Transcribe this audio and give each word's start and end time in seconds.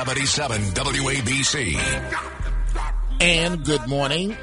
77 0.00 0.62
WABC. 0.62 1.76
And 3.20 3.62
good 3.66 3.86
morning. 3.86 4.34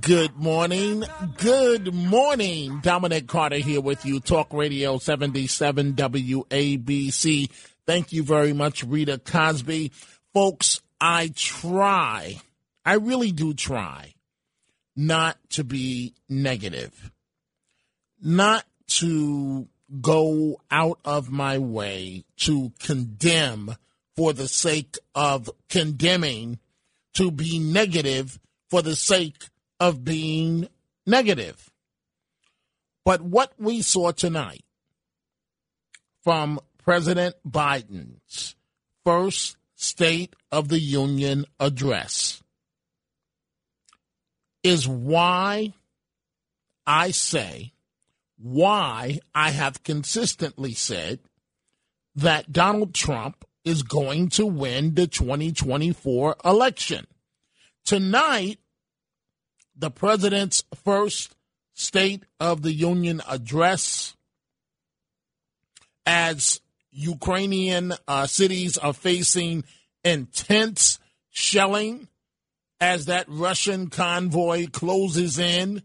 Good 0.00 0.34
morning. 0.34 1.04
Good 1.36 1.92
morning. 1.92 2.80
Dominic 2.82 3.26
Carter 3.26 3.58
here 3.58 3.82
with 3.82 4.06
you, 4.06 4.18
Talk 4.18 4.50
Radio 4.50 4.96
77 4.96 5.92
WABC. 5.92 7.50
Thank 7.86 8.14
you 8.14 8.22
very 8.22 8.54
much, 8.54 8.82
Rita 8.82 9.18
Cosby. 9.18 9.92
Folks, 10.32 10.80
I 10.98 11.32
try, 11.34 12.40
I 12.82 12.94
really 12.94 13.30
do 13.30 13.52
try 13.52 14.14
not 14.96 15.36
to 15.50 15.64
be 15.64 16.14
negative, 16.30 17.12
not 18.22 18.64
to 18.86 19.68
go 20.00 20.62
out 20.70 20.98
of 21.04 21.30
my 21.30 21.58
way 21.58 22.24
to 22.38 22.72
condemn 22.78 23.76
for 24.18 24.32
the 24.32 24.48
sake 24.48 24.98
of 25.14 25.48
condemning, 25.68 26.58
to 27.14 27.30
be 27.30 27.60
negative 27.60 28.40
for 28.68 28.82
the 28.82 28.96
sake 28.96 29.44
of 29.78 30.02
being 30.02 30.66
negative. 31.06 31.70
But 33.04 33.22
what 33.22 33.52
we 33.60 33.80
saw 33.80 34.10
tonight 34.10 34.64
from 36.24 36.58
President 36.78 37.36
Biden's 37.48 38.56
first 39.04 39.56
State 39.76 40.34
of 40.50 40.66
the 40.66 40.80
Union 40.80 41.44
address 41.60 42.42
is 44.64 44.88
why 44.88 45.74
I 46.84 47.12
say, 47.12 47.72
why 48.36 49.20
I 49.32 49.50
have 49.50 49.84
consistently 49.84 50.74
said 50.74 51.20
that 52.16 52.50
Donald 52.50 52.92
Trump 52.92 53.44
is 53.64 53.82
going 53.82 54.28
to 54.30 54.46
win 54.46 54.94
the 54.94 55.06
2024 55.06 56.36
election. 56.44 57.06
Tonight, 57.84 58.58
the 59.76 59.90
president's 59.90 60.64
first 60.84 61.34
State 61.74 62.24
of 62.40 62.62
the 62.62 62.72
Union 62.72 63.22
address 63.28 64.16
as 66.04 66.60
Ukrainian 66.90 67.92
uh, 68.08 68.26
cities 68.26 68.76
are 68.76 68.92
facing 68.92 69.62
intense 70.02 70.98
shelling 71.30 72.08
as 72.80 73.06
that 73.06 73.26
Russian 73.28 73.90
convoy 73.90 74.66
closes 74.66 75.38
in 75.38 75.82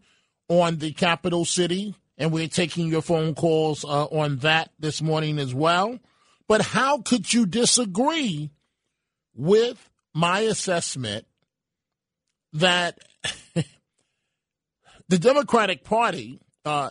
on 0.48 0.78
the 0.78 0.92
capital 0.92 1.44
city. 1.44 1.94
And 2.16 2.32
we're 2.32 2.48
taking 2.48 2.88
your 2.88 3.02
phone 3.02 3.34
calls 3.34 3.84
uh, 3.84 4.06
on 4.06 4.38
that 4.38 4.70
this 4.78 5.02
morning 5.02 5.38
as 5.38 5.54
well. 5.54 5.98
But 6.48 6.60
how 6.60 6.98
could 6.98 7.32
you 7.32 7.46
disagree 7.46 8.50
with 9.34 9.90
my 10.12 10.40
assessment 10.40 11.26
that 12.52 12.98
the 15.08 15.18
Democratic 15.18 15.84
Party, 15.84 16.40
uh, 16.64 16.90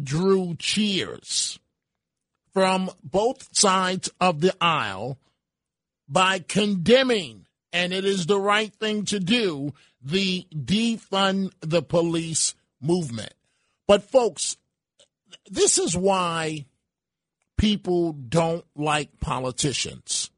drew 0.00 0.54
cheers 0.58 1.58
from 2.52 2.90
both 3.02 3.48
sides 3.52 4.08
of 4.20 4.40
the 4.40 4.54
aisle 4.60 5.18
by 6.08 6.38
condemning 6.38 7.45
and 7.72 7.92
it 7.92 8.04
is 8.04 8.26
the 8.26 8.40
right 8.40 8.72
thing 8.74 9.04
to 9.06 9.20
do, 9.20 9.72
the 10.02 10.46
defund 10.54 11.52
the 11.60 11.82
police 11.82 12.54
movement. 12.80 13.34
But, 13.86 14.02
folks, 14.02 14.56
this 15.50 15.78
is 15.78 15.96
why 15.96 16.66
people 17.56 18.12
don't 18.12 18.64
like 18.74 19.20
politicians. 19.20 20.30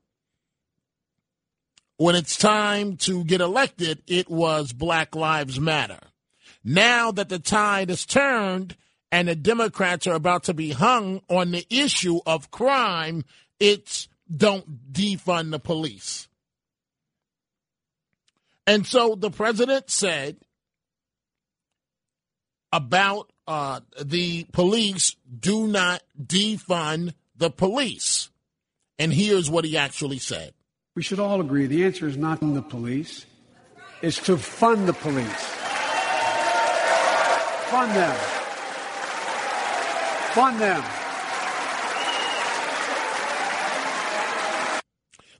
When 1.96 2.14
it's 2.14 2.36
time 2.36 2.96
to 2.98 3.24
get 3.24 3.40
elected, 3.40 4.02
it 4.06 4.30
was 4.30 4.72
Black 4.72 5.16
Lives 5.16 5.58
Matter. 5.58 5.98
Now 6.62 7.10
that 7.12 7.28
the 7.28 7.38
tide 7.38 7.88
has 7.88 8.06
turned 8.06 8.76
and 9.10 9.26
the 9.26 9.34
Democrats 9.34 10.06
are 10.06 10.14
about 10.14 10.44
to 10.44 10.54
be 10.54 10.70
hung 10.70 11.22
on 11.28 11.50
the 11.50 11.66
issue 11.70 12.20
of 12.26 12.50
crime, 12.50 13.24
it's 13.58 14.08
don't 14.30 14.92
defund 14.92 15.50
the 15.50 15.58
police. 15.58 16.27
And 18.68 18.86
so 18.86 19.14
the 19.14 19.30
president 19.30 19.88
said 19.88 20.36
about 22.70 23.32
uh, 23.46 23.80
the 23.98 24.44
police 24.52 25.16
do 25.40 25.66
not 25.66 26.02
defund 26.22 27.14
the 27.34 27.48
police. 27.48 28.28
And 28.98 29.10
here's 29.10 29.48
what 29.48 29.64
he 29.64 29.78
actually 29.78 30.18
said. 30.18 30.52
We 30.94 31.02
should 31.02 31.18
all 31.18 31.40
agree 31.40 31.64
the 31.64 31.86
answer 31.86 32.06
is 32.06 32.18
not 32.18 32.42
in 32.42 32.52
the 32.52 32.60
police, 32.60 33.24
it's 34.02 34.22
to 34.26 34.36
fund 34.36 34.86
the 34.86 34.92
police. 34.92 35.44
Fund 37.70 37.92
them. 37.92 38.16
Fund 40.34 40.60
them. 40.60 41.07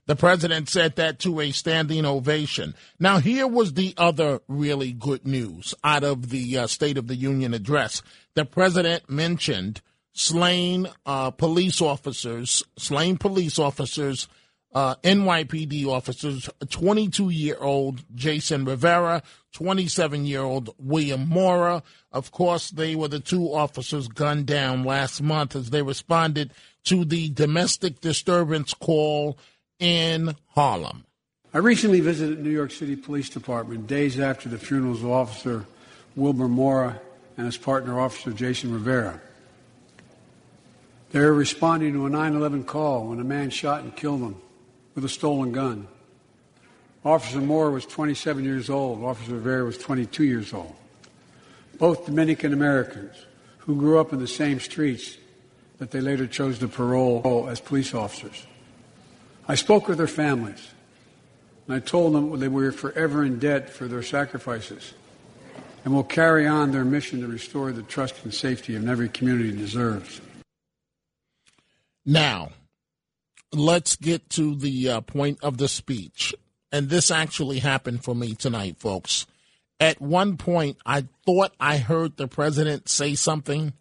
The 0.09 0.15
president 0.15 0.69
said 0.69 0.95
that 0.95 1.19
to 1.19 1.39
a 1.39 1.51
standing 1.51 2.03
ovation. 2.03 2.73
Now, 2.99 3.19
here 3.19 3.45
was 3.45 3.73
the 3.73 3.93
other 3.95 4.41
really 4.47 4.91
good 4.91 5.27
news 5.27 5.75
out 5.83 6.03
of 6.03 6.31
the 6.31 6.57
uh, 6.57 6.65
State 6.65 6.97
of 6.97 7.05
the 7.05 7.15
Union 7.15 7.53
address. 7.53 8.01
The 8.33 8.43
president 8.43 9.07
mentioned 9.07 9.81
slain 10.13 10.87
uh, 11.05 11.29
police 11.29 11.79
officers, 11.79 12.63
slain 12.75 13.17
police 13.19 13.59
officers, 13.59 14.27
uh, 14.73 14.95
NYPD 15.03 15.85
officers, 15.85 16.49
22 16.67 17.29
year 17.29 17.57
old 17.59 18.03
Jason 18.15 18.65
Rivera, 18.65 19.21
27 19.53 20.25
year 20.25 20.41
old 20.41 20.73
William 20.79 21.29
Mora. 21.29 21.83
Of 22.11 22.31
course, 22.31 22.71
they 22.71 22.95
were 22.95 23.09
the 23.09 23.19
two 23.19 23.53
officers 23.53 24.07
gunned 24.07 24.47
down 24.47 24.83
last 24.83 25.21
month 25.21 25.55
as 25.55 25.69
they 25.69 25.83
responded 25.83 26.51
to 26.85 27.05
the 27.05 27.29
domestic 27.29 28.01
disturbance 28.01 28.73
call 28.73 29.37
in 29.79 30.35
Harlem. 30.49 31.05
I 31.53 31.57
recently 31.57 31.99
visited 31.99 32.43
New 32.43 32.51
York 32.51 32.71
City 32.71 32.95
Police 32.95 33.29
Department 33.29 33.87
days 33.87 34.19
after 34.19 34.49
the 34.49 34.59
funerals 34.59 35.01
of 35.01 35.09
Officer 35.09 35.65
Wilbert 36.15 36.49
Mora 36.49 37.01
and 37.37 37.45
his 37.45 37.57
partner, 37.57 37.99
Officer 37.99 38.31
Jason 38.31 38.73
Rivera. 38.73 39.19
They 41.11 41.21
were 41.21 41.33
responding 41.33 41.93
to 41.93 42.05
a 42.05 42.09
9 42.09 42.35
11 42.35 42.65
call 42.65 43.07
when 43.07 43.19
a 43.19 43.23
man 43.23 43.49
shot 43.49 43.81
and 43.81 43.95
killed 43.95 44.21
them 44.21 44.39
with 44.93 45.03
a 45.05 45.09
stolen 45.09 45.51
gun. 45.51 45.87
Officer 47.03 47.39
Moore 47.39 47.71
was 47.71 47.85
27 47.85 48.43
years 48.43 48.69
old. 48.69 49.03
Officer 49.03 49.33
Rivera 49.33 49.63
was 49.63 49.77
22 49.77 50.23
years 50.23 50.53
old. 50.53 50.75
Both 51.79 52.05
Dominican 52.05 52.53
Americans 52.53 53.25
who 53.59 53.75
grew 53.75 53.99
up 53.99 54.13
in 54.13 54.19
the 54.19 54.27
same 54.27 54.59
streets 54.59 55.17
that 55.77 55.91
they 55.91 56.01
later 56.01 56.27
chose 56.27 56.59
to 56.59 56.67
parole 56.67 57.47
as 57.49 57.61
police 57.61 57.93
officers. 57.93 58.45
I 59.49 59.55
spoke 59.55 59.87
with 59.87 59.97
their 59.97 60.05
families, 60.05 60.69
and 61.65 61.75
I 61.75 61.79
told 61.79 62.13
them 62.13 62.39
they 62.39 62.47
were 62.47 62.71
forever 62.71 63.25
in 63.25 63.39
debt 63.39 63.67
for 63.67 63.87
their 63.87 64.03
sacrifices 64.03 64.93
and 65.83 65.91
will 65.91 66.03
carry 66.03 66.45
on 66.45 66.71
their 66.71 66.85
mission 66.85 67.21
to 67.21 67.27
restore 67.27 67.71
the 67.71 67.81
trust 67.81 68.23
and 68.23 68.31
safety 68.31 68.75
of 68.75 68.87
every 68.87 69.09
community 69.09 69.51
deserves. 69.51 70.21
Now, 72.05 72.51
let's 73.51 73.95
get 73.95 74.29
to 74.31 74.55
the 74.55 74.87
uh, 74.87 75.01
point 75.01 75.39
of 75.41 75.57
the 75.57 75.67
speech. 75.67 76.35
And 76.71 76.89
this 76.89 77.09
actually 77.09 77.57
happened 77.57 78.03
for 78.03 78.13
me 78.13 78.35
tonight, 78.35 78.77
folks. 78.77 79.25
At 79.79 79.99
one 79.99 80.37
point, 80.37 80.77
I 80.85 81.07
thought 81.25 81.55
I 81.59 81.77
heard 81.77 82.17
the 82.17 82.27
president 82.27 82.87
say 82.87 83.15
something. 83.15 83.73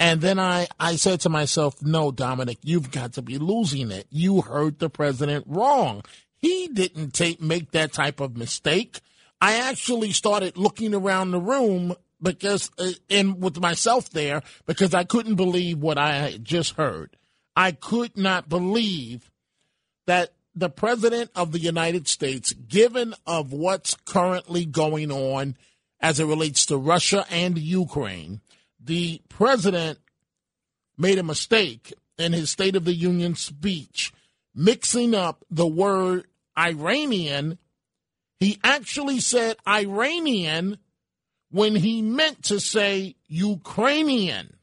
And 0.00 0.22
then 0.22 0.38
I, 0.38 0.66
I 0.80 0.96
said 0.96 1.20
to 1.20 1.28
myself, 1.28 1.82
no, 1.82 2.10
Dominic, 2.10 2.56
you've 2.62 2.90
got 2.90 3.12
to 3.12 3.22
be 3.22 3.36
losing 3.36 3.90
it. 3.90 4.06
You 4.08 4.40
heard 4.40 4.78
the 4.78 4.88
president 4.88 5.44
wrong. 5.46 6.02
He 6.38 6.68
didn't 6.68 7.10
take, 7.10 7.42
make 7.42 7.72
that 7.72 7.92
type 7.92 8.18
of 8.18 8.34
mistake. 8.34 9.00
I 9.42 9.56
actually 9.56 10.12
started 10.12 10.56
looking 10.56 10.94
around 10.94 11.30
the 11.30 11.38
room 11.38 11.94
because, 12.22 12.70
uh, 12.78 12.92
in 13.10 13.40
with 13.40 13.60
myself 13.60 14.08
there, 14.08 14.42
because 14.66 14.94
I 14.94 15.04
couldn't 15.04 15.34
believe 15.34 15.78
what 15.78 15.98
I 15.98 16.14
had 16.14 16.46
just 16.46 16.76
heard. 16.76 17.16
I 17.54 17.72
could 17.72 18.16
not 18.16 18.48
believe 18.48 19.30
that 20.06 20.32
the 20.54 20.70
president 20.70 21.30
of 21.36 21.52
the 21.52 21.58
United 21.58 22.08
States, 22.08 22.54
given 22.54 23.14
of 23.26 23.52
what's 23.52 23.94
currently 24.06 24.64
going 24.64 25.12
on 25.12 25.56
as 26.00 26.20
it 26.20 26.24
relates 26.24 26.64
to 26.66 26.78
Russia 26.78 27.26
and 27.30 27.58
Ukraine, 27.58 28.40
the 28.82 29.20
president 29.28 29.98
made 30.96 31.18
a 31.18 31.22
mistake 31.22 31.92
in 32.18 32.32
his 32.32 32.50
State 32.50 32.76
of 32.76 32.84
the 32.84 32.94
Union 32.94 33.34
speech, 33.34 34.12
mixing 34.54 35.14
up 35.14 35.44
the 35.50 35.66
word 35.66 36.26
Iranian. 36.56 37.58
He 38.38 38.58
actually 38.62 39.20
said 39.20 39.56
Iranian 39.66 40.78
when 41.50 41.76
he 41.76 42.02
meant 42.02 42.44
to 42.44 42.60
say 42.60 43.16
Ukrainian. 43.26 44.56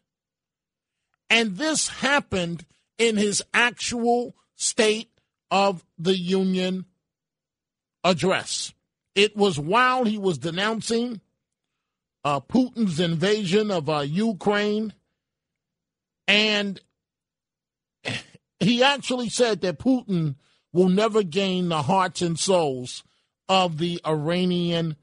And 1.29 1.57
this 1.57 1.87
happened 1.87 2.65
in 2.97 3.17
his 3.17 3.43
actual 3.53 4.35
State 4.55 5.11
of 5.51 5.85
the 5.97 6.17
Union 6.17 6.85
address. 8.03 8.73
It 9.15 9.35
was 9.35 9.59
while 9.59 10.05
he 10.05 10.17
was 10.17 10.37
denouncing 10.37 11.21
uh, 12.27 12.41
Putin's 12.41 12.99
invasion 12.99 13.71
of 13.71 13.89
uh, 13.89 13.99
Ukraine, 13.99 14.91
and 16.27 16.81
he 18.59 18.83
actually 18.83 19.29
said 19.29 19.61
that 19.61 19.79
Putin 19.79 20.35
will 20.73 20.89
never 20.89 21.23
gain 21.23 21.69
the 21.69 21.83
hearts 21.83 22.21
and 22.21 22.37
souls 22.37 23.05
of 23.47 23.77
the 23.77 24.01
Iranian 24.05 24.97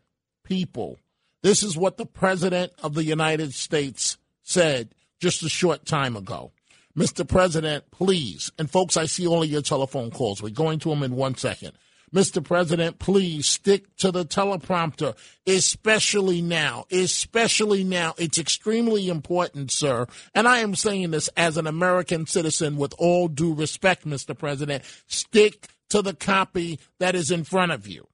people. 0.45 0.99
This 1.43 1.63
is 1.63 1.79
what 1.79 1.97
the 1.97 2.05
President 2.05 2.73
of 2.83 2.93
the 2.93 3.05
United 3.05 3.55
States 3.55 4.19
said 4.43 4.95
just 5.19 5.43
a 5.43 5.49
short 5.49 5.87
time 5.87 6.17
ago. 6.17 6.53
Mr. 6.95 7.27
President, 7.27 7.91
please, 7.91 8.53
and 8.59 8.71
folks, 8.71 8.99
I 8.99 9.07
see 9.07 9.27
only 9.27 9.49
your 9.49 9.63
telephone 9.63 10.11
calls. 10.11 10.43
We're 10.43 10.51
going 10.51 10.79
to 10.81 10.91
them 10.91 11.03
in 11.03 11.17
one 11.17 11.37
second. 11.37 11.73
Mr. 12.15 12.43
President, 12.43 13.01
please 13.01 13.47
stick 13.47 13.95
to 13.97 14.13
the 14.13 14.25
teleprompter, 14.25 15.17
especially 15.47 16.41
now. 16.41 16.85
Especially 16.93 17.83
now. 17.83 18.15
It's 18.19 18.39
extremely 18.39 19.09
important, 19.09 19.73
sir. 19.73 20.07
And 20.33 20.47
I 20.47 20.59
am 20.59 20.77
saying 20.77 21.11
this 21.11 21.29
as 21.37 21.57
an 21.57 21.67
American 21.67 22.27
citizen 22.27 22.77
with 22.77 22.95
all 22.99 23.27
due 23.27 23.53
respect, 23.53 24.07
Mr. 24.07 24.39
President. 24.39 24.85
Stick 25.09 25.67
to 25.91 26.03
the 26.03 26.15
copy 26.15 26.79
that 27.01 27.17
is 27.17 27.33
in 27.33 27.43
front 27.43 27.73
of 27.73 27.89
you. 27.89 28.07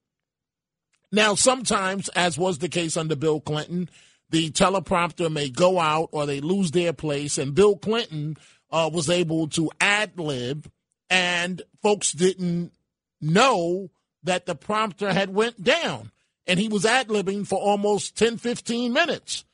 Now, 1.13 1.35
sometimes, 1.35 2.09
as 2.11 2.39
was 2.39 2.59
the 2.59 2.69
case 2.69 2.97
under 2.97 3.17
Bill 3.17 3.41
Clinton, 3.41 3.91
the 4.31 4.51
teleprompter 4.51 5.31
may 5.31 5.51
go 5.51 5.79
out 5.79 6.09
or 6.13 6.25
they 6.25 6.41
lose 6.41 6.71
their 6.71 6.93
place, 6.93 7.37
and 7.37 7.55
Bill 7.55 7.77
Clinton 7.77 8.37
uh, 8.71 8.89
was 8.93 9.11
able 9.11 9.49
to 9.49 9.71
ad 9.81 10.19
lib, 10.19 10.71
and 11.11 11.61
folks 11.83 12.13
didn't 12.13 12.73
know 13.21 13.91
that 14.23 14.47
the 14.47 14.55
prompter 14.55 15.13
had 15.13 15.35
went 15.35 15.63
down, 15.63 16.11
and 16.47 16.59
he 16.59 16.69
was 16.69 16.85
ad 16.85 17.09
libbing 17.09 17.47
for 17.47 17.59
almost 17.59 18.17
10, 18.17 18.39
15 18.39 18.93
minutes. 18.93 19.45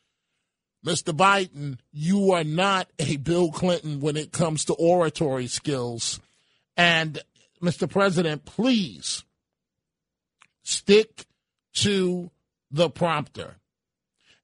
Mr. 0.84 1.12
Biden, 1.12 1.78
you 1.92 2.32
are 2.32 2.44
not 2.44 2.88
a 2.98 3.16
Bill 3.16 3.50
Clinton 3.50 4.00
when 4.00 4.16
it 4.16 4.32
comes 4.32 4.64
to 4.66 4.74
oratory 4.74 5.48
skills. 5.48 6.20
And 6.76 7.20
Mr. 7.60 7.90
President, 7.90 8.44
please 8.44 9.24
stick 10.62 11.26
to 11.74 12.30
the 12.70 12.88
prompter. 12.88 13.56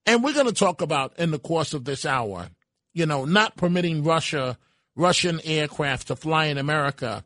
And 0.05 0.23
we're 0.23 0.33
going 0.33 0.47
to 0.47 0.53
talk 0.53 0.81
about 0.81 1.17
in 1.17 1.31
the 1.31 1.39
course 1.39 1.73
of 1.73 1.85
this 1.85 2.05
hour 2.05 2.49
you 2.93 3.05
know, 3.05 3.25
not 3.25 3.57
permitting 3.57 4.03
Russia 4.03 4.57
Russian 4.95 5.41
aircraft 5.43 6.07
to 6.07 6.15
fly 6.15 6.45
in 6.45 6.59
America. 6.59 7.25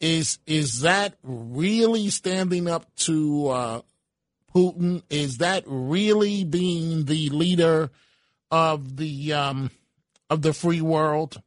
Is 0.00 0.38
is 0.46 0.80
that 0.80 1.14
really 1.22 2.10
standing 2.10 2.68
up 2.68 2.94
to 2.96 3.48
uh, 3.48 3.80
Putin? 4.54 5.02
Is 5.08 5.38
that 5.38 5.64
really 5.66 6.44
being 6.44 7.06
the 7.06 7.30
leader 7.30 7.90
of 8.50 8.96
the 8.96 9.32
um, 9.32 9.70
of 10.28 10.42
the 10.42 10.52
free 10.52 10.82
world? 10.82 11.42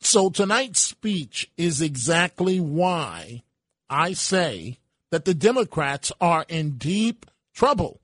So 0.00 0.30
tonight's 0.30 0.80
speech 0.80 1.50
is 1.56 1.80
exactly 1.80 2.60
why 2.60 3.42
I 3.90 4.12
say 4.12 4.78
that 5.10 5.24
the 5.24 5.34
Democrats 5.34 6.12
are 6.20 6.44
in 6.48 6.78
deep 6.78 7.26
trouble. 7.54 8.00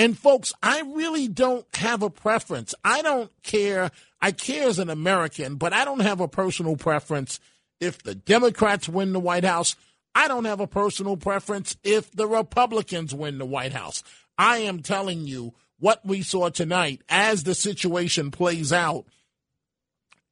And 0.00 0.18
folks, 0.18 0.54
I 0.62 0.80
really 0.80 1.28
don't 1.28 1.66
have 1.76 2.02
a 2.02 2.08
preference. 2.08 2.74
I 2.82 3.02
don't 3.02 3.30
care. 3.42 3.90
I 4.18 4.32
care 4.32 4.66
as 4.66 4.78
an 4.78 4.88
American, 4.88 5.56
but 5.56 5.74
I 5.74 5.84
don't 5.84 6.00
have 6.00 6.22
a 6.22 6.26
personal 6.26 6.74
preference 6.76 7.38
if 7.80 8.02
the 8.02 8.14
Democrats 8.14 8.88
win 8.88 9.12
the 9.12 9.20
White 9.20 9.44
House. 9.44 9.76
I 10.14 10.26
don't 10.26 10.46
have 10.46 10.58
a 10.58 10.66
personal 10.66 11.18
preference 11.18 11.76
if 11.84 12.10
the 12.12 12.26
Republicans 12.26 13.14
win 13.14 13.36
the 13.36 13.44
White 13.44 13.74
House. 13.74 14.02
I 14.38 14.60
am 14.60 14.80
telling 14.80 15.26
you 15.26 15.52
what 15.78 16.00
we 16.02 16.22
saw 16.22 16.48
tonight 16.48 17.02
as 17.10 17.42
the 17.42 17.54
situation 17.54 18.30
plays 18.30 18.72
out 18.72 19.04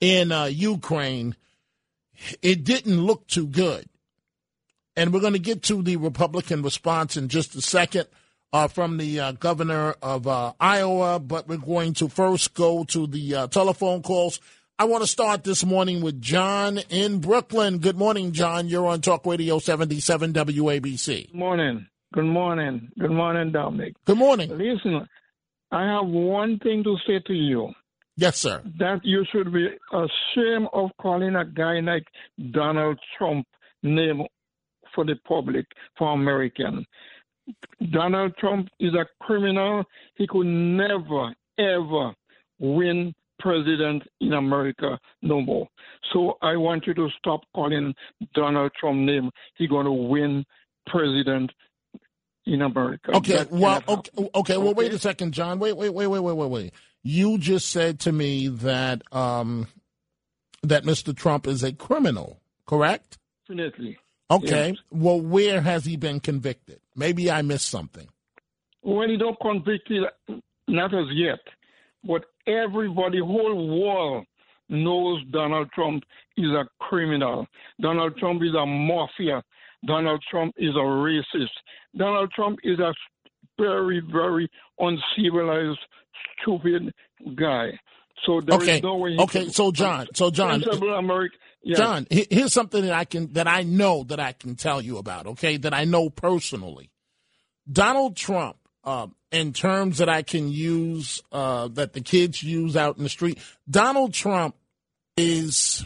in 0.00 0.32
uh, 0.32 0.46
Ukraine. 0.46 1.36
It 2.40 2.64
didn't 2.64 3.02
look 3.02 3.26
too 3.26 3.46
good. 3.46 3.86
And 4.96 5.12
we're 5.12 5.20
going 5.20 5.34
to 5.34 5.38
get 5.38 5.62
to 5.64 5.82
the 5.82 5.96
Republican 5.96 6.62
response 6.62 7.18
in 7.18 7.28
just 7.28 7.54
a 7.54 7.60
second 7.60 8.06
uh, 8.52 8.68
from 8.68 8.96
the 8.96 9.20
uh, 9.20 9.32
governor 9.32 9.94
of 10.02 10.26
uh, 10.26 10.52
Iowa, 10.60 11.18
but 11.20 11.48
we're 11.48 11.58
going 11.58 11.94
to 11.94 12.08
first 12.08 12.54
go 12.54 12.84
to 12.84 13.06
the 13.06 13.34
uh, 13.34 13.46
telephone 13.48 14.02
calls. 14.02 14.40
I 14.78 14.84
want 14.84 15.02
to 15.02 15.08
start 15.08 15.44
this 15.44 15.64
morning 15.64 16.02
with 16.02 16.20
John 16.20 16.78
in 16.88 17.18
Brooklyn. 17.20 17.78
Good 17.78 17.96
morning, 17.96 18.32
John. 18.32 18.68
You're 18.68 18.86
on 18.86 19.00
Talk 19.00 19.26
Radio 19.26 19.58
77 19.58 20.32
WABC. 20.32 21.26
Good 21.26 21.34
morning. 21.34 21.86
Good 22.14 22.24
morning. 22.24 22.88
Good 22.98 23.10
morning, 23.10 23.52
Dominic. 23.52 23.94
Good 24.04 24.18
morning. 24.18 24.50
Listen, 24.56 25.06
I 25.72 25.84
have 25.84 26.06
one 26.06 26.58
thing 26.60 26.84
to 26.84 26.96
say 27.06 27.18
to 27.26 27.34
you. 27.34 27.72
Yes, 28.16 28.38
sir. 28.38 28.62
That 28.78 29.00
you 29.04 29.24
should 29.30 29.52
be 29.52 29.68
ashamed 29.92 30.68
of 30.72 30.90
calling 31.00 31.36
a 31.36 31.44
guy 31.44 31.80
like 31.80 32.04
Donald 32.52 32.98
Trump 33.16 33.46
name 33.82 34.22
for 34.94 35.04
the 35.04 35.16
public, 35.26 35.66
for 35.96 36.12
American. 36.14 36.86
Donald 37.92 38.36
Trump 38.36 38.68
is 38.80 38.94
a 38.94 39.06
criminal. 39.24 39.84
He 40.16 40.26
could 40.26 40.46
never, 40.46 41.34
ever 41.58 42.14
win 42.58 43.14
president 43.38 44.02
in 44.20 44.32
America 44.32 44.98
no 45.22 45.40
more. 45.40 45.68
So 46.12 46.38
I 46.42 46.56
want 46.56 46.86
you 46.86 46.94
to 46.94 47.08
stop 47.18 47.42
calling 47.54 47.94
Donald 48.34 48.72
Trump 48.78 48.98
name. 48.98 49.30
He's 49.56 49.68
going 49.68 49.86
to 49.86 49.92
win 49.92 50.44
president 50.86 51.52
in 52.46 52.62
America. 52.62 53.16
Okay, 53.16 53.36
that 53.36 53.50
well, 53.50 53.82
okay, 53.88 54.10
okay, 54.16 54.30
okay, 54.34 54.56
well, 54.56 54.74
wait 54.74 54.92
a 54.92 54.98
second, 54.98 55.32
John. 55.32 55.58
Wait, 55.58 55.76
wait, 55.76 55.90
wait, 55.90 56.06
wait, 56.06 56.18
wait, 56.18 56.32
wait, 56.34 56.50
wait. 56.50 56.74
You 57.02 57.38
just 57.38 57.68
said 57.68 58.00
to 58.00 58.12
me 58.12 58.48
that 58.48 59.02
um, 59.12 59.68
that 60.62 60.84
Mr. 60.84 61.16
Trump 61.16 61.46
is 61.46 61.62
a 61.62 61.72
criminal, 61.72 62.40
correct? 62.66 63.18
Definitely. 63.48 63.98
Okay. 64.30 64.68
Yes. 64.68 64.76
Well, 64.90 65.20
where 65.20 65.60
has 65.60 65.84
he 65.84 65.96
been 65.96 66.20
convicted? 66.20 66.80
Maybe 66.94 67.30
I 67.30 67.42
missed 67.42 67.68
something. 67.68 68.08
Well, 68.82 69.08
he 69.08 69.16
don't 69.16 69.38
convicted, 69.40 70.04
not 70.66 70.94
as 70.94 71.06
yet, 71.12 71.40
but 72.04 72.24
everybody, 72.46 73.18
whole 73.18 73.80
world 73.80 74.26
knows 74.68 75.22
Donald 75.30 75.70
Trump 75.72 76.04
is 76.36 76.50
a 76.50 76.64
criminal. 76.78 77.46
Donald 77.80 78.16
Trump 78.18 78.42
is 78.42 78.54
a 78.54 78.66
mafia. 78.66 79.42
Donald 79.86 80.22
Trump 80.30 80.54
is 80.58 80.74
a 80.74 80.78
racist. 80.78 81.48
Donald 81.96 82.30
Trump 82.32 82.58
is 82.64 82.78
a 82.78 82.92
very, 83.58 84.00
very 84.12 84.50
uncivilized, 84.78 85.78
stupid 86.40 86.92
guy. 87.34 87.70
So 88.24 88.40
there 88.40 88.56
okay. 88.56 88.76
is 88.76 88.82
no 88.82 88.96
way. 88.96 89.16
okay. 89.18 89.48
So 89.48 89.72
John. 89.72 90.08
So 90.14 90.30
John. 90.30 90.62
Yeah. 91.62 91.76
John. 91.76 92.06
Here's 92.10 92.52
something 92.52 92.82
that 92.82 92.92
I 92.92 93.04
can 93.04 93.32
that 93.34 93.48
I 93.48 93.62
know 93.62 94.04
that 94.04 94.20
I 94.20 94.32
can 94.32 94.54
tell 94.54 94.80
you 94.80 94.98
about. 94.98 95.26
Okay, 95.26 95.56
that 95.58 95.74
I 95.74 95.84
know 95.84 96.10
personally. 96.10 96.90
Donald 97.70 98.16
Trump, 98.16 98.56
uh, 98.84 99.08
in 99.30 99.52
terms 99.52 99.98
that 99.98 100.08
I 100.08 100.22
can 100.22 100.48
use, 100.48 101.22
uh, 101.32 101.68
that 101.68 101.92
the 101.92 102.00
kids 102.00 102.42
use 102.42 102.76
out 102.76 102.96
in 102.96 103.02
the 103.02 103.08
street. 103.08 103.38
Donald 103.68 104.14
Trump 104.14 104.54
is. 105.16 105.84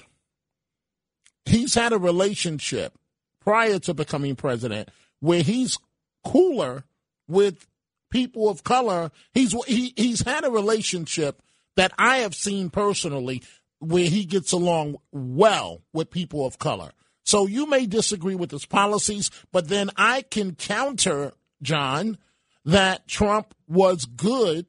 He's 1.45 1.75
had 1.75 1.93
a 1.93 1.99
relationship 1.99 2.97
prior 3.41 3.81
to 3.81 3.95
becoming 3.95 4.37
president 4.37 4.89
where 5.19 5.43
he's 5.43 5.77
cooler 6.25 6.85
with 7.27 7.67
people 8.11 8.49
of 8.49 8.63
color. 8.63 9.11
He's 9.33 9.53
he, 9.65 9.93
he's 9.97 10.23
had 10.23 10.45
a 10.45 10.51
relationship 10.51 11.43
that 11.77 11.93
I 11.99 12.19
have 12.19 12.35
seen 12.35 12.71
personally 12.71 13.43
where 13.79 14.07
he 14.07 14.25
gets 14.25 14.53
along 14.53 14.97
well 15.11 15.83
with 15.93 16.11
people 16.11 16.47
of 16.47 16.59
color. 16.59 16.93
So 17.25 17.47
you 17.47 17.67
may 17.67 17.87
disagree 17.87 18.35
with 18.35 18.51
his 18.51 18.67
policies, 18.67 19.31
but 19.53 19.69
then 19.69 19.91
I 19.97 20.23
can 20.23 20.55
counter, 20.55 21.33
John, 21.63 22.19
that 22.65 23.09
Trump 23.09 23.55
was 23.69 24.05
good 24.05 24.67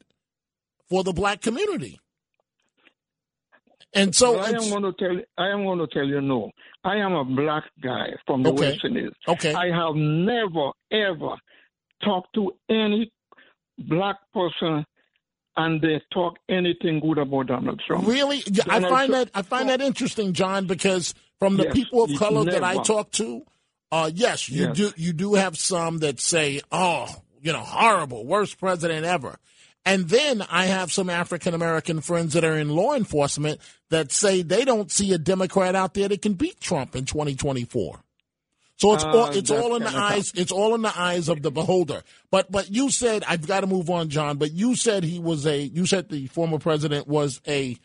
for 0.89 1.03
the 1.03 1.13
black 1.13 1.41
community. 1.41 1.99
And 3.95 4.15
so 4.15 4.33
well, 4.33 4.45
I 4.45 4.49
am 4.49 4.69
going 4.69 4.83
to 4.83 4.93
tell 4.93 5.21
I 5.37 5.49
am 5.49 5.63
going 5.63 5.79
to 5.79 5.87
tell 5.87 6.05
you 6.05 6.19
no. 6.19 6.49
I 6.83 6.95
am 6.97 7.13
a 7.13 7.23
black 7.23 7.63
guy 7.81 8.07
from 8.25 8.41
the 8.41 8.51
Okay. 8.51 8.71
West 8.71 8.85
Indies. 8.85 9.11
Okay. 9.27 9.53
I 9.53 9.67
have 9.67 9.95
never 9.95 10.71
ever 10.91 11.35
talked 12.03 12.33
to 12.33 12.53
any 12.69 13.11
black 13.77 14.17
person 14.33 14.85
and 15.55 15.81
they 15.81 16.01
talk 16.11 16.37
anything 16.49 16.99
good 16.99 17.17
about 17.17 17.47
Donald 17.47 17.81
Trump. 17.85 18.07
Really, 18.07 18.43
Yeah, 18.51 18.63
I 18.67 18.79
find 18.79 19.11
Trump- 19.11 19.31
that 19.31 19.37
I 19.37 19.41
find 19.43 19.69
that 19.69 19.81
interesting, 19.81 20.33
John, 20.33 20.65
because 20.67 21.13
from 21.39 21.57
the 21.57 21.65
Yes, 21.65 21.73
people 21.73 22.03
of 22.03 22.15
color 22.17 22.43
that 22.45 22.63
I 22.63 22.77
talk 22.83 23.11
to, 23.11 23.43
uh, 23.91 24.09
yes, 24.13 24.49
you 24.49 24.63
Yes. 24.67 24.77
do 24.77 24.91
you 24.97 25.13
do 25.13 25.35
have 25.35 25.57
some 25.57 25.99
that 25.99 26.19
say, 26.19 26.61
"Oh, 26.71 27.07
you 27.41 27.51
know, 27.53 27.61
horrible, 27.61 28.25
worst 28.25 28.57
president 28.59 29.05
ever," 29.05 29.37
and 29.85 30.09
then 30.09 30.41
I 30.49 30.65
have 30.65 30.91
some 30.91 31.09
African 31.09 31.53
American 31.53 32.01
friends 32.01 32.33
that 32.33 32.43
are 32.43 32.57
in 32.57 32.69
law 32.69 32.93
enforcement 32.95 33.59
that 33.89 34.11
say 34.11 34.41
they 34.41 34.65
don't 34.65 34.91
see 34.91 35.13
a 35.13 35.17
Democrat 35.17 35.75
out 35.75 35.93
there 35.93 36.07
that 36.09 36.21
can 36.21 36.33
beat 36.33 36.59
Trump 36.59 36.95
in 36.95 37.05
2024. 37.05 37.99
So 38.77 38.93
it's 38.93 39.03
Uh, 39.03 39.09
all 39.09 39.25
it's 39.27 39.49
that's 39.49 39.51
all 39.51 39.75
in 39.75 39.83
the 39.83 39.95
eyes 39.95 40.31
it's 40.35 40.51
all 40.51 40.75
in 40.75 40.81
the 40.81 40.99
eyes 40.99 41.29
of 41.29 41.41
the 41.41 41.51
beholder. 41.51 42.03
But 42.31 42.51
but 42.51 42.69
you 42.71 42.89
said 42.89 43.23
I've 43.27 43.47
got 43.47 43.61
to 43.61 43.67
move 43.67 43.89
on, 43.89 44.09
John. 44.09 44.37
But 44.37 44.51
you 44.51 44.75
said 44.75 45.03
he 45.03 45.19
was 45.19 45.45
a 45.45 45.61
you 45.61 45.85
said 45.85 46.09
the 46.09 46.27
former 46.27 46.59
president 46.59 47.07
was 47.07 47.39
a 47.47 47.77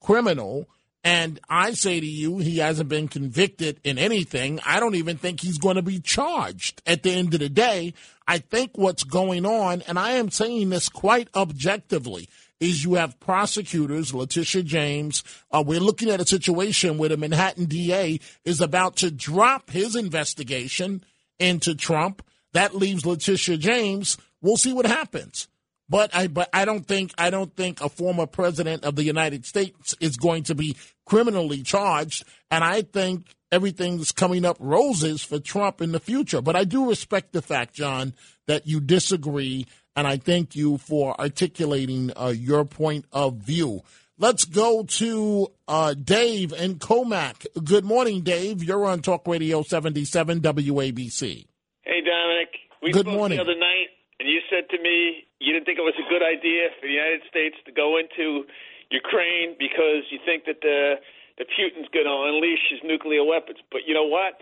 criminal, 0.00 0.68
and 1.02 1.40
I 1.48 1.72
say 1.72 1.98
to 2.00 2.06
you 2.06 2.38
he 2.38 2.58
hasn't 2.58 2.88
been 2.88 3.08
convicted 3.08 3.80
in 3.84 3.98
anything. 3.98 4.60
I 4.64 4.80
don't 4.80 4.94
even 4.94 5.16
think 5.16 5.40
he's 5.40 5.58
going 5.58 5.76
to 5.76 5.82
be 5.82 6.00
charged. 6.00 6.80
At 6.86 7.02
the 7.02 7.10
end 7.10 7.34
of 7.34 7.40
the 7.40 7.48
day, 7.48 7.92
I 8.26 8.38
think 8.38 8.72
what's 8.76 9.04
going 9.04 9.44
on, 9.44 9.82
and 9.82 9.98
I 9.98 10.12
am 10.12 10.30
saying 10.30 10.70
this 10.70 10.88
quite 10.88 11.28
objectively. 11.34 12.28
Is 12.58 12.84
you 12.84 12.94
have 12.94 13.20
prosecutors, 13.20 14.14
Letitia 14.14 14.62
James. 14.62 15.22
Uh, 15.50 15.62
we're 15.66 15.80
looking 15.80 16.08
at 16.08 16.20
a 16.20 16.26
situation 16.26 16.96
where 16.96 17.10
the 17.10 17.16
Manhattan 17.18 17.66
DA 17.66 18.18
is 18.44 18.62
about 18.62 18.96
to 18.96 19.10
drop 19.10 19.70
his 19.70 19.94
investigation 19.94 21.04
into 21.38 21.74
Trump. 21.74 22.22
That 22.54 22.74
leaves 22.74 23.04
Letitia 23.04 23.58
James. 23.58 24.16
We'll 24.40 24.56
see 24.56 24.72
what 24.72 24.86
happens. 24.86 25.48
But 25.88 26.14
I 26.14 26.26
but 26.26 26.48
I 26.52 26.64
don't 26.64 26.86
think 26.86 27.12
I 27.16 27.30
don't 27.30 27.54
think 27.54 27.80
a 27.80 27.88
former 27.88 28.26
president 28.26 28.84
of 28.84 28.96
the 28.96 29.04
United 29.04 29.44
States 29.44 29.94
is 30.00 30.16
going 30.16 30.44
to 30.44 30.54
be 30.54 30.76
criminally 31.04 31.62
charged. 31.62 32.24
And 32.50 32.64
I 32.64 32.82
think 32.82 33.34
everything's 33.52 34.10
coming 34.10 34.44
up 34.44 34.56
roses 34.58 35.22
for 35.22 35.38
Trump 35.38 35.80
in 35.80 35.92
the 35.92 36.00
future. 36.00 36.40
But 36.40 36.56
I 36.56 36.64
do 36.64 36.88
respect 36.88 37.32
the 37.32 37.42
fact, 37.42 37.74
John, 37.74 38.14
that 38.46 38.66
you 38.66 38.80
disagree, 38.80 39.66
and 39.96 40.06
I 40.06 40.18
thank 40.18 40.54
you 40.54 40.78
for 40.78 41.18
articulating 41.18 42.12
uh, 42.16 42.34
your 42.36 42.64
point 42.64 43.06
of 43.12 43.36
view. 43.36 43.82
Let's 44.18 44.44
go 44.44 44.84
to 44.84 45.48
uh, 45.66 45.94
Dave 45.94 46.52
and 46.52 46.78
Commack. 46.78 47.46
Good 47.64 47.84
morning, 47.84 48.22
Dave. 48.22 48.62
You're 48.62 48.86
on 48.86 49.02
Talk 49.02 49.26
Radio 49.26 49.62
77 49.62 50.40
WABC. 50.40 51.46
Hey, 51.82 52.00
Dominic. 52.00 52.48
We 52.82 52.92
Good 52.92 53.06
spoke 53.06 53.14
morning. 53.14 53.36
the 53.38 53.42
other 53.42 53.58
night, 53.58 53.88
and 54.20 54.28
you 54.28 54.40
said 54.48 54.68
to 54.70 54.82
me 54.82 55.24
you 55.40 55.52
didn't 55.52 55.66
think 55.66 55.78
it 55.78 55.84
was 55.84 55.96
a 56.00 56.08
good 56.08 56.24
idea 56.24 56.72
for 56.80 56.86
the 56.86 56.92
United 56.92 57.22
States 57.28 57.56
to 57.66 57.72
go 57.72 57.98
into 57.98 58.44
Ukraine 58.90 59.56
because 59.58 60.08
you 60.10 60.18
think 60.24 60.44
that 60.46 60.60
the 60.62 60.96
the 61.36 61.44
Putin's 61.44 61.88
going 61.92 62.08
to 62.08 62.16
unleash 62.32 62.64
his 62.72 62.80
nuclear 62.82 63.22
weapons. 63.24 63.58
But 63.70 63.84
you 63.86 63.92
know 63.92 64.08
what? 64.08 64.40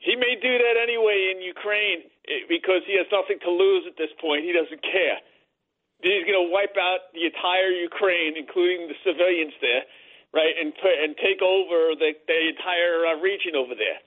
He 0.00 0.14
may 0.14 0.38
do 0.38 0.52
that 0.58 0.76
anyway 0.78 1.34
in 1.34 1.42
Ukraine 1.42 2.06
eh, 2.28 2.46
because 2.48 2.86
he 2.86 2.94
has 2.96 3.06
nothing 3.10 3.38
to 3.42 3.50
lose 3.50 3.84
at 3.86 3.98
this 3.98 4.10
point. 4.20 4.44
He 4.44 4.52
doesn't 4.52 4.82
care. 4.82 5.18
He's 6.02 6.22
going 6.22 6.38
to 6.38 6.48
wipe 6.50 6.78
out 6.78 7.10
the 7.10 7.26
entire 7.26 7.74
Ukraine, 7.74 8.38
including 8.38 8.86
the 8.86 8.94
civilians 9.02 9.54
there, 9.58 9.82
right, 10.30 10.54
and 10.54 10.70
and 10.78 11.18
take 11.18 11.42
over 11.42 11.98
the, 11.98 12.14
the 12.14 12.40
entire 12.54 13.02
uh, 13.06 13.18
region 13.18 13.58
over 13.58 13.74
there. 13.74 13.98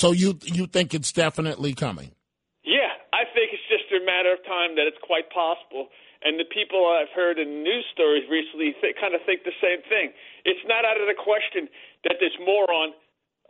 So 0.00 0.12
you 0.12 0.40
you 0.42 0.66
think 0.66 0.94
it's 0.94 1.12
definitely 1.12 1.74
coming? 1.74 2.16
Yeah, 2.64 2.94
I 3.12 3.28
think 3.34 3.52
it's 3.52 3.68
just 3.68 3.90
a 3.92 4.00
matter 4.06 4.32
of 4.32 4.40
time 4.48 4.74
that 4.80 4.88
it's 4.88 4.98
quite 5.04 5.28
possible. 5.28 5.92
And 6.22 6.38
the 6.38 6.46
people 6.46 6.86
I've 6.86 7.10
heard 7.10 7.38
in 7.42 7.66
news 7.66 7.84
stories 7.90 8.22
recently 8.30 8.78
th- 8.78 8.94
kind 9.02 9.14
of 9.14 9.20
think 9.26 9.42
the 9.42 9.54
same 9.58 9.82
thing. 9.90 10.14
It's 10.46 10.62
not 10.70 10.86
out 10.86 11.02
of 11.02 11.10
the 11.10 11.18
question 11.18 11.66
that 12.06 12.22
this 12.22 12.30
moron, 12.38 12.94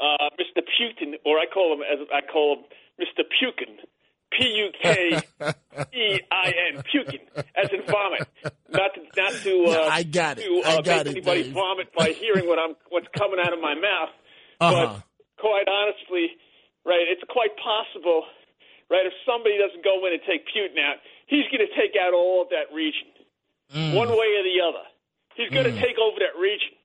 uh, 0.00 0.28
Mr. 0.40 0.62
Putin, 0.62 1.14
or 1.24 1.38
I 1.38 1.46
call 1.52 1.72
him 1.74 1.80
as 1.82 2.06
I 2.12 2.20
call 2.30 2.56
him 2.56 2.64
Mr. 3.00 3.24
Pukin, 3.28 3.76
P 4.32 4.46
U 4.48 4.68
K 4.82 5.20
E 5.94 6.20
I 6.30 6.52
N, 6.74 6.82
Pukin, 6.90 7.20
as 7.56 7.70
in 7.72 7.82
vomit. 7.90 8.28
Not 8.70 8.90
to, 8.94 9.00
not 9.20 9.32
to 9.42 9.64
uh, 9.68 9.88
I 9.90 10.02
got 10.02 10.38
it. 10.38 10.44
to 10.46 10.62
uh, 10.64 10.70
I 10.70 10.74
got 10.82 10.86
make 10.86 11.00
it, 11.00 11.06
anybody 11.08 11.42
Dave. 11.44 11.52
vomit 11.52 11.88
by 11.96 12.10
hearing 12.10 12.46
what 12.48 12.58
I'm 12.58 12.74
what's 12.90 13.08
coming 13.16 13.38
out 13.44 13.52
of 13.52 13.60
my 13.60 13.74
mouth. 13.74 14.10
Uh-huh. 14.60 14.72
But 14.72 15.02
quite 15.38 15.66
honestly, 15.68 16.30
right, 16.86 17.04
it's 17.10 17.22
quite 17.28 17.50
possible, 17.58 18.24
right, 18.90 19.04
if 19.06 19.12
somebody 19.26 19.58
doesn't 19.58 19.82
go 19.84 20.06
in 20.06 20.12
and 20.14 20.22
take 20.22 20.46
Putin 20.54 20.78
out, 20.78 21.02
he's 21.26 21.44
going 21.50 21.66
to 21.66 21.72
take 21.74 21.98
out 21.98 22.14
all 22.14 22.42
of 22.42 22.48
that 22.50 22.72
region, 22.74 23.08
Mm. 23.74 23.94
one 23.96 24.08
way 24.12 24.28
or 24.36 24.44
the 24.44 24.60
other. 24.60 24.84
He's 25.34 25.48
going 25.48 25.64
to 25.64 25.72
take 25.80 25.96
over 25.96 26.20
that 26.20 26.36
region, 26.38 26.76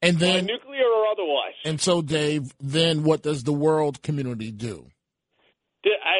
And 0.00 0.18
then 0.18 0.46
nuclear 0.46 0.86
or 0.86 1.06
otherwise. 1.10 1.58
and 1.64 1.80
so 1.80 2.02
Dave, 2.02 2.54
then 2.60 3.02
what 3.02 3.22
does 3.22 3.42
the 3.42 3.52
world 3.52 4.02
community 4.02 4.52
do? 4.52 4.86
I, 5.84 6.18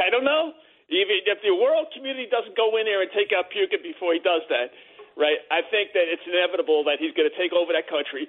I 0.06 0.10
don't 0.10 0.24
know. 0.24 0.52
Even 0.88 1.20
if 1.28 1.44
the 1.44 1.52
world 1.52 1.92
community 1.92 2.32
doesn't 2.32 2.56
go 2.56 2.72
in 2.80 2.88
there 2.88 3.04
and 3.04 3.12
take 3.12 3.28
out 3.36 3.52
Putin 3.52 3.84
before 3.84 4.16
he 4.16 4.20
does 4.24 4.40
that, 4.48 4.72
right? 5.20 5.36
I 5.52 5.60
think 5.68 5.92
that 5.92 6.08
it's 6.08 6.24
inevitable 6.24 6.88
that 6.88 6.96
he's 6.96 7.12
going 7.12 7.28
to 7.28 7.36
take 7.36 7.52
over 7.52 7.76
that 7.76 7.92
country, 7.92 8.24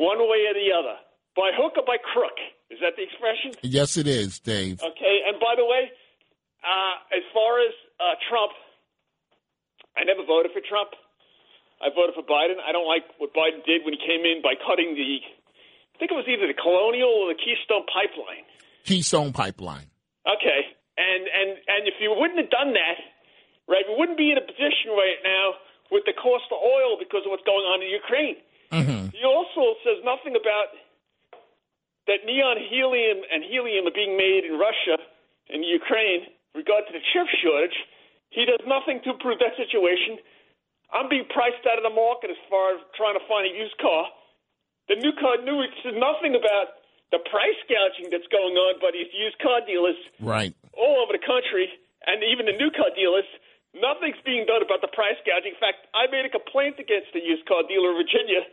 one 0.00 0.16
way 0.24 0.48
or 0.48 0.56
the 0.56 0.72
other, 0.72 0.96
by 1.36 1.52
hook 1.52 1.76
or 1.76 1.84
by 1.84 2.00
crook. 2.00 2.32
Is 2.72 2.80
that 2.80 2.96
the 2.96 3.04
expression? 3.04 3.52
Yes, 3.60 4.00
it 4.00 4.08
is, 4.08 4.40
Dave. 4.40 4.80
Okay, 4.80 5.16
and 5.28 5.36
by 5.36 5.52
the 5.52 5.68
way, 5.68 5.92
uh, 6.64 6.94
as 7.12 7.24
far 7.36 7.60
as 7.60 7.76
uh, 8.00 8.16
Trump, 8.32 8.56
I 9.92 10.04
never 10.04 10.24
voted 10.24 10.52
for 10.56 10.64
Trump. 10.64 10.96
I 11.78 11.94
voted 11.94 12.14
for 12.14 12.26
Biden. 12.26 12.58
I 12.58 12.72
don't 12.74 12.86
like 12.86 13.06
what 13.18 13.30
Biden 13.34 13.62
did 13.62 13.86
when 13.86 13.94
he 13.94 14.00
came 14.02 14.26
in 14.26 14.42
by 14.42 14.58
cutting 14.58 14.98
the, 14.98 15.22
I 15.22 15.94
think 15.98 16.10
it 16.10 16.18
was 16.18 16.26
either 16.26 16.46
the 16.46 16.58
Colonial 16.58 17.10
or 17.10 17.30
the 17.30 17.38
Keystone 17.38 17.86
Pipeline. 17.86 18.46
Keystone 18.82 19.30
Pipeline. 19.30 19.90
Okay, 20.26 20.74
and 20.98 21.22
and 21.30 21.50
and 21.70 21.82
if 21.86 21.96
you 22.02 22.10
wouldn't 22.12 22.36
have 22.36 22.50
done 22.50 22.74
that, 22.74 22.98
right, 23.70 23.86
we 23.86 23.94
wouldn't 23.94 24.18
be 24.18 24.34
in 24.34 24.38
a 24.38 24.44
position 24.44 24.92
right 24.92 25.22
now 25.22 25.56
with 25.90 26.04
the 26.04 26.12
cost 26.12 26.50
of 26.52 26.58
oil 26.60 26.98
because 26.98 27.24
of 27.24 27.32
what's 27.32 27.46
going 27.46 27.64
on 27.64 27.80
in 27.80 27.88
Ukraine. 27.88 28.36
Mm-hmm. 28.74 29.16
He 29.16 29.24
also 29.24 29.78
says 29.80 30.04
nothing 30.04 30.36
about 30.36 30.74
that 32.08 32.24
neon 32.24 32.60
helium 32.60 33.24
and 33.32 33.44
helium 33.44 33.86
are 33.86 33.94
being 33.94 34.16
made 34.16 34.44
in 34.44 34.60
Russia 34.60 35.00
and 35.48 35.64
Ukraine. 35.64 36.28
In 36.52 36.64
regard 36.64 36.88
to 36.88 36.92
the 36.92 37.04
chip 37.12 37.28
shortage, 37.40 37.76
he 38.28 38.44
does 38.44 38.60
nothing 38.66 39.00
to 39.04 39.16
improve 39.16 39.38
that 39.40 39.56
situation. 39.56 40.20
I'm 40.92 41.08
being 41.08 41.28
priced 41.28 41.64
out 41.68 41.76
of 41.76 41.84
the 41.84 41.92
market 41.92 42.30
as 42.32 42.40
far 42.48 42.72
as 42.74 42.80
trying 42.96 43.14
to 43.18 43.24
find 43.28 43.44
a 43.44 43.52
used 43.52 43.76
car. 43.78 44.08
The 44.88 44.96
new 44.96 45.12
car 45.20 45.36
news 45.44 45.68
says 45.84 45.92
nothing 46.00 46.32
about 46.32 46.80
the 47.12 47.20
price 47.28 47.60
gouging 47.68 48.08
that's 48.08 48.28
going 48.32 48.56
on 48.56 48.80
by 48.80 48.92
these 48.92 49.08
used 49.12 49.36
car 49.40 49.60
dealers 49.64 49.96
Right. 50.20 50.52
all 50.72 51.04
over 51.04 51.12
the 51.12 51.24
country. 51.24 51.68
and 52.06 52.22
even 52.24 52.46
the 52.46 52.56
new 52.56 52.70
car 52.72 52.88
dealers, 52.96 53.26
nothing's 53.74 54.16
being 54.24 54.46
done 54.46 54.62
about 54.64 54.80
the 54.80 54.88
price 54.88 55.18
gouging. 55.28 55.52
In 55.52 55.60
fact, 55.60 55.84
I 55.92 56.06
made 56.08 56.24
a 56.24 56.32
complaint 56.32 56.78
against 56.80 57.12
the 57.12 57.20
used 57.20 57.44
car 57.44 57.64
dealer 57.68 57.90
in 57.92 57.96
Virginia, 58.00 58.48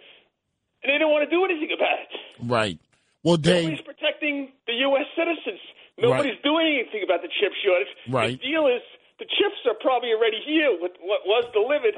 and 0.83 0.91
they 0.91 0.97
don't 0.97 1.11
want 1.13 1.23
to 1.23 1.31
do 1.31 1.45
anything 1.45 1.71
about 1.71 1.99
it. 2.03 2.11
Right. 2.43 2.75
Well, 3.23 3.37
Dave. 3.37 3.63
Nobody's 3.71 3.85
protecting 3.85 4.51
the 4.67 4.73
U.S. 4.91 5.07
citizens. 5.15 5.61
Nobody's 5.97 6.35
right. 6.35 6.43
doing 6.43 6.67
anything 6.67 7.03
about 7.07 7.21
the 7.23 7.31
chip 7.39 7.53
shortage. 7.63 7.87
Right. 8.11 8.35
The 8.35 8.43
deal 8.43 8.67
is 8.67 8.83
the 9.23 9.25
chips 9.29 9.61
are 9.71 9.77
probably 9.79 10.11
already 10.11 10.41
here 10.43 10.75
with 10.75 10.91
what 10.99 11.23
was 11.23 11.47
delivered 11.55 11.95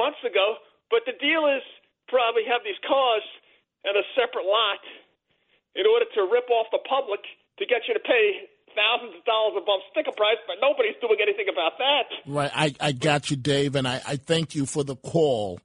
months 0.00 0.24
ago, 0.24 0.56
but 0.88 1.04
the 1.04 1.12
deal 1.20 1.44
is 1.44 1.60
probably 2.08 2.48
have 2.48 2.64
these 2.64 2.80
cars 2.88 3.24
in 3.84 3.92
a 3.92 4.04
separate 4.16 4.48
lot 4.48 4.80
in 5.76 5.84
order 5.84 6.08
to 6.16 6.20
rip 6.32 6.48
off 6.48 6.72
the 6.72 6.80
public 6.88 7.20
to 7.60 7.68
get 7.68 7.84
you 7.84 7.92
to 7.94 8.00
pay 8.00 8.48
thousands 8.74 9.14
of 9.18 9.24
dollars 9.24 9.60
above 9.60 9.80
sticker 9.90 10.12
price, 10.16 10.40
but 10.46 10.56
nobody's 10.60 10.96
doing 11.00 11.18
anything 11.20 11.46
about 11.52 11.78
that. 11.78 12.06
Right. 12.26 12.50
I, 12.54 12.74
I 12.80 12.92
got 12.92 13.30
you, 13.30 13.36
Dave, 13.36 13.76
and 13.76 13.86
I, 13.86 14.00
I 14.06 14.16
thank 14.16 14.54
you 14.54 14.66
for 14.66 14.84
the 14.84 14.96
call. 14.96 15.60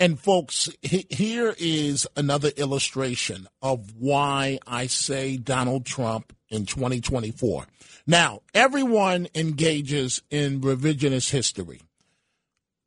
And 0.00 0.18
folks, 0.18 0.68
he, 0.82 1.06
here 1.10 1.54
is 1.58 2.06
another 2.16 2.50
illustration 2.56 3.46
of 3.60 3.94
why 3.98 4.58
I 4.66 4.86
say 4.86 5.36
Donald 5.36 5.86
Trump 5.86 6.32
in 6.48 6.66
2024. 6.66 7.66
Now, 8.06 8.42
everyone 8.52 9.28
engages 9.34 10.22
in 10.30 10.60
revisionist 10.60 11.30
history. 11.30 11.80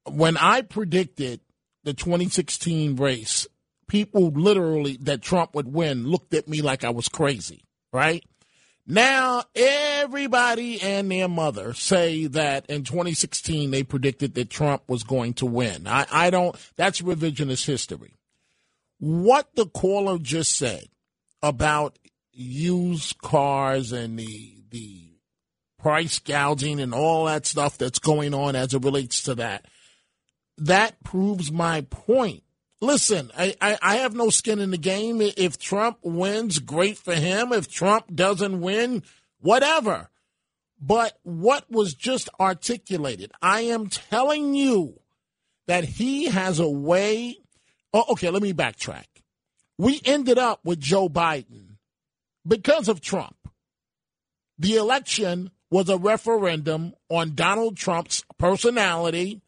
When 0.08 0.38
I 0.38 0.62
predicted 0.62 1.42
the 1.84 1.94
2016 1.94 2.96
race, 2.96 3.48
people 3.88 4.30
literally 4.30 4.98
that 5.02 5.22
Trump 5.22 5.56
would 5.56 5.72
win 5.72 6.08
looked 6.08 6.34
at 6.34 6.48
me 6.48 6.62
like 6.62 6.84
I 6.84 6.90
was 6.90 7.08
crazy, 7.08 7.64
right? 7.92 8.24
Now, 8.88 9.44
everybody 9.56 10.80
and 10.80 11.10
their 11.10 11.28
mother 11.28 11.74
say 11.74 12.28
that 12.28 12.70
in 12.70 12.84
2016 12.84 13.72
they 13.72 13.84
predicted 13.84 14.36
that 14.36 14.52
Trump 14.52 14.84
was 14.88 15.04
going 15.04 15.34
to 15.36 15.46
win. 15.48 15.88
I, 15.88 16.06
I 16.12 16.30
don't, 16.30 16.56
that's 16.76 17.02
revisionist 17.02 17.66
history. 17.66 18.14
What 19.00 19.56
the 19.56 19.66
caller 19.66 20.20
just 20.20 20.56
said 20.56 20.86
about 21.42 21.98
used 22.32 23.18
cars 23.20 23.92
and 23.92 24.20
the, 24.20 24.64
the 24.70 25.16
price 25.80 26.20
gouging 26.20 26.80
and 26.80 26.94
all 26.94 27.26
that 27.26 27.46
stuff 27.46 27.78
that's 27.78 28.00
going 28.00 28.34
on 28.36 28.56
as 28.56 28.74
it 28.74 28.84
relates 28.84 29.24
to 29.24 29.36
that, 29.36 29.66
that 30.58 31.04
proves 31.04 31.52
my 31.52 31.82
point 31.82 32.44
listen, 32.82 33.32
I, 33.38 33.56
I, 33.60 33.78
I, 33.82 33.96
have 33.98 34.14
no 34.16 34.30
skin 34.30 34.60
in 34.60 34.72
the 34.72 34.78
game. 34.78 35.22
If 35.22 35.58
Trump 35.58 35.98
wins, 36.04 36.60
great 36.60 36.98
for 36.98 37.16
him. 37.16 37.52
If 37.52 37.72
Trump 37.72 38.14
doesn't 38.14 38.62
win, 38.62 39.04
whatever. 39.40 40.10
But 40.80 41.18
what 41.24 41.70
was 41.72 41.94
just 41.94 42.30
articulated, 42.40 43.32
I 43.42 43.62
am 43.62 43.88
telling 43.88 44.54
you 44.54 45.00
that 45.68 45.84
he 45.84 46.26
has 46.26 46.60
a 46.60 46.70
way. 46.70 47.38
Oh, 47.94 48.06
okay, 48.10 48.30
let 48.30 48.44
me 48.44 48.54
backtrack. 48.54 49.06
We 49.78 50.02
ended 50.06 50.38
up 50.38 50.60
with 50.64 50.80
Joe 50.80 51.10
Biden 51.10 51.78
because 52.48 52.88
of 52.88 53.02
Trump. 53.02 53.36
The 54.58 54.76
election 54.76 55.52
was 55.70 55.90
a 55.90 55.98
referendum 55.98 56.94
on 57.10 57.36
Donald 57.36 57.76
Trump's 57.76 58.24
personality, 58.38 59.42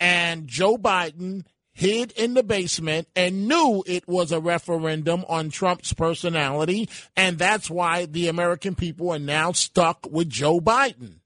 and 0.00 0.46
Joe 0.46 0.76
Biden 0.76 1.44
hid 1.76 2.10
in 2.12 2.32
the 2.32 2.42
basement 2.42 3.06
and 3.14 3.46
knew 3.46 3.84
it 3.86 4.08
was 4.08 4.32
a 4.32 4.40
referendum 4.40 5.24
on 5.28 5.50
Trump's 5.50 5.92
personality. 5.92 6.88
And 7.14 7.38
that's 7.38 7.68
why 7.68 8.06
the 8.06 8.28
American 8.28 8.74
people 8.74 9.10
are 9.10 9.18
now 9.18 9.52
stuck 9.52 10.06
with 10.10 10.30
Joe 10.30 10.58
Biden. 10.58 11.20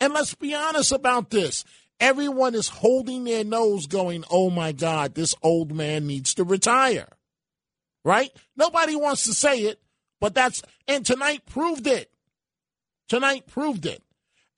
And 0.00 0.12
let's 0.12 0.36
be 0.36 0.54
honest 0.54 0.92
about 0.92 1.30
this. 1.30 1.64
Everyone 1.98 2.54
is 2.54 2.68
holding 2.68 3.24
their 3.24 3.42
nose 3.42 3.88
going, 3.88 4.22
oh 4.30 4.50
my 4.50 4.70
God, 4.70 5.16
this 5.16 5.34
old 5.42 5.74
man 5.74 6.06
needs 6.06 6.32
to 6.34 6.44
retire. 6.44 7.08
Right? 8.04 8.30
Nobody 8.56 8.94
wants 8.94 9.24
to 9.24 9.34
say 9.34 9.62
it, 9.62 9.80
but 10.20 10.32
that's, 10.32 10.62
and 10.86 11.04
tonight 11.04 11.44
proved 11.44 11.88
it. 11.88 12.08
Tonight 13.08 13.48
proved 13.48 13.84
it. 13.84 14.00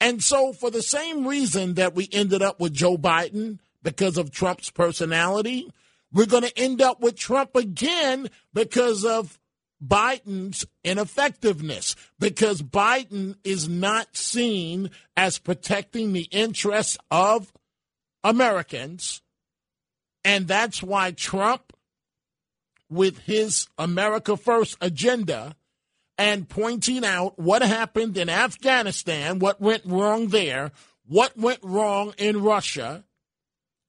And 0.01 0.23
so, 0.23 0.53
for 0.53 0.71
the 0.71 0.83
same 0.83 1.27
reason 1.27 1.75
that 1.75 1.95
we 1.95 2.09
ended 2.13 2.41
up 2.43 2.59
with 2.59 2.73
Joe 2.73 2.97
Biden, 2.97 3.59
because 3.83 4.19
of 4.19 4.31
Trump's 4.31 4.71
personality. 4.71 5.71
We're 6.13 6.27
going 6.27 6.43
to 6.43 6.59
end 6.59 6.83
up 6.83 7.01
with 7.01 7.17
Trump 7.17 7.55
again 7.55 8.29
because 8.53 9.05
of 9.05 9.39
Biden's 9.85 10.67
ineffectiveness, 10.85 11.97
because 12.19 12.63
Biden 12.63 13.37
is 13.45 13.69
not 13.69 14.17
seen 14.17 14.91
as 15.17 15.39
protecting 15.39 16.13
the 16.13 16.29
interests 16.31 16.99
of 17.11 17.53
Americans. 18.23 19.23
And 20.25 20.47
that's 20.47 20.83
why 20.83 21.13
Trump, 21.13 21.73
with 22.91 23.19
his 23.21 23.69
America 23.79 24.37
First 24.37 24.77
agenda, 24.81 25.55
and 26.21 26.47
pointing 26.47 27.03
out 27.03 27.39
what 27.39 27.63
happened 27.63 28.19
in 28.19 28.29
Afghanistan, 28.29 29.39
what 29.39 29.59
went 29.59 29.87
wrong 29.87 30.29
there, 30.29 30.71
what 31.07 31.35
went 31.35 31.61
wrong 31.63 32.13
in 32.19 32.43
Russia, 32.43 33.05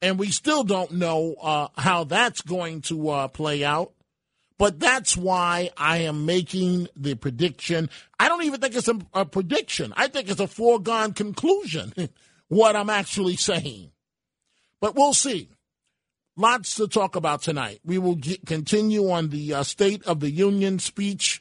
and 0.02 0.18
we 0.18 0.32
still 0.32 0.64
don't 0.64 0.94
know 0.94 1.36
uh, 1.42 1.68
how 1.76 2.06
that's 2.06 2.42
going 2.42 2.80
to 2.84 3.10
uh, 3.10 3.28
play 3.28 3.66
out. 3.66 3.92
But 4.58 4.80
that's 4.80 5.18
why 5.18 5.72
I 5.76 6.04
am 6.04 6.26
making 6.26 6.88
the 6.96 7.16
prediction. 7.16 7.90
I 8.18 8.30
don't 8.30 8.44
even 8.44 8.62
think 8.62 8.76
it's 8.76 8.88
a, 8.88 8.98
a 9.14 9.26
prediction. 9.26 9.92
I 9.98 10.08
think 10.08 10.30
it's 10.30 10.40
a 10.40 10.48
foregone 10.48 11.12
conclusion, 11.12 11.92
what 12.48 12.78
I'm 12.78 12.90
actually 12.90 13.36
saying. 13.36 13.92
But 14.80 14.96
we'll 14.96 15.14
see. 15.14 15.50
Lots 16.38 16.76
to 16.76 16.88
talk 16.88 17.18
about 17.18 17.42
tonight. 17.42 17.82
We 17.84 17.98
will 17.98 18.16
get, 18.16 18.46
continue 18.46 19.12
on 19.12 19.30
the 19.30 19.54
uh, 19.54 19.64
State 19.64 20.04
of 20.04 20.22
the 20.22 20.32
Union 20.32 20.80
speech. 20.80 21.41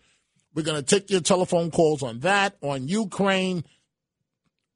We're 0.55 0.63
going 0.63 0.83
to 0.83 0.95
take 1.01 1.11
your 1.11 1.21
telephone 1.21 1.71
calls 1.71 2.03
on 2.03 2.21
that, 2.21 2.57
on 2.61 2.89
Ukraine. 2.89 3.65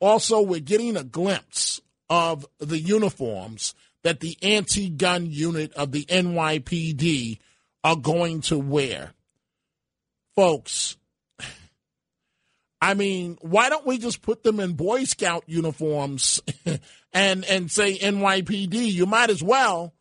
Also, 0.01 0.41
we're 0.41 0.61
getting 0.61 0.97
a 0.97 1.05
glimpse 1.05 1.81
of 2.09 2.47
the 2.59 2.79
uniforms 2.79 3.75
that 4.03 4.21
the 4.21 4.37
anti 4.43 4.89
gun 4.89 5.27
unit 5.27 5.73
of 5.73 5.93
the 5.93 6.05
NYPD 6.05 7.39
are 7.83 7.97
going 7.97 8.43
to 8.43 8.59
wear. 8.59 9.13
Folks, 10.37 10.97
I 12.81 12.95
mean, 12.95 13.39
why 13.41 13.71
don't 13.71 13.87
we 13.87 13.99
just 13.99 14.21
put 14.21 14.43
them 14.43 14.61
in 14.61 14.75
Boy 14.75 15.05
Scout 15.05 15.45
uniforms 15.47 16.43
and 17.13 17.45
and 17.45 17.71
say 17.71 17.97
NYPD? 17.97 18.75
You 18.75 19.07
might 19.07 19.31
as 19.31 19.43
well 19.43 19.95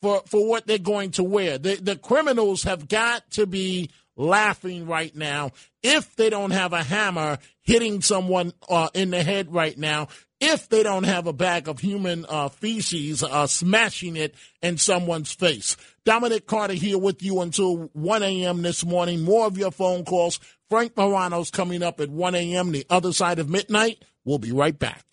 for 0.00 0.22
for 0.26 0.48
what 0.48 0.66
they're 0.66 0.78
going 0.78 1.10
to 1.12 1.24
wear. 1.24 1.58
The 1.58 1.74
the 1.74 1.96
criminals 1.96 2.62
have 2.62 2.88
got 2.88 3.28
to 3.32 3.46
be 3.46 3.90
laughing 4.18 4.86
right 4.86 5.16
now 5.16 5.52
if 5.82 6.14
they 6.16 6.28
don't 6.28 6.50
have 6.50 6.74
a 6.74 6.82
hammer 6.82 7.38
hitting 7.62 8.02
someone 8.02 8.52
uh, 8.68 8.88
in 8.92 9.10
the 9.10 9.22
head 9.22 9.52
right 9.52 9.78
now 9.78 10.08
if 10.40 10.68
they 10.68 10.82
don't 10.82 11.04
have 11.04 11.26
a 11.26 11.32
bag 11.32 11.68
of 11.68 11.78
human 11.80 12.26
uh, 12.28 12.48
feces 12.48 13.22
uh, 13.22 13.46
smashing 13.46 14.16
it 14.16 14.34
in 14.62 14.76
someone's 14.78 15.32
face. 15.32 15.76
Dominic 16.04 16.46
Carter 16.46 16.74
here 16.74 16.98
with 16.98 17.22
you 17.22 17.40
until 17.40 17.90
1 17.92 18.22
a.m. 18.22 18.62
this 18.62 18.84
morning. 18.84 19.22
More 19.22 19.46
of 19.46 19.58
your 19.58 19.70
phone 19.72 20.04
calls. 20.04 20.38
Frank 20.70 20.96
Morano's 20.96 21.50
coming 21.50 21.82
up 21.82 22.00
at 22.00 22.08
1 22.10 22.34
a.m. 22.34 22.72
The 22.72 22.86
other 22.88 23.12
side 23.12 23.38
of 23.38 23.48
midnight. 23.48 24.04
We'll 24.24 24.38
be 24.38 24.52
right 24.52 24.78
back. 24.78 25.04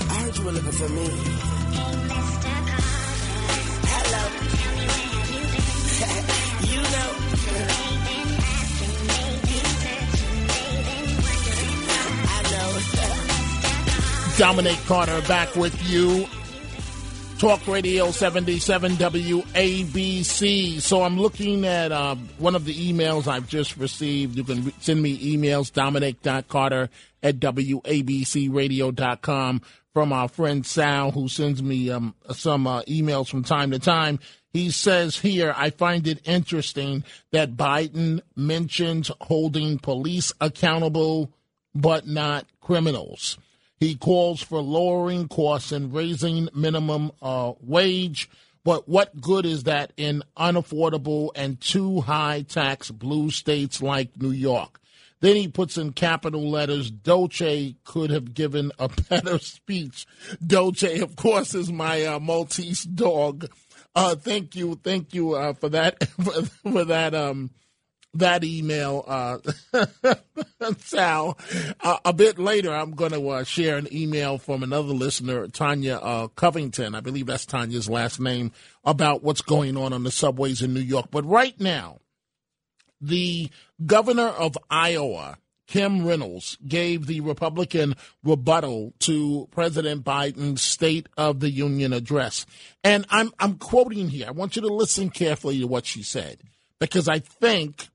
I 0.00 0.14
heard 0.22 0.36
you 0.36 0.44
were 0.44 0.52
looking 0.52 0.72
for 0.72 0.88
me. 0.88 1.55
Dominic 14.38 14.78
Carter 14.84 15.22
back 15.22 15.56
with 15.56 15.74
you. 15.88 16.26
Talk 17.38 17.66
Radio 17.66 18.10
77 18.10 18.92
WABC. 18.92 20.82
So 20.82 21.02
I'm 21.02 21.18
looking 21.18 21.64
at 21.64 21.90
uh, 21.90 22.16
one 22.36 22.54
of 22.54 22.66
the 22.66 22.74
emails 22.74 23.28
I've 23.28 23.48
just 23.48 23.78
received. 23.78 24.36
You 24.36 24.44
can 24.44 24.78
send 24.80 25.02
me 25.02 25.36
emails, 25.36 25.72
dominic.carter 25.72 26.90
at 27.22 27.40
WABCradio.com 27.40 29.62
from 29.94 30.12
our 30.12 30.28
friend 30.28 30.66
Sal, 30.66 31.12
who 31.12 31.28
sends 31.28 31.62
me 31.62 31.90
um, 31.90 32.14
some 32.32 32.66
uh, 32.66 32.82
emails 32.82 33.30
from 33.30 33.42
time 33.42 33.70
to 33.70 33.78
time. 33.78 34.20
He 34.52 34.70
says 34.70 35.18
here, 35.18 35.54
I 35.56 35.70
find 35.70 36.06
it 36.06 36.20
interesting 36.28 37.04
that 37.32 37.56
Biden 37.56 38.20
mentions 38.34 39.10
holding 39.22 39.78
police 39.78 40.34
accountable, 40.42 41.32
but 41.74 42.06
not 42.06 42.44
criminals. 42.60 43.38
He 43.78 43.94
calls 43.94 44.42
for 44.42 44.60
lowering 44.60 45.28
costs 45.28 45.72
and 45.72 45.92
raising 45.92 46.48
minimum 46.54 47.12
uh, 47.20 47.52
wage. 47.60 48.30
But 48.64 48.88
what 48.88 49.20
good 49.20 49.46
is 49.46 49.64
that 49.64 49.92
in 49.96 50.22
unaffordable 50.36 51.30
and 51.36 51.60
too 51.60 52.00
high 52.00 52.42
tax 52.42 52.90
blue 52.90 53.30
states 53.30 53.80
like 53.80 54.20
New 54.20 54.32
York? 54.32 54.80
Then 55.20 55.36
he 55.36 55.48
puts 55.48 55.78
in 55.78 55.92
capital 55.92 56.50
letters, 56.50 56.90
Dolce 56.90 57.76
could 57.84 58.10
have 58.10 58.34
given 58.34 58.72
a 58.78 58.88
better 59.08 59.38
speech. 59.38 60.06
Dolce, 60.44 60.98
of 61.00 61.16
course, 61.16 61.54
is 61.54 61.72
my 61.72 62.04
uh, 62.04 62.18
Maltese 62.18 62.84
dog. 62.84 63.46
Uh, 63.94 64.14
thank 64.14 64.54
you, 64.54 64.78
thank 64.82 65.14
you 65.14 65.34
uh, 65.34 65.54
for 65.54 65.70
that, 65.70 66.06
for, 66.22 66.42
for 66.44 66.84
that, 66.84 67.14
um, 67.14 67.50
that 68.18 68.44
email, 68.44 69.04
uh, 69.06 69.38
Sal. 70.78 71.38
Uh, 71.80 71.98
a 72.04 72.12
bit 72.12 72.38
later, 72.38 72.74
I'm 72.74 72.92
going 72.92 73.12
to 73.12 73.28
uh, 73.28 73.44
share 73.44 73.76
an 73.76 73.88
email 73.92 74.38
from 74.38 74.62
another 74.62 74.92
listener, 74.92 75.48
Tanya 75.48 75.96
uh, 75.96 76.28
Covington. 76.28 76.94
I 76.94 77.00
believe 77.00 77.26
that's 77.26 77.46
Tanya's 77.46 77.88
last 77.88 78.20
name 78.20 78.52
about 78.84 79.22
what's 79.22 79.42
going 79.42 79.76
on 79.76 79.92
on 79.92 80.02
the 80.02 80.10
subways 80.10 80.62
in 80.62 80.74
New 80.74 80.80
York. 80.80 81.06
But 81.10 81.24
right 81.24 81.58
now, 81.60 81.98
the 83.00 83.50
governor 83.84 84.28
of 84.28 84.56
Iowa, 84.70 85.38
Kim 85.66 86.06
Reynolds, 86.06 86.56
gave 86.66 87.06
the 87.06 87.20
Republican 87.20 87.94
rebuttal 88.22 88.94
to 89.00 89.48
President 89.50 90.04
Biden's 90.04 90.62
State 90.62 91.08
of 91.16 91.40
the 91.40 91.50
Union 91.50 91.92
address. 91.92 92.46
And 92.82 93.04
I'm, 93.10 93.32
I'm 93.38 93.56
quoting 93.56 94.08
here. 94.08 94.28
I 94.28 94.32
want 94.32 94.56
you 94.56 94.62
to 94.62 94.68
listen 94.68 95.10
carefully 95.10 95.60
to 95.60 95.66
what 95.66 95.86
she 95.86 96.02
said 96.02 96.38
because 96.78 97.08
I 97.08 97.18
think 97.18 97.88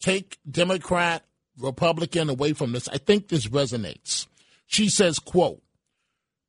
take 0.00 0.38
Democrat, 0.48 1.24
Republican 1.58 2.28
away 2.28 2.52
from 2.52 2.72
this. 2.72 2.88
I 2.88 2.98
think 2.98 3.28
this 3.28 3.46
resonates. 3.48 4.26
She 4.66 4.88
says, 4.88 5.18
quote, 5.18 5.62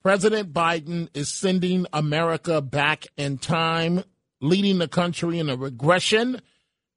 President 0.04 0.54
Biden 0.54 1.10
is 1.14 1.34
sending 1.34 1.86
America 1.92 2.62
back 2.62 3.08
in 3.18 3.38
time, 3.38 4.04
leading 4.40 4.78
the 4.78 4.88
country 4.88 5.40
in 5.40 5.50
a 5.50 5.58
regression 5.58 6.42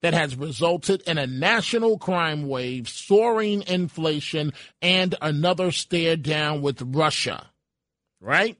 that 0.03 0.15
has 0.15 0.37
resulted 0.37 1.03
in 1.03 1.19
a 1.19 1.27
national 1.27 1.99
crime 1.99 2.49
wave, 2.49 2.89
soaring 2.89 3.63
inflation, 3.67 4.53
and 4.81 5.15
another 5.23 5.71
stare 5.71 6.17
down 6.17 6.61
with 6.61 6.83
Russia. 6.83 7.51
Right? 8.21 8.57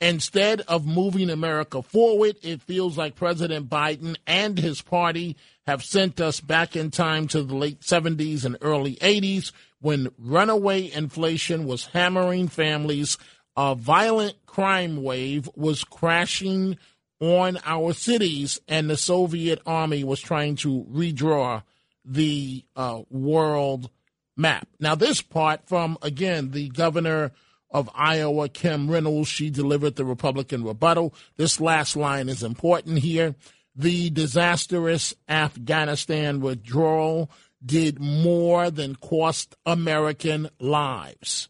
Instead 0.00 0.60
of 0.62 0.86
moving 0.86 1.30
America 1.30 1.80
forward, 1.80 2.36
it 2.42 2.60
feels 2.60 2.98
like 2.98 3.14
President 3.14 3.70
Biden 3.70 4.16
and 4.26 4.58
his 4.58 4.82
party 4.82 5.36
have 5.66 5.82
sent 5.82 6.20
us 6.20 6.40
back 6.40 6.76
in 6.76 6.90
time 6.90 7.26
to 7.28 7.42
the 7.42 7.54
late 7.54 7.80
70s 7.80 8.44
and 8.44 8.58
early 8.60 8.96
80s 8.96 9.52
when 9.84 10.08
runaway 10.18 10.90
inflation 10.90 11.66
was 11.66 11.84
hammering 11.86 12.48
families, 12.48 13.18
a 13.54 13.74
violent 13.74 14.34
crime 14.46 15.02
wave 15.02 15.46
was 15.54 15.84
crashing 15.84 16.78
on 17.20 17.58
our 17.66 17.92
cities, 17.92 18.58
and 18.66 18.88
the 18.88 18.96
Soviet 18.96 19.60
army 19.66 20.02
was 20.02 20.20
trying 20.20 20.56
to 20.56 20.86
redraw 20.90 21.62
the 22.02 22.64
uh, 22.74 23.02
world 23.10 23.90
map. 24.38 24.66
Now, 24.80 24.94
this 24.94 25.20
part 25.20 25.68
from, 25.68 25.98
again, 26.00 26.52
the 26.52 26.70
governor 26.70 27.32
of 27.74 27.90
Iowa, 27.92 28.48
Kim 28.48 28.88
Reynolds, 28.88 29.28
she 29.28 29.50
delivered 29.50 29.96
the 29.96 30.04
Republican 30.04 30.64
rebuttal. 30.64 31.12
This 31.36 31.60
last 31.60 31.96
line 31.96 32.28
is 32.28 32.44
important 32.44 33.00
here. 33.00 33.34
The 33.74 34.10
disastrous 34.10 35.12
Afghanistan 35.28 36.40
withdrawal 36.40 37.30
did 37.64 37.98
more 37.98 38.70
than 38.70 38.94
cost 38.94 39.56
American 39.66 40.48
lives. 40.60 41.48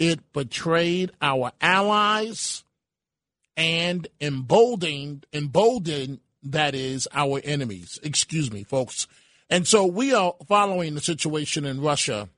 It 0.00 0.32
betrayed 0.32 1.12
our 1.22 1.52
allies 1.60 2.64
and 3.56 4.08
emboldened, 4.20 5.26
emboldened, 5.32 6.18
that 6.42 6.74
is, 6.74 7.06
our 7.12 7.40
enemies. 7.44 8.00
Excuse 8.02 8.50
me, 8.50 8.64
folks. 8.64 9.06
And 9.48 9.68
so 9.68 9.86
we 9.86 10.12
are 10.12 10.34
following 10.48 10.94
the 10.94 11.00
situation 11.00 11.64
in 11.64 11.80
Russia 11.80 12.28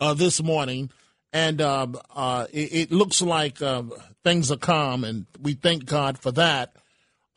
uh, 0.00 0.14
this 0.14 0.42
morning, 0.42 0.90
and 1.32 1.60
uh, 1.60 1.86
uh, 2.14 2.46
it, 2.52 2.72
it, 2.72 2.92
looks 2.92 3.20
like 3.20 3.60
uh, 3.60 3.82
things 4.24 4.50
are 4.50 4.56
calm, 4.56 5.04
and 5.04 5.26
we 5.40 5.54
thank 5.54 5.84
God 5.84 6.18
for 6.18 6.32
that. 6.32 6.76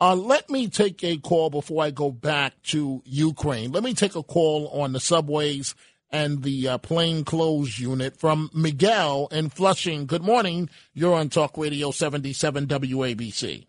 Uh, 0.00 0.14
let 0.14 0.48
me 0.48 0.68
take 0.68 1.04
a 1.04 1.18
call 1.18 1.50
before 1.50 1.84
I 1.84 1.90
go 1.90 2.10
back 2.10 2.54
to 2.62 3.02
Ukraine. 3.04 3.70
Let 3.72 3.82
me 3.82 3.92
take 3.92 4.14
a 4.14 4.22
call 4.22 4.68
on 4.68 4.92
the 4.92 5.00
subways 5.00 5.74
and 6.10 6.42
the 6.42 6.68
uh, 6.68 6.78
plainclothes 6.78 7.78
unit 7.78 8.16
from 8.16 8.50
Miguel 8.54 9.28
in 9.30 9.50
Flushing. 9.50 10.06
Good 10.06 10.22
morning. 10.22 10.70
You're 10.94 11.14
on 11.14 11.28
Talk 11.28 11.56
Radio 11.58 11.90
77 11.90 12.66
WABC. 12.66 13.66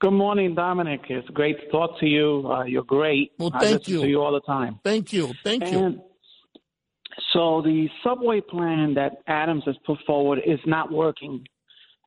Good 0.00 0.12
morning, 0.12 0.54
Dominic. 0.54 1.02
It's 1.10 1.28
great 1.28 1.60
to 1.60 1.66
talk 1.70 2.00
to 2.00 2.06
you. 2.06 2.50
Uh, 2.50 2.64
you're 2.64 2.84
great. 2.84 3.32
Well, 3.38 3.50
thank 3.50 3.88
I 3.88 3.92
you. 3.92 4.00
To 4.00 4.08
you 4.08 4.22
all 4.22 4.32
the 4.32 4.40
time. 4.40 4.80
Thank 4.82 5.12
you. 5.12 5.34
Thank 5.44 5.64
and 5.64 5.94
you. 5.94 6.02
So 7.32 7.62
the 7.62 7.88
subway 8.02 8.40
plan 8.40 8.94
that 8.94 9.18
Adams 9.26 9.64
has 9.66 9.76
put 9.86 9.98
forward 10.06 10.40
is 10.44 10.60
not 10.66 10.90
working. 10.90 11.44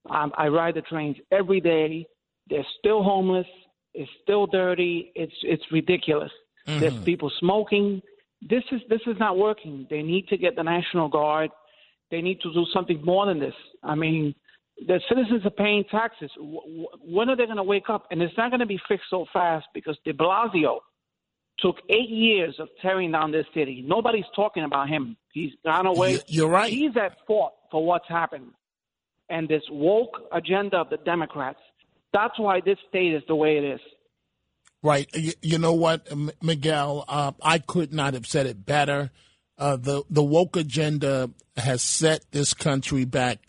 Um, 0.10 0.32
I 0.38 0.48
ride 0.48 0.76
the 0.76 0.82
trains 0.82 1.18
every 1.32 1.62
day. 1.62 2.06
They're 2.50 2.66
still 2.80 3.04
homeless. 3.04 3.48
It's 3.94 4.10
still 4.22 4.48
dirty. 4.48 5.12
It's 5.16 5.34
it's 5.44 5.64
ridiculous. 5.72 6.32
Mm-hmm. 6.68 6.80
There's 6.80 7.04
people 7.04 7.32
smoking. 7.40 8.02
This 8.42 8.64
is 8.72 8.82
this 8.90 9.02
is 9.08 9.16
not 9.20 9.38
working. 9.38 9.88
They 9.90 10.02
need 10.02 10.28
to 10.30 10.38
get 10.38 10.56
the 10.56 10.64
National 10.64 11.08
Guard. 11.08 11.52
They 12.12 12.22
need 12.22 12.42
to 12.42 12.54
do 12.54 12.66
something 12.74 13.04
more 13.04 13.26
than 13.26 13.40
this. 13.40 13.54
I 13.82 13.96
mean, 13.96 14.36
the 14.88 15.00
citizens 15.08 15.46
are 15.46 15.52
paying 15.52 15.84
taxes. 15.90 16.32
W- 16.38 16.88
when 17.02 17.30
are 17.30 17.36
they 17.36 17.46
going 17.46 17.58
to 17.58 17.64
wake 17.64 17.90
up? 17.90 18.08
And 18.12 18.22
it's 18.22 18.38
not 18.38 18.52
going 18.52 18.60
to 18.60 18.66
be 18.66 18.80
fixed 18.88 19.08
so 19.10 19.26
fast 19.32 19.66
because 19.74 19.98
De 20.06 20.14
Blasio 20.14 20.80
took 21.64 21.78
eight 21.90 22.10
years 22.10 22.56
of 22.60 22.68
tearing 22.82 23.12
down 23.12 23.32
this 23.32 23.48
city. 23.56 23.84
Nobody's 23.88 24.26
talking 24.36 24.64
about 24.64 24.88
him. 24.90 25.18
He's 25.32 25.54
gone 25.66 25.88
away. 25.88 26.20
You're 26.28 26.50
right. 26.50 26.72
He's 26.72 26.96
at 26.96 27.18
fault 27.26 27.54
for 27.72 27.84
what's 27.84 28.08
happened. 28.08 28.52
And 29.30 29.48
this 29.48 29.64
woke 29.72 30.20
agenda 30.32 30.78
of 30.78 30.90
the 30.92 30.98
Democrats 30.98 31.60
that's 32.14 32.40
why 32.40 32.62
this 32.62 32.78
state 32.88 33.14
is 33.14 33.24
the 33.28 33.36
way 33.36 33.58
it 33.58 33.64
is. 33.64 33.80
Right. 34.82 35.10
You, 35.14 35.34
you 35.42 35.58
know 35.58 35.74
what, 35.74 36.08
Miguel? 36.42 37.04
Uh, 37.08 37.32
I 37.42 37.58
could 37.58 37.94
not 37.94 38.14
have 38.14 38.28
said 38.28 38.46
it 38.46 38.66
better. 38.66 39.12
Uh, 39.58 39.76
the 39.76 40.04
the 40.10 40.24
woke 40.24 40.56
agenda 40.56 41.30
has 41.58 41.82
set 41.82 42.26
this 42.32 42.54
country 42.54 43.06
back. 43.06 43.40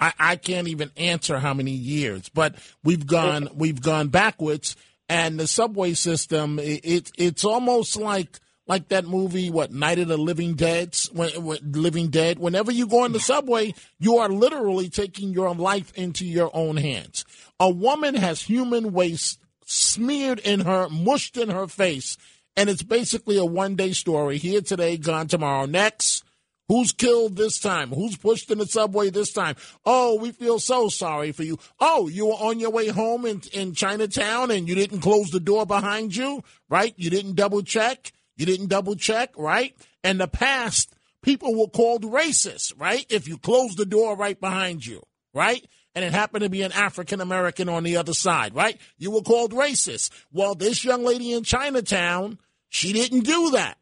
I, 0.00 0.12
I 0.18 0.36
can't 0.36 0.68
even 0.68 0.90
answer 0.96 1.38
how 1.38 1.54
many 1.54 1.70
years, 1.72 2.28
but 2.28 2.56
we've 2.84 3.06
gone 3.06 3.48
we've 3.54 3.80
gone 3.80 4.08
backwards. 4.08 4.76
And 5.08 5.40
the 5.40 5.46
subway 5.46 5.94
system, 5.94 6.58
it, 6.58 6.80
it 6.84 7.10
it's 7.16 7.44
almost 7.44 7.96
like 7.96 8.38
like 8.68 8.88
that 8.88 9.06
movie, 9.06 9.50
what 9.50 9.72
Night 9.72 9.98
of 9.98 10.08
the 10.08 10.18
Living 10.18 10.54
Dead, 10.54 10.94
when, 11.12 11.30
when, 11.42 11.72
Living 11.72 12.08
Dead. 12.08 12.38
Whenever 12.38 12.70
you 12.70 12.86
go 12.86 13.04
on 13.04 13.12
the 13.12 13.20
subway, 13.20 13.74
you 13.98 14.18
are 14.18 14.28
literally 14.28 14.90
taking 14.90 15.32
your 15.32 15.54
life 15.54 15.90
into 15.94 16.26
your 16.26 16.50
own 16.52 16.76
hands. 16.76 17.24
A 17.58 17.70
woman 17.70 18.14
has 18.14 18.42
human 18.42 18.92
waste 18.92 19.40
smeared 19.64 20.38
in 20.40 20.60
her, 20.60 20.88
mushed 20.90 21.38
in 21.38 21.48
her 21.48 21.66
face, 21.66 22.18
and 22.56 22.68
it's 22.68 22.82
basically 22.82 23.38
a 23.38 23.44
one 23.44 23.74
day 23.74 23.92
story. 23.92 24.36
Here 24.36 24.60
today, 24.60 24.98
gone 24.98 25.28
tomorrow. 25.28 25.64
Next. 25.64 26.24
Who's 26.68 26.92
killed 26.92 27.36
this 27.36 27.58
time? 27.58 27.90
Who's 27.90 28.16
pushed 28.16 28.50
in 28.50 28.58
the 28.58 28.66
subway 28.66 29.08
this 29.08 29.32
time? 29.32 29.56
Oh, 29.86 30.16
we 30.16 30.32
feel 30.32 30.58
so 30.58 30.88
sorry 30.88 31.32
for 31.32 31.42
you. 31.42 31.58
Oh, 31.80 32.08
you 32.08 32.26
were 32.26 32.34
on 32.34 32.60
your 32.60 32.70
way 32.70 32.88
home 32.88 33.24
in, 33.24 33.40
in 33.54 33.72
Chinatown 33.72 34.50
and 34.50 34.68
you 34.68 34.74
didn't 34.74 35.00
close 35.00 35.30
the 35.30 35.40
door 35.40 35.64
behind 35.64 36.14
you, 36.14 36.44
right? 36.68 36.92
You 36.96 37.08
didn't 37.08 37.36
double 37.36 37.62
check. 37.62 38.12
You 38.36 38.44
didn't 38.44 38.68
double 38.68 38.96
check, 38.96 39.30
right? 39.38 39.74
In 40.04 40.18
the 40.18 40.28
past, 40.28 40.94
people 41.22 41.58
were 41.58 41.68
called 41.68 42.02
racist, 42.02 42.74
right? 42.78 43.06
If 43.08 43.26
you 43.26 43.38
closed 43.38 43.78
the 43.78 43.86
door 43.86 44.14
right 44.14 44.38
behind 44.38 44.84
you, 44.84 45.02
right? 45.32 45.66
And 45.94 46.04
it 46.04 46.12
happened 46.12 46.44
to 46.44 46.50
be 46.50 46.62
an 46.62 46.72
African 46.72 47.22
American 47.22 47.70
on 47.70 47.82
the 47.82 47.96
other 47.96 48.14
side, 48.14 48.54
right? 48.54 48.78
You 48.98 49.10
were 49.10 49.22
called 49.22 49.52
racist. 49.52 50.10
Well, 50.32 50.54
this 50.54 50.84
young 50.84 51.02
lady 51.02 51.32
in 51.32 51.44
Chinatown, 51.44 52.38
she 52.68 52.92
didn't 52.92 53.24
do 53.24 53.52
that. 53.52 53.78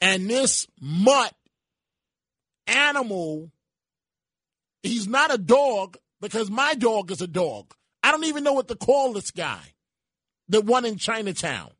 And 0.00 0.30
this 0.30 0.66
mutt 0.80 1.34
animal, 2.70 3.50
he's 4.82 5.08
not 5.08 5.34
a 5.34 5.38
dog 5.38 5.96
because 6.20 6.50
my 6.50 6.74
dog 6.74 7.10
is 7.10 7.20
a 7.20 7.26
dog. 7.26 7.74
I 8.02 8.12
don't 8.12 8.24
even 8.24 8.44
know 8.44 8.52
what 8.52 8.68
to 8.68 8.76
call 8.76 9.12
this 9.12 9.30
guy, 9.30 9.74
the 10.48 10.60
one 10.60 10.84
in 10.84 10.96
Chinatown. 10.96 11.70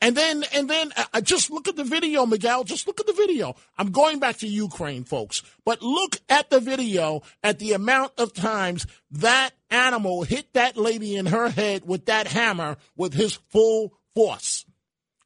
And 0.00 0.14
then, 0.14 0.44
and 0.54 0.68
then, 0.68 0.92
uh, 0.96 1.20
just 1.22 1.50
look 1.50 1.68
at 1.68 1.76
the 1.76 1.84
video, 1.84 2.26
Miguel. 2.26 2.64
Just 2.64 2.86
look 2.86 3.00
at 3.00 3.06
the 3.06 3.14
video. 3.14 3.56
I'm 3.78 3.90
going 3.90 4.18
back 4.18 4.36
to 4.38 4.46
Ukraine, 4.46 5.04
folks, 5.04 5.42
but 5.64 5.80
look 5.80 6.18
at 6.28 6.50
the 6.50 6.60
video 6.60 7.22
at 7.42 7.58
the 7.58 7.72
amount 7.72 8.12
of 8.18 8.34
times 8.34 8.86
that 9.10 9.50
animal 9.70 10.22
hit 10.22 10.52
that 10.52 10.76
lady 10.76 11.16
in 11.16 11.26
her 11.26 11.48
head 11.48 11.86
with 11.86 12.06
that 12.06 12.26
hammer 12.26 12.76
with 12.94 13.14
his 13.14 13.34
full 13.48 13.94
force. 14.14 14.66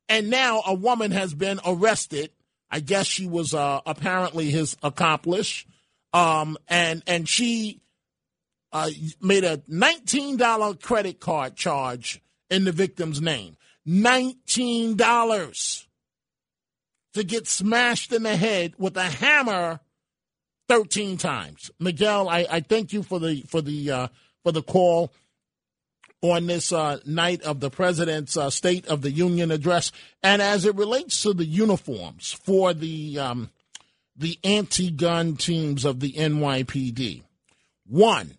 And 0.08 0.30
now 0.30 0.62
a 0.64 0.74
woman 0.74 1.10
has 1.10 1.34
been 1.34 1.60
arrested. 1.66 2.30
I 2.70 2.80
guess 2.80 3.06
she 3.06 3.26
was 3.26 3.54
uh, 3.54 3.80
apparently 3.84 4.50
his 4.50 4.76
accomplice, 4.82 5.64
um, 6.12 6.56
and 6.68 7.02
and 7.06 7.28
she 7.28 7.80
uh, 8.72 8.90
made 9.20 9.44
a 9.44 9.58
$19 9.58 10.80
credit 10.80 11.20
card 11.20 11.56
charge 11.56 12.22
in 12.48 12.64
the 12.64 12.72
victim's 12.72 13.20
name. 13.20 13.56
$19 13.86 15.86
to 17.14 17.24
get 17.24 17.48
smashed 17.48 18.12
in 18.12 18.22
the 18.22 18.36
head 18.36 18.74
with 18.78 18.96
a 18.96 19.02
hammer 19.02 19.80
13 20.68 21.16
times. 21.16 21.70
Miguel, 21.80 22.28
I, 22.28 22.46
I 22.48 22.60
thank 22.60 22.92
you 22.92 23.02
for 23.02 23.18
the 23.18 23.42
for 23.42 23.60
the 23.60 23.90
uh, 23.90 24.08
for 24.44 24.52
the 24.52 24.62
call 24.62 25.12
on 26.22 26.46
this 26.46 26.72
uh, 26.72 26.98
night 27.06 27.42
of 27.42 27.60
the 27.60 27.70
president's 27.70 28.36
uh, 28.36 28.50
State 28.50 28.86
of 28.86 29.02
the 29.02 29.10
Union 29.10 29.50
address, 29.50 29.90
and 30.22 30.42
as 30.42 30.64
it 30.64 30.74
relates 30.74 31.22
to 31.22 31.32
the 31.32 31.46
uniforms 31.46 32.32
for 32.32 32.74
the 32.74 33.18
um, 33.18 33.50
the 34.16 34.38
anti-gun 34.44 35.36
teams 35.36 35.84
of 35.84 36.00
the 36.00 36.12
NYPD, 36.12 37.22
one, 37.86 38.34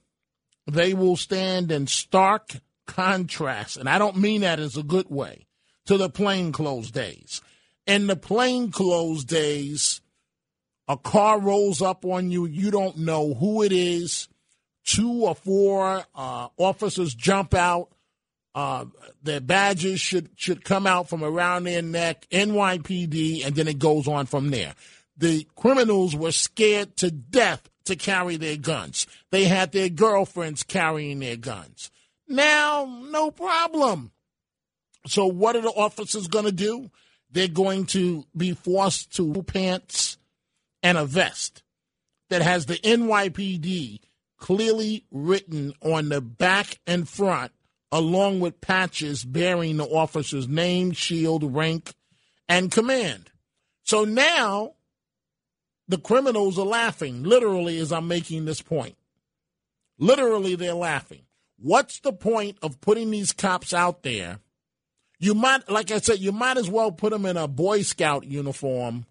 they 0.67 0.93
will 0.93 1.17
stand 1.17 1.71
in 1.71 1.87
stark 1.87 2.51
contrast, 2.85 3.77
and 3.77 3.89
I 3.89 3.97
don't 3.97 4.17
mean 4.17 4.41
that 4.41 4.59
as 4.59 4.77
a 4.77 4.83
good 4.83 5.09
way, 5.09 5.47
to 5.85 5.97
the 5.97 6.09
plainclothes 6.09 6.91
days. 6.91 7.41
In 7.87 8.05
the 8.05 8.15
plainclothes 8.15 9.25
days, 9.25 10.01
a 10.87 10.97
car 10.97 11.39
rolls 11.39 11.81
up 11.81 12.05
on 12.05 12.29
you, 12.29 12.45
you 12.45 12.69
don't 12.69 12.97
know 12.97 13.33
who 13.33 13.63
it 13.63 13.71
is 13.71 14.27
two 14.85 15.23
or 15.23 15.35
four 15.35 16.03
uh, 16.15 16.47
officers 16.57 17.13
jump 17.13 17.53
out. 17.53 17.89
Uh, 18.53 18.85
their 19.23 19.39
badges 19.39 20.01
should 20.01 20.29
should 20.35 20.65
come 20.65 20.85
out 20.85 21.07
from 21.07 21.23
around 21.23 21.63
their 21.63 21.81
neck, 21.81 22.27
NYPD, 22.31 23.45
and 23.45 23.55
then 23.55 23.67
it 23.67 23.79
goes 23.79 24.07
on 24.07 24.25
from 24.25 24.49
there. 24.49 24.73
The 25.15 25.47
criminals 25.55 26.15
were 26.15 26.33
scared 26.33 26.97
to 26.97 27.11
death 27.11 27.69
to 27.85 27.95
carry 27.95 28.37
their 28.37 28.57
guns. 28.57 29.07
They 29.31 29.45
had 29.45 29.71
their 29.71 29.89
girlfriends 29.89 30.63
carrying 30.63 31.19
their 31.19 31.37
guns. 31.37 31.91
Now, 32.27 32.85
no 33.09 33.31
problem. 33.31 34.11
So, 35.07 35.25
what 35.25 35.55
are 35.55 35.61
the 35.61 35.69
officers 35.69 36.27
going 36.27 36.45
to 36.45 36.51
do? 36.51 36.91
They're 37.31 37.47
going 37.47 37.85
to 37.87 38.25
be 38.35 38.53
forced 38.53 39.15
to 39.15 39.43
pants 39.43 40.17
and 40.83 40.97
a 40.97 41.05
vest 41.05 41.63
that 42.29 42.41
has 42.41 42.65
the 42.65 42.75
NYPD 42.75 43.99
clearly 44.41 45.05
written 45.11 45.73
on 45.81 46.09
the 46.09 46.19
back 46.19 46.79
and 46.85 47.07
front, 47.07 47.53
along 47.91 48.41
with 48.41 48.59
patches 48.59 49.23
bearing 49.23 49.77
the 49.77 49.85
officer's 49.85 50.49
name, 50.49 50.91
shield, 50.91 51.55
rank, 51.55 51.93
and 52.49 52.69
command. 52.69 53.31
So 53.83 54.03
now 54.03 54.73
the 55.87 55.99
criminals 55.99 56.59
are 56.59 56.65
laughing, 56.65 57.23
literally, 57.23 57.77
as 57.77 57.93
I'm 57.93 58.07
making 58.07 58.43
this 58.43 58.61
point. 58.61 58.97
Literally, 59.97 60.55
they're 60.55 60.73
laughing. 60.73 61.21
What's 61.57 61.99
the 61.99 62.11
point 62.11 62.57
of 62.61 62.81
putting 62.81 63.11
these 63.11 63.31
cops 63.31 63.73
out 63.73 64.01
there? 64.01 64.39
You 65.19 65.35
might, 65.35 65.69
like 65.69 65.91
I 65.91 65.99
said, 65.99 66.19
you 66.19 66.31
might 66.31 66.57
as 66.57 66.69
well 66.69 66.91
put 66.91 67.11
them 67.11 67.27
in 67.27 67.37
a 67.37 67.47
Boy 67.47 67.83
Scout 67.83 68.25
uniform 68.25 69.05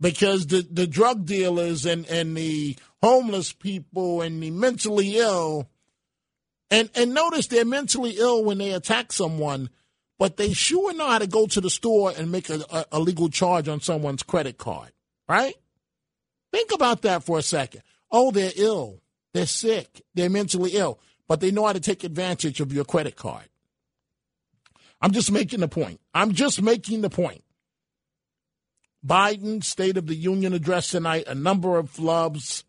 because 0.00 0.46
the, 0.46 0.66
the 0.70 0.86
drug 0.86 1.26
dealers 1.26 1.84
and, 1.84 2.06
and 2.06 2.36
the 2.36 2.76
homeless 3.02 3.52
people 3.52 4.22
and 4.22 4.42
the 4.42 4.50
mentally 4.50 5.16
ill, 5.16 5.68
and, 6.70 6.90
and 6.94 7.14
notice 7.14 7.46
they're 7.46 7.64
mentally 7.64 8.16
ill 8.18 8.44
when 8.44 8.58
they 8.58 8.72
attack 8.72 9.12
someone, 9.12 9.70
but 10.18 10.36
they 10.36 10.52
sure 10.52 10.94
know 10.94 11.08
how 11.08 11.18
to 11.18 11.26
go 11.26 11.46
to 11.46 11.60
the 11.60 11.70
store 11.70 12.12
and 12.16 12.30
make 12.30 12.48
a, 12.50 12.60
a, 12.70 12.84
a 12.92 13.00
legal 13.00 13.28
charge 13.28 13.68
on 13.68 13.80
someone's 13.80 14.22
credit 14.22 14.58
card, 14.58 14.92
right? 15.28 15.54
Think 16.52 16.72
about 16.72 17.02
that 17.02 17.24
for 17.24 17.38
a 17.38 17.42
second. 17.42 17.82
Oh, 18.10 18.30
they're 18.30 18.52
ill. 18.56 19.00
They're 19.32 19.46
sick. 19.46 20.02
They're 20.14 20.30
mentally 20.30 20.72
ill, 20.72 21.00
but 21.28 21.40
they 21.40 21.50
know 21.50 21.66
how 21.66 21.72
to 21.72 21.80
take 21.80 22.04
advantage 22.04 22.60
of 22.60 22.72
your 22.72 22.84
credit 22.84 23.16
card. 23.16 23.48
I'm 25.00 25.12
just 25.12 25.32
making 25.32 25.60
the 25.60 25.68
point. 25.68 26.00
I'm 26.12 26.32
just 26.32 26.60
making 26.60 27.00
the 27.00 27.10
point. 27.10 27.42
Biden's 29.06 29.66
State 29.66 29.96
of 29.96 30.06
the 30.06 30.14
Union 30.14 30.52
address 30.52 30.90
tonight, 30.90 31.24
a 31.26 31.34
number 31.34 31.78
of 31.78 31.90
flubs. 31.90 32.64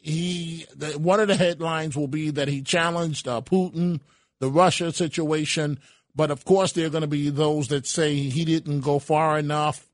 He 0.00 0.66
the, 0.74 0.98
one 0.98 1.20
of 1.20 1.28
the 1.28 1.36
headlines 1.36 1.96
will 1.96 2.08
be 2.08 2.30
that 2.30 2.48
he 2.48 2.62
challenged 2.62 3.28
uh, 3.28 3.40
Putin, 3.42 4.00
the 4.38 4.50
Russia 4.50 4.92
situation, 4.92 5.78
but 6.14 6.30
of 6.30 6.44
course 6.44 6.72
there 6.72 6.86
are 6.86 6.90
going 6.90 7.02
to 7.02 7.06
be 7.06 7.30
those 7.30 7.68
that 7.68 7.86
say 7.86 8.14
he 8.14 8.44
didn't 8.44 8.80
go 8.80 8.98
far 8.98 9.38
enough 9.38 9.86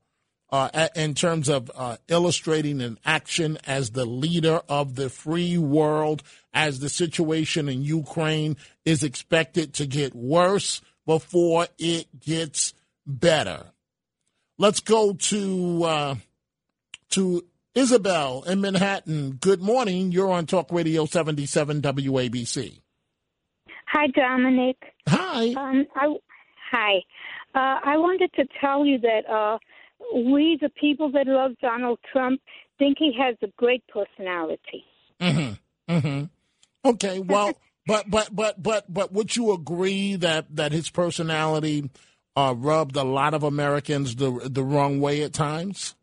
uh, 0.50 0.88
in 0.94 1.14
terms 1.14 1.48
of 1.48 1.70
uh, 1.74 1.96
illustrating 2.08 2.80
an 2.80 2.98
action 3.04 3.58
as 3.66 3.90
the 3.90 4.04
leader 4.04 4.60
of 4.68 4.94
the 4.94 5.10
free 5.10 5.58
world, 5.58 6.22
as 6.54 6.78
the 6.78 6.88
situation 6.88 7.68
in 7.68 7.82
Ukraine 7.82 8.56
is 8.84 9.02
expected 9.02 9.74
to 9.74 9.86
get 9.86 10.14
worse 10.14 10.80
before 11.04 11.66
it 11.78 12.20
gets 12.20 12.74
better. 13.06 13.66
Let's 14.58 14.80
go 14.80 15.12
to 15.14 15.84
uh, 15.84 16.14
to 17.10 17.44
Isabel 17.76 18.42
in 18.46 18.62
Manhattan. 18.62 19.32
Good 19.32 19.60
morning. 19.60 20.10
You're 20.10 20.32
on 20.32 20.46
Talk 20.46 20.72
Radio 20.72 21.04
77 21.04 21.82
WABC. 21.82 22.80
Hi, 23.88 24.06
Dominic. 24.08 24.76
Hi. 25.06 25.52
Um, 25.52 25.86
I, 25.94 26.16
hi. 26.70 26.94
Uh, 27.54 27.80
I 27.84 27.98
wanted 27.98 28.32
to 28.32 28.46
tell 28.62 28.86
you 28.86 28.98
that 29.00 29.28
uh, 29.30 29.58
we, 30.14 30.58
the 30.60 30.70
people 30.70 31.12
that 31.12 31.26
love 31.26 31.52
Donald 31.60 31.98
Trump, 32.10 32.40
think 32.78 32.96
he 32.98 33.12
has 33.20 33.36
a 33.42 33.48
great 33.58 33.84
personality. 33.88 34.84
Mm-hmm. 35.20 35.92
Mm-hmm. 35.94 36.88
Okay. 36.88 37.20
Well, 37.20 37.52
but 37.86 38.10
but 38.10 38.34
but 38.34 38.62
but 38.62 38.92
but 38.92 39.12
would 39.12 39.36
you 39.36 39.52
agree 39.52 40.16
that 40.16 40.46
that 40.56 40.72
his 40.72 40.88
personality 40.88 41.90
uh, 42.36 42.54
rubbed 42.56 42.96
a 42.96 43.04
lot 43.04 43.34
of 43.34 43.42
Americans 43.42 44.16
the 44.16 44.48
the 44.50 44.64
wrong 44.64 44.98
way 45.00 45.22
at 45.22 45.34
times? 45.34 45.94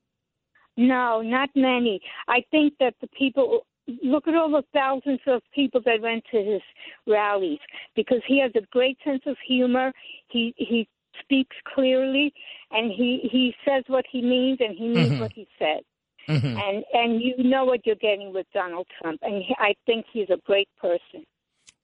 No, 0.78 1.22
not 1.22 1.50
many. 1.56 2.02
I 2.28 2.44
think 2.52 2.74
that 2.80 2.96
the 3.02 3.08
people 3.08 3.66
look 4.04 4.28
at 4.28 4.36
all 4.36 4.50
the 4.50 4.64
thousands 4.74 5.20
of 5.28 5.42
people 5.54 5.82
that 5.86 6.02
went 6.02 6.24
to 6.32 6.38
his 6.38 6.62
rallies 7.06 7.60
because 7.96 8.22
he 8.28 8.40
has 8.40 8.52
a 8.56 8.66
great 8.72 8.98
sense 9.04 9.22
of 9.26 9.36
humor. 9.46 9.92
He 10.28 10.54
he 10.58 10.88
speaks 11.22 11.56
clearly 11.76 12.34
and 12.72 12.92
he 12.92 13.30
he 13.32 13.54
says 13.66 13.84
what 13.88 14.06
he 14.12 14.22
means 14.22 14.60
and 14.62 14.76
he 14.76 14.88
means 14.88 15.10
mm-hmm. 15.12 15.22
what 15.22 15.34
he 15.34 15.48
says. 15.60 15.84
Mm-hmm. 16.28 16.58
And 16.58 16.84
and 16.94 17.22
you 17.22 17.44
know 17.44 17.66
what 17.66 17.86
you're 17.86 17.96
getting 17.96 18.34
with 18.34 18.48
Donald 18.54 18.88
Trump 19.02 19.20
and 19.22 19.44
he, 19.44 19.56
I 19.60 19.76
think 19.86 20.06
he's 20.12 20.30
a 20.30 20.40
great 20.46 20.70
person. 20.80 21.26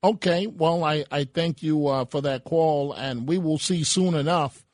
Okay, 0.02 0.48
well, 0.48 0.86
I, 0.86 1.04
I 1.12 1.26
thank 1.26 1.62
you 1.62 1.88
uh, 1.88 2.06
for 2.06 2.22
that 2.22 2.46
call, 2.46 2.94
and 2.94 3.28
we 3.28 3.38
will 3.38 3.58
see 3.58 3.84
soon 3.84 4.14
enough 4.14 4.66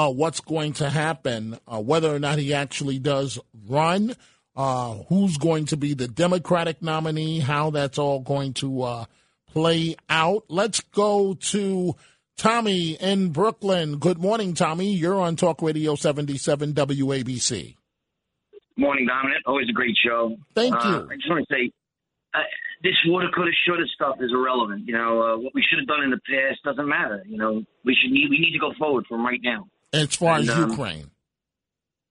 uh, 0.00 0.10
what's 0.10 0.40
going 0.40 0.72
to 0.72 0.88
happen, 0.88 1.58
uh, 1.68 1.80
whether 1.80 2.14
or 2.14 2.18
not 2.18 2.38
he 2.38 2.54
actually 2.54 2.98
does 2.98 3.38
run, 3.68 4.14
uh, 4.56 4.94
who's 5.08 5.36
going 5.36 5.66
to 5.66 5.76
be 5.76 5.92
the 5.92 6.08
Democratic 6.08 6.80
nominee, 6.80 7.38
how 7.38 7.68
that's 7.70 7.98
all 7.98 8.20
going 8.20 8.54
to 8.54 8.82
uh, 8.82 9.04
play 9.52 9.96
out. 10.08 10.44
Let's 10.48 10.80
go 10.80 11.34
to 11.34 11.96
Tommy 12.38 12.92
in 12.92 13.28
Brooklyn. 13.28 13.98
Good 13.98 14.18
morning, 14.18 14.54
Tommy. 14.54 14.90
You're 14.90 15.20
on 15.20 15.36
Talk 15.36 15.60
Radio 15.60 15.94
77 15.96 16.72
WABC. 16.72 17.76
Morning, 18.78 19.06
Dominic. 19.06 19.42
Always 19.44 19.68
a 19.68 19.74
great 19.74 19.96
show. 20.02 20.34
Thank 20.54 20.74
uh, 20.74 20.88
you. 20.88 21.10
I 21.10 21.16
just 21.16 21.28
want 21.28 21.46
to 21.46 21.54
say 21.54 21.70
this 22.82 22.94
woulda, 23.04 23.26
coulda, 23.34 23.50
shoulda 23.66 23.84
stuff 23.94 24.16
is 24.20 24.30
irrelevant. 24.32 24.86
You 24.86 24.94
know, 24.94 25.20
uh, 25.20 25.36
what 25.36 25.54
we 25.54 25.62
should 25.68 25.78
have 25.78 25.88
done 25.88 26.02
in 26.04 26.10
the 26.10 26.20
past 26.24 26.64
doesn't 26.64 26.88
matter. 26.88 27.22
You 27.28 27.36
know, 27.36 27.62
we 27.84 27.94
should 28.00 28.10
need 28.10 28.30
we 28.30 28.38
need 28.38 28.52
to 28.52 28.58
go 28.58 28.72
forward 28.78 29.04
from 29.06 29.26
right 29.26 29.40
now. 29.42 29.66
As 29.92 30.14
far 30.14 30.36
and, 30.36 30.48
as 30.48 30.56
um, 30.56 30.70
Ukraine, 30.70 31.10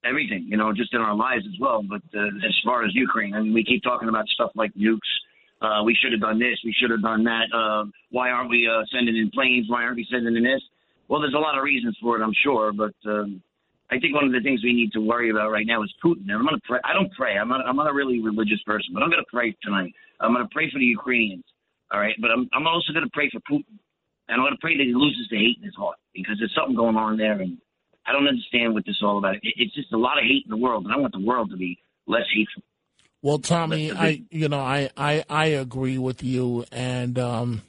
everything. 0.04 0.46
You 0.48 0.58
know, 0.58 0.74
just 0.74 0.94
in 0.94 1.02
our 1.02 1.16
lives 1.16 1.46
as 1.46 1.60
well. 1.60 1.84
But 1.84 2.02
uh, 2.18 2.28
as 2.28 2.56
far 2.64 2.84
as 2.84 2.92
Ukraine, 2.94 3.34
I 3.34 3.42
mean, 3.42 3.54
we 3.54 3.64
keep 3.64 3.84
talking 3.84 4.10
about 4.10 4.28
stuff 4.28 4.52
like 4.56 4.74
nukes. 4.74 5.00
Uh, 5.62 5.84
we 5.84 5.96
should 5.96 6.12
have 6.14 6.22
done 6.22 6.40
this. 6.40 6.58
We 6.64 6.74
should 6.80 6.92
have 6.92 7.02
done 7.02 7.24
that. 7.26 7.48
Uh, 7.54 7.86
why 8.12 8.30
aren't 8.30 8.50
we 8.50 8.68
uh, 8.68 8.84
sending 8.94 9.16
in 9.18 9.30
planes? 9.32 9.68
Why 9.70 9.84
aren't 9.84 9.98
we 9.98 10.08
sending 10.10 10.36
in 10.36 10.44
this? 10.44 10.62
Well, 11.08 11.20
there's 11.20 11.34
a 11.34 11.40
lot 11.40 11.58
of 11.58 11.64
reasons 11.64 11.98
for 12.02 12.20
it, 12.20 12.24
I'm 12.24 12.36
sure, 12.44 12.72
but. 12.72 12.94
Um, 13.06 13.42
I 13.92 13.98
think 13.98 14.14
one 14.14 14.26
of 14.26 14.32
the 14.32 14.42
things 14.42 14.64
we 14.64 14.74
need 14.74 14.92
to 14.94 15.02
worry 15.02 15.32
about 15.32 15.50
right 15.50 15.66
now 15.66 15.82
is 15.82 15.92
Putin. 16.04 16.30
And 16.30 16.34
I'm 16.34 16.46
to 16.46 16.62
pray. 16.64 16.80
I 16.84 16.94
don't 16.94 17.12
pray. 17.14 17.38
I'm 17.38 17.50
not. 17.50 17.66
I'm 17.66 17.76
not 17.76 17.90
a 17.90 17.94
really 17.94 18.22
religious 18.22 18.62
person, 18.66 18.94
but 18.94 19.02
I'm 19.02 19.10
going 19.10 19.24
to 19.24 19.32
pray 19.34 19.56
tonight. 19.64 19.94
I'm 20.20 20.34
going 20.34 20.46
to 20.46 20.54
pray 20.54 20.70
for 20.72 20.78
the 20.78 20.86
Ukrainians. 20.86 21.44
All 21.92 22.00
right, 22.00 22.14
but 22.22 22.30
I'm 22.30 22.48
I'm 22.54 22.68
also 22.68 22.94
going 22.94 23.06
to 23.06 23.12
pray 23.12 23.32
for 23.34 23.40
Putin, 23.50 23.82
and 24.30 24.38
I'm 24.38 24.46
going 24.46 24.54
to 24.54 24.62
pray 24.62 24.78
that 24.78 24.84
he 24.84 24.94
loses 24.94 25.28
the 25.32 25.38
hate 25.38 25.58
in 25.58 25.64
his 25.64 25.74
heart 25.74 25.98
because 26.14 26.36
there's 26.38 26.54
something 26.54 26.76
going 26.76 26.98
on 26.98 27.18
there, 27.18 27.42
and 27.42 27.58
I 28.10 28.14
don't 28.14 28.28
understand 28.28 28.74
what 28.74 28.86
this 28.86 28.96
is 28.96 29.04
all 29.04 29.20
about. 29.20 29.36
It, 29.36 29.42
it's 29.44 29.76
just 29.76 29.94
a 29.94 29.98
lot 29.98 30.18
of 30.18 30.24
hate 30.24 30.44
in 30.46 30.50
the 30.50 30.58
world, 30.58 30.86
and 30.86 30.94
I 30.94 30.98
want 30.98 31.14
the 31.14 31.20
world 31.20 31.52
to 31.52 31.58
be 31.58 31.78
less 32.08 32.26
hateful. 32.34 32.64
Well, 33.22 33.38
Tommy, 33.38 33.92
I 33.92 34.24
you 34.32 34.50
know 34.50 34.60
I 34.60 34.90
I 34.98 35.24
I 35.30 35.46
agree 35.48 35.98
with 35.98 36.24
you, 36.24 36.66
and 36.72 37.20
um, 37.20 37.62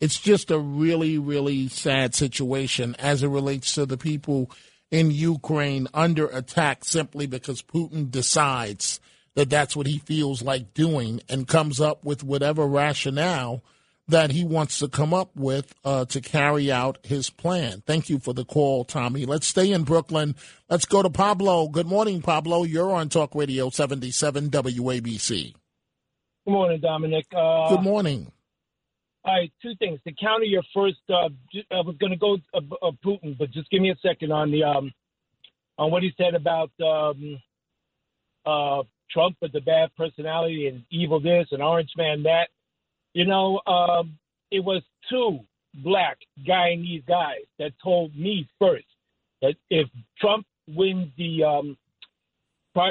it's 0.00 0.18
just 0.18 0.50
a 0.50 0.58
really 0.58 1.18
really 1.18 1.68
sad 1.68 2.14
situation 2.14 2.96
as 2.98 3.22
it 3.22 3.28
relates 3.28 3.74
to 3.74 3.86
the 3.86 3.98
people 3.98 4.50
in 4.90 5.10
Ukraine 5.10 5.86
under 5.94 6.26
attack 6.26 6.84
simply 6.84 7.26
because 7.26 7.62
Putin 7.62 8.10
decides 8.10 9.00
that 9.34 9.50
that's 9.50 9.76
what 9.76 9.86
he 9.86 9.98
feels 9.98 10.42
like 10.42 10.74
doing 10.74 11.20
and 11.28 11.46
comes 11.46 11.80
up 11.80 12.04
with 12.04 12.24
whatever 12.24 12.66
rationale 12.66 13.62
that 14.10 14.30
he 14.30 14.44
wants 14.44 14.78
to 14.80 14.88
come 14.88 15.14
up 15.14 15.34
with 15.34 15.74
uh, 15.84 16.04
to 16.06 16.20
carry 16.20 16.70
out 16.70 16.98
his 17.02 17.30
plan. 17.30 17.82
Thank 17.86 18.08
you 18.08 18.18
for 18.18 18.34
the 18.34 18.44
call, 18.44 18.84
Tommy. 18.84 19.26
Let's 19.26 19.46
stay 19.46 19.72
in 19.72 19.84
Brooklyn. 19.84 20.36
Let's 20.68 20.84
go 20.84 21.02
to 21.02 21.10
Pablo. 21.10 21.68
Good 21.68 21.86
morning, 21.86 22.22
Pablo. 22.22 22.64
You're 22.64 22.92
on 22.92 23.08
Talk 23.08 23.34
Radio 23.34 23.70
77 23.70 24.50
WABC. 24.50 25.54
Good 26.44 26.50
morning, 26.50 26.80
Dominic. 26.80 27.26
Uh, 27.34 27.68
Good 27.68 27.82
morning. 27.82 28.30
All 29.24 29.34
right, 29.34 29.52
two 29.60 29.74
things. 29.78 30.00
To 30.06 30.14
counter 30.14 30.44
your 30.44 30.62
first, 30.74 30.98
uh, 31.10 31.28
I 31.70 31.80
was 31.82 31.96
going 32.00 32.12
to 32.12 32.16
go 32.16 32.38
uh, 32.54 32.60
uh, 32.82 32.92
Putin, 33.04 33.36
but 33.38 33.50
just 33.50 33.70
give 33.70 33.82
me 33.82 33.90
a 33.90 33.96
second 33.96 34.32
on 34.32 34.50
the 34.50 34.64
um, 34.64 34.92
on 35.76 35.90
what 35.90 36.02
he 36.02 36.12
said 36.16 36.34
about 36.34 36.70
um, 36.82 37.38
uh, 38.46 38.82
Trump 39.10 39.36
with 39.42 39.52
the 39.52 39.60
bad 39.60 39.90
personality 39.96 40.68
and 40.68 40.84
evil 40.90 41.20
this 41.20 41.48
and 41.52 41.62
Orange 41.62 41.90
Man 41.96 42.22
that. 42.22 42.48
You 43.14 43.26
know, 43.26 43.60
um, 43.66 44.18
it 44.50 44.60
was 44.60 44.82
two 45.08 45.40
black 45.74 46.18
Guyanese 46.46 47.06
guys 47.06 47.44
that 47.58 47.72
told 47.82 48.14
me 48.16 48.48
first 48.58 48.86
that 49.42 49.54
if 49.70 49.88
Trump 50.18 50.46
wins 50.68 51.08
the 51.16 51.44
um, 51.44 51.76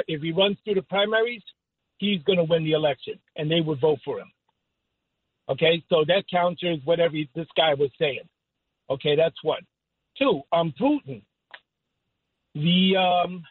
if 0.06 0.20
he 0.20 0.32
runs 0.32 0.56
through 0.64 0.74
the 0.74 0.82
primaries, 0.82 1.42
he's 1.98 2.22
going 2.22 2.38
to 2.38 2.44
win 2.44 2.64
the 2.64 2.72
election, 2.72 3.14
and 3.36 3.50
they 3.50 3.60
would 3.60 3.80
vote 3.80 3.98
for 4.04 4.18
him. 4.18 4.30
Okay, 5.48 5.82
so 5.88 6.04
that 6.06 6.24
counters 6.30 6.78
whatever 6.84 7.14
this 7.34 7.48
guy 7.56 7.74
was 7.74 7.90
saying. 7.98 8.28
Okay, 8.88 9.16
that's 9.16 9.42
one. 9.42 9.62
Two, 10.18 10.42
on 10.52 10.72
Putin, 10.80 11.22
the 12.54 12.96
um, 12.96 13.42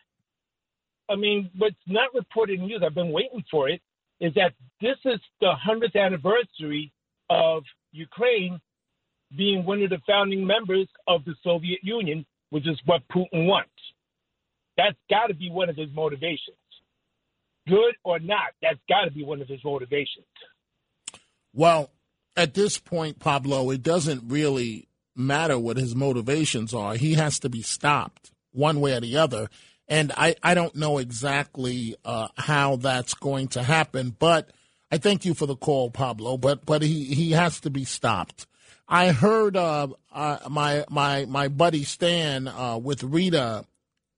I 1.10 1.16
mean, 1.16 1.50
what's 1.58 1.76
not 1.88 2.14
reported 2.14 2.60
in 2.60 2.68
news, 2.68 2.82
I've 2.86 2.94
been 2.94 3.12
waiting 3.12 3.44
for 3.50 3.68
it, 3.68 3.82
is 4.20 4.34
that 4.36 4.54
this 4.82 4.98
is 5.06 5.20
the 5.42 5.54
hundredth 5.54 5.96
anniversary 5.96 6.92
of 7.30 7.64
Ukraine 7.92 8.60
being 9.36 9.66
one 9.66 9.82
of 9.84 9.90
the 9.90 10.02
founding 10.08 10.46
members 10.46 10.88
of 11.08 11.24
the 11.26 11.36
Soviet 11.44 11.80
Union, 11.84 12.26
which 12.50 12.68
is 12.68 12.80
what 12.86 13.02
Putin 13.12 13.46
wants. 13.46 13.70
That's 14.78 14.98
got 15.10 15.28
to 15.28 15.34
be 15.34 15.50
one 15.50 15.70
of 15.70 15.76
his 15.76 15.90
motivations. 15.94 16.58
Good 17.68 17.96
or 18.04 18.20
not, 18.20 18.54
that's 18.62 18.80
got 18.88 19.06
to 19.06 19.12
be 19.12 19.24
one 19.24 19.42
of 19.42 19.48
his 19.48 19.64
motivations. 19.64 20.26
Well, 21.54 21.92
at 22.36 22.54
this 22.54 22.78
point, 22.78 23.20
Pablo, 23.20 23.70
it 23.70 23.84
doesn't 23.84 24.24
really 24.28 24.88
matter 25.16 25.60
what 25.60 25.78
his 25.78 25.96
motivations 25.96 26.74
are. 26.74 26.96
He 26.96 27.16
has 27.16 27.40
to 27.40 27.50
be 27.50 27.62
stopped 27.62 28.32
one 28.52 28.80
way 28.80 28.94
or 28.94 29.02
the 29.02 29.18
other. 29.18 29.50
And 29.90 30.12
I, 30.16 30.36
I 30.44 30.54
don't 30.54 30.76
know 30.76 31.00
exactly 31.00 31.96
uh, 32.06 32.28
how 32.38 32.76
that's 32.76 33.16
going 33.16 33.48
to 33.50 33.64
happen, 33.64 34.16
but 34.18 34.52
I 34.92 34.98
thank 34.98 35.26
you 35.26 35.34
for 35.34 35.48
the 35.48 35.56
call, 35.56 35.90
Pablo. 35.90 36.38
But 36.38 36.66
but 36.66 36.84
he, 36.84 37.06
he 37.06 37.32
has 37.32 37.60
to 37.62 37.70
be 37.70 37.86
stopped. 37.86 38.46
I 38.88 39.12
heard 39.12 39.58
uh, 39.58 39.88
uh, 40.12 40.38
my 40.50 40.86
my 40.90 41.26
my 41.26 41.48
buddy 41.48 41.84
Stan 41.84 42.48
uh, 42.48 42.78
with 42.78 43.04
Rita 43.04 43.66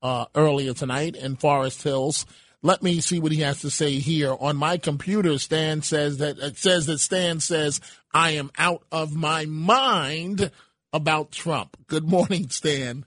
uh, 0.02 0.26
earlier 0.36 0.74
tonight 0.74 1.16
in 1.16 1.36
Forest 1.38 1.84
Hills. 1.84 2.26
Let 2.64 2.84
me 2.84 3.02
see 3.02 3.20
what 3.20 3.32
he 3.32 3.42
has 3.42 3.62
to 3.62 3.72
say 3.72 3.94
here 3.94 4.36
on 4.40 4.56
my 4.56 4.78
computer. 4.78 5.38
Stan 5.40 5.82
says 5.82 6.18
that 6.18 6.38
it 6.38 6.58
says 6.58 6.86
that 6.86 7.00
Stan 7.00 7.40
says 7.40 7.82
I 8.14 8.32
am 8.32 8.52
out 8.58 8.84
of 8.92 9.16
my 9.16 9.46
mind 9.46 10.52
about 10.94 11.32
Trump. 11.32 11.78
Good 11.88 12.08
morning, 12.08 12.50
Stan. 12.50 13.06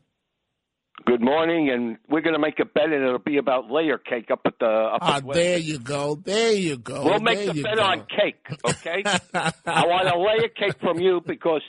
Good 1.06 1.20
morning, 1.20 1.70
and 1.70 1.98
we're 2.08 2.20
going 2.22 2.34
to 2.34 2.38
make 2.40 2.58
a 2.60 2.64
bet, 2.64 2.84
and 2.84 2.94
it'll 3.04 3.18
be 3.18 3.36
about 3.36 3.70
layer 3.70 3.98
cake 3.98 4.30
up 4.30 4.40
at 4.46 4.54
the. 4.58 4.64
Up 4.66 4.98
Ah, 5.02 5.16
at 5.18 5.32
there 5.34 5.58
you 5.58 5.78
go. 5.78 6.14
There 6.14 6.52
you 6.52 6.78
go. 6.78 7.04
We'll 7.04 7.18
make 7.20 7.46
the 7.52 7.62
bet 7.62 7.76
go. 7.76 7.82
on 7.82 8.06
cake, 8.06 8.46
okay? 8.64 9.02
I 9.66 9.86
want 9.86 10.08
a 10.08 10.16
layer 10.18 10.48
cake 10.48 10.78
from 10.80 11.00
you 11.00 11.20
because 11.26 11.62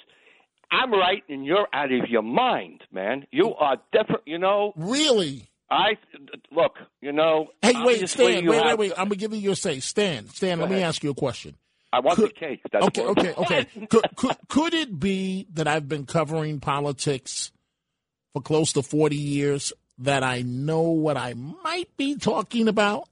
I'm 0.71 0.91
right, 0.93 1.23
and 1.27 1.43
you're 1.45 1.67
out 1.73 1.91
of 1.91 2.07
your 2.07 2.21
mind, 2.21 2.81
man. 2.93 3.25
You 3.31 3.53
are 3.55 3.77
different. 3.91 4.21
You 4.25 4.37
know. 4.37 4.73
Really? 4.77 5.49
I 5.69 5.97
look. 6.51 6.75
You 7.01 7.11
know. 7.11 7.47
Hey, 7.61 7.73
wait, 7.83 8.07
Stan. 8.07 8.45
Wait, 8.45 8.55
have- 8.55 8.65
wait, 8.67 8.77
wait. 8.77 8.91
I'm 8.91 9.05
gonna 9.05 9.15
give 9.15 9.33
you 9.33 9.39
your 9.39 9.55
say, 9.55 9.79
Stan. 9.79 10.29
Stan, 10.29 10.59
let 10.59 10.69
me 10.69 10.81
ask 10.83 11.03
you 11.03 11.09
a 11.09 11.15
question. 11.15 11.55
I 11.91 11.99
want 11.99 12.17
Could- 12.17 12.29
the 12.29 12.33
cake. 12.33 12.61
That's 12.71 12.85
okay, 12.85 13.01
what- 13.05 13.17
okay, 13.17 13.33
okay. 13.33 13.65
could, 13.87 14.15
could 14.15 14.37
could 14.47 14.73
it 14.75 14.97
be 14.99 15.47
that 15.53 15.67
I've 15.67 15.89
been 15.89 16.05
covering 16.05 16.59
politics 16.59 17.51
for 18.35 18.41
close 18.41 18.73
to 18.73 18.83
forty 18.83 19.15
years 19.15 19.71
that 19.99 20.21
I 20.21 20.41
know 20.41 20.81
what 20.81 21.15
I 21.15 21.33
might 21.35 21.95
be 21.95 22.17
talking 22.17 22.67
about? 22.67 23.07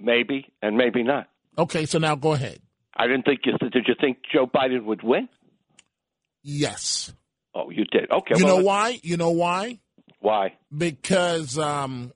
Maybe 0.00 0.50
and 0.62 0.74
maybe 0.76 1.02
not. 1.02 1.28
Okay, 1.58 1.84
so 1.84 1.98
now 1.98 2.14
go 2.14 2.32
ahead. 2.32 2.60
I 2.96 3.06
didn't 3.06 3.26
think 3.26 3.40
you. 3.44 3.52
Did 3.58 3.84
you 3.86 3.94
think 4.00 4.18
Joe 4.32 4.46
Biden 4.46 4.84
would 4.84 5.02
win? 5.02 5.28
Yes. 6.42 7.12
Oh, 7.54 7.68
you 7.68 7.84
did. 7.84 8.10
Okay. 8.10 8.34
you 8.38 8.46
well, 8.46 8.58
know 8.58 8.64
why? 8.64 8.98
You 9.02 9.18
know 9.18 9.30
why? 9.32 9.80
Why? 10.20 10.54
Because 10.74 11.58
um, 11.58 12.12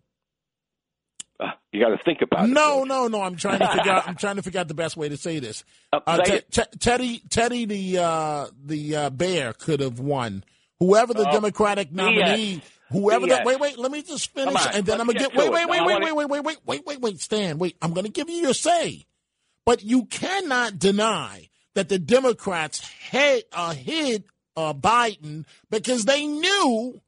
Uh, 1.38 1.50
you 1.70 1.80
got 1.80 1.90
to 1.90 2.02
think 2.02 2.22
about 2.22 2.46
it. 2.48 2.52
no, 2.52 2.84
no, 2.84 3.08
no. 3.08 3.20
I'm 3.20 3.36
trying 3.36 3.58
to 3.58 3.68
figure 3.68 3.92
out. 3.92 4.08
I'm 4.08 4.16
trying 4.16 4.36
to 4.36 4.42
figure 4.42 4.60
out 4.60 4.68
the 4.68 4.74
best 4.74 4.96
way 4.96 5.10
to 5.10 5.18
say 5.18 5.38
this. 5.38 5.64
Uh, 5.92 6.00
Uh, 6.06 6.18
Te- 6.22 6.40
Te- 6.50 6.78
Teddy, 6.78 7.22
Teddy, 7.28 7.66
the 7.66 7.98
uh, 7.98 8.46
the 8.64 8.96
uh, 8.96 9.10
bear 9.10 9.52
could 9.52 9.80
have 9.80 10.00
won. 10.00 10.44
Whoever 10.82 11.14
the 11.14 11.28
Oh, 11.28 11.32
Democratic 11.32 11.92
nominee, 11.92 12.60
whoever 12.90 13.26
the 13.26 13.40
wait, 13.44 13.60
wait. 13.60 13.78
Let 13.78 13.92
me 13.92 14.02
just 14.02 14.34
finish, 14.34 14.66
and 14.74 14.84
then 14.84 15.00
I'm 15.00 15.06
gonna 15.06 15.18
get 15.18 15.32
get. 15.32 15.38
Wait, 15.38 15.50
wait, 15.50 15.68
wait, 15.68 15.86
wait, 15.86 16.02
wait, 16.02 16.14
wait, 16.14 16.28
wait, 16.28 16.44
wait, 16.44 16.58
wait, 16.66 16.86
wait, 16.86 17.00
wait. 17.00 17.20
Stan, 17.20 17.58
wait. 17.58 17.76
I'm 17.80 17.92
gonna 17.92 18.08
give 18.08 18.28
you 18.28 18.36
your 18.36 18.54
say, 18.54 19.06
but 19.64 19.84
you 19.84 20.06
cannot 20.06 20.80
deny 20.80 21.50
that 21.74 21.88
the 21.88 22.00
Democrats 22.00 22.80
hid, 23.10 23.44
uh, 23.52 23.74
hid 23.74 24.24
uh, 24.56 24.74
Biden 24.74 25.44
because 25.70 26.04
they 26.04 26.26
knew 26.26 27.00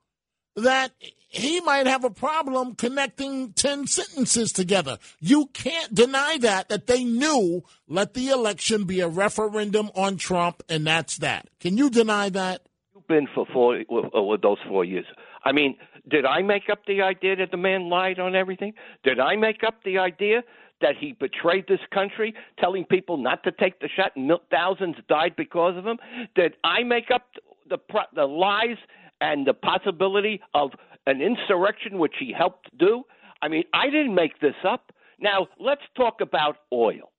that 0.57 0.93
he 1.29 1.61
might 1.61 1.89
have 1.89 2.05
a 2.05 2.11
problem 2.11 2.77
connecting 2.77 3.53
10 3.55 3.89
sentences 3.89 4.53
together. 4.53 4.99
You 5.19 5.47
can't 5.47 5.93
deny 5.93 6.39
that, 6.43 6.69
that 6.69 6.87
they 6.87 7.03
knew 7.03 7.65
let 7.89 8.15
the 8.15 8.29
election 8.29 8.85
be 8.85 9.01
a 9.01 9.09
referendum 9.09 9.91
on 9.97 10.17
Trump, 10.17 10.63
and 10.69 10.87
that's 10.87 11.19
that. 11.19 11.49
Can 11.59 11.77
you 11.77 11.91
deny 11.91 12.29
that? 12.31 12.63
Been 13.09 13.29
for 13.35 13.47
four 13.53 13.83
with, 13.89 14.07
uh, 14.15 14.37
those 14.43 14.59
four 14.67 14.85
years. 14.85 15.05
I 15.45 15.53
mean, 15.53 15.77
did 16.09 16.25
I 16.25 16.41
make 16.43 16.71
up 16.71 16.87
the 16.87 17.03
idea 17.03 17.37
that 17.37 17.51
the 17.51 17.57
man 17.57 17.91
lied 17.91 18.19
on 18.19 18.35
everything? 18.35 18.73
Did 19.03 19.21
I 19.21 19.37
make 19.37 19.63
up 19.63 19.83
the 19.85 19.99
idea 19.99 20.43
that 20.81 20.97
he 20.99 21.13
betrayed 21.13 21.67
this 21.69 21.81
country, 21.93 22.35
telling 22.59 22.85
people 22.85 23.17
not 23.17 23.43
to 23.45 23.53
take 23.53 23.81
the 23.81 23.89
shot, 23.95 24.13
and 24.17 24.33
thousands 24.51 24.97
died 25.09 25.35
because 25.37 25.77
of 25.77 25.87
him? 25.87 25.99
Did 26.35 26.55
I 26.65 26.83
make 26.83 27.11
up 27.13 27.27
the 27.69 27.79
the 28.15 28.25
lies 28.25 28.79
and 29.21 29.47
the 29.47 29.55
possibility 29.55 30.41
of 30.55 30.71
an 31.07 31.21
insurrection, 31.21 31.99
which 31.99 32.15
he 32.19 32.33
helped 32.33 32.77
do? 32.79 33.05
I 33.43 33.49
mean, 33.49 33.65
I 33.75 33.87
didn't 33.91 34.15
make 34.15 34.41
this 34.41 34.55
up. 34.67 34.93
Now 35.21 35.49
let's 35.59 35.83
talk 35.97 36.21
about 36.21 36.57
oil. 36.73 37.11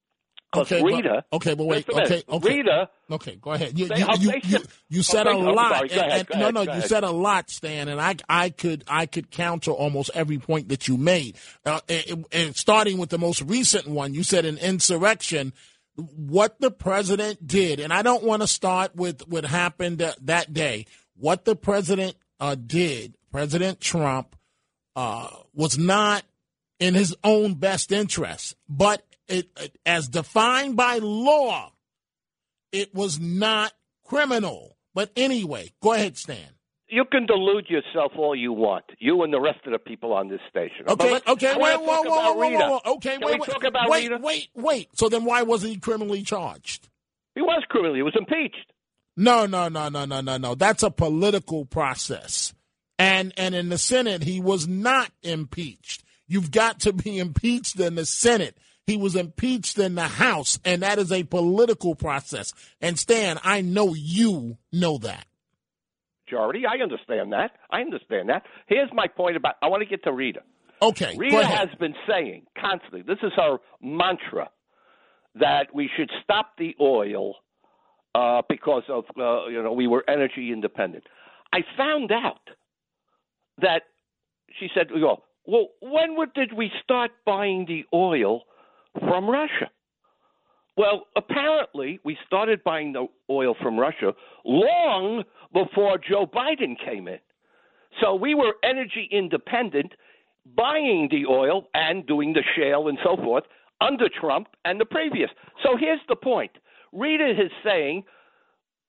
Okay, 0.54 0.82
but- 0.82 0.88
Rita, 0.88 1.26
okay, 1.34 1.54
but 1.54 1.66
wait, 1.66 1.90
okay, 1.90 2.24
okay. 2.30 2.56
Rita, 2.58 2.90
Okay, 3.12 3.36
go 3.36 3.52
ahead. 3.52 3.78
You, 3.78 3.88
They- 3.88 4.00
you, 4.00 4.08
you, 4.20 4.32
you, 4.44 4.60
you 4.90 5.00
oh, 5.00 5.04
said 5.04 5.28
a 5.28 5.38
lot. 5.38 5.82
and- 5.84 5.92
ahead, 5.92 6.12
and- 6.20 6.28
go 6.28 6.40
no, 6.40 6.50
no, 6.50 6.62
you 6.62 6.70
ahead. 6.70 6.86
said 6.86 7.04
a 7.04 7.12
lot, 7.12 7.50
Stan, 7.50 7.88
and 7.88 8.00
I, 8.00 8.16
I 8.30 8.50
could, 8.50 8.84
I 8.88 9.06
could 9.06 9.32
counter 9.32 9.72
almost 9.72 10.12
every 10.14 10.38
point 10.40 10.70
that 10.70 10.88
you 10.88 10.98
made. 10.98 11.38
Uh, 11.66 11.82
and, 11.90 12.26
and 12.32 12.56
starting 12.56 12.98
with 12.98 13.10
the 13.10 13.18
most 13.18 13.42
recent 13.42 13.88
one, 13.88 14.14
you 14.14 14.24
said 14.24 14.46
an 14.46 14.58
insurrection. 14.58 15.54
What 15.98 16.60
the 16.60 16.72
president 16.72 17.46
did, 17.48 17.80
and 17.80 17.94
I 17.94 18.02
don't 18.02 18.24
want 18.24 18.42
to 18.42 18.48
start 18.48 18.96
with 18.96 19.28
what 19.28 19.46
happened 19.46 20.00
that 20.22 20.54
day. 20.54 20.86
What 21.16 21.46
the 21.46 21.56
president 21.56 22.16
uh, 22.40 22.56
did, 22.56 23.16
President 23.32 23.80
Trump, 23.80 24.36
uh, 24.96 25.30
was 25.54 25.78
not 25.78 26.24
in 26.80 26.94
his 26.96 27.16
own 27.24 27.54
best 27.54 27.92
interest, 27.94 28.56
but 28.68 29.04
it, 29.28 29.48
it, 29.60 29.78
as 29.86 30.08
defined 30.08 30.76
by 30.76 31.00
law, 31.02 31.72
it 32.72 32.94
was 32.94 33.20
not 33.20 33.72
criminal. 34.04 34.78
But 34.94 35.12
anyway, 35.16 35.72
go 35.82 35.94
ahead, 35.94 36.18
Stan. 36.18 36.38
you 36.88 37.04
can 37.12 37.26
delude 37.26 37.68
yourself 37.70 38.14
all 38.18 38.36
you 38.36 38.54
want, 38.54 38.86
you 39.00 39.24
and 39.24 39.34
the 39.34 39.42
rest 39.42 39.60
of 39.66 39.74
the 39.74 39.80
people 39.80 40.14
on 40.14 40.30
this 40.30 40.40
station. 40.50 40.86
Okay, 40.88 41.20
okay, 41.28 41.52
I 41.52 41.58
wait, 41.58 41.82
wanna 41.82 41.84
whoa, 41.84 42.02
whoa, 42.04 42.10
whoa, 42.10 42.34
whoa, 42.34 42.42
Rita. 42.42 42.58
whoa, 42.58 42.80
whoa. 42.86 42.94
Okay, 42.96 43.18
Can 43.18 43.22
wait, 43.28 43.40
wait, 43.40 43.50
talk 43.50 43.64
about 43.64 43.90
wait, 43.90 44.10
Rita? 44.12 44.24
wait, 44.24 44.48
wait. 44.56 44.90
So 44.94 45.10
then 45.10 45.26
why 45.26 45.42
wasn't 45.44 45.74
he 45.74 45.80
criminally 45.80 46.24
charged? 46.24 46.88
He 47.34 47.42
was 47.42 47.64
criminally. 47.70 48.00
He 48.00 48.04
was 48.04 48.16
impeached. 48.18 48.72
No, 49.18 49.46
no, 49.46 49.68
no, 49.70 49.90
no, 49.90 50.06
no, 50.06 50.22
no, 50.22 50.38
no. 50.38 50.56
That's 50.56 50.84
a 50.84 50.92
political 50.92 51.66
process. 51.66 52.54
And 52.98 53.34
and 53.36 53.54
in 53.56 53.68
the 53.70 53.78
Senate, 53.78 54.24
he 54.24 54.40
was 54.40 54.68
not 54.68 55.12
impeached. 55.24 56.04
You've 56.28 56.52
got 56.52 56.80
to 56.82 56.94
be 56.94 57.18
impeached 57.20 57.78
in 57.80 57.96
the 57.96 58.06
Senate. 58.06 58.58
He 58.88 58.98
was 58.98 59.16
impeached 59.16 59.80
in 59.80 59.96
the 59.96 60.08
House, 60.08 60.60
and 60.64 60.84
that 60.84 61.00
is 61.00 61.12
a 61.12 61.24
political 61.24 61.96
process. 61.96 62.54
And 62.80 63.00
Stan, 63.00 63.40
I 63.44 63.62
know 63.62 63.96
you 63.96 64.58
know 64.72 65.00
that. 65.00 65.26
Majority. 66.28 66.64
I 66.66 66.82
understand 66.82 67.34
that. 67.34 67.52
I 67.72 67.82
understand 67.82 68.30
that. 68.30 68.44
Here's 68.68 68.90
my 68.94 69.08
point 69.08 69.38
about. 69.38 69.56
I 69.62 69.68
want 69.68 69.82
to 69.82 69.90
get 69.90 70.04
to 70.04 70.14
Rita. 70.14 70.42
Okay, 70.82 71.16
Rita 71.18 71.46
has 71.46 71.70
been 71.80 71.96
saying 72.08 72.44
constantly. 72.60 73.02
This 73.02 73.18
is 73.24 73.32
her 73.38 73.58
mantra 73.82 74.50
that 75.36 75.68
we 75.74 75.90
should 75.96 76.12
stop 76.24 76.52
the 76.58 76.76
oil 76.80 77.36
uh, 78.14 78.42
because 78.48 78.84
of 78.90 79.06
uh, 79.18 79.48
you 79.48 79.64
know 79.64 79.74
we 79.74 79.88
were 79.88 80.04
energy 80.08 80.52
independent. 80.52 81.06
I 81.54 81.60
found 81.78 82.12
out 82.12 82.50
that 83.60 83.84
she 84.60 84.68
said, 84.76 84.88
"Well, 84.94 85.24
well 85.46 85.70
when 85.82 86.16
did 86.36 86.54
we 86.54 86.72
start 86.84 87.12
buying 87.26 87.66
the 87.68 87.86
oil 87.96 88.42
from 89.00 89.30
Russia?" 89.30 89.70
Well, 90.78 91.08
apparently 91.16 92.00
we 92.04 92.18
started 92.26 92.64
buying 92.64 92.94
the 92.94 93.08
oil 93.30 93.56
from 93.62 93.80
Russia 93.80 94.14
long 94.44 95.24
before 95.54 95.98
Joe 95.98 96.28
Biden 96.28 96.76
came 96.84 97.08
in. 97.08 97.20
So 98.02 98.14
we 98.16 98.36
were 98.36 98.56
energy 98.64 99.08
independent, 99.10 99.94
buying 100.56 101.08
the 101.10 101.26
oil 101.28 101.70
and 101.74 102.06
doing 102.06 102.34
the 102.34 102.44
shale 102.56 102.90
and 102.90 102.98
so 103.04 103.16
forth 103.16 103.46
under 103.80 104.10
Trump 104.10 104.48
and 104.66 104.80
the 104.80 104.86
previous. 104.86 105.30
So 105.64 105.78
here's 105.78 106.02
the 106.10 106.16
point 106.16 106.52
Rita 106.92 107.30
is 107.30 107.52
saying 107.64 108.04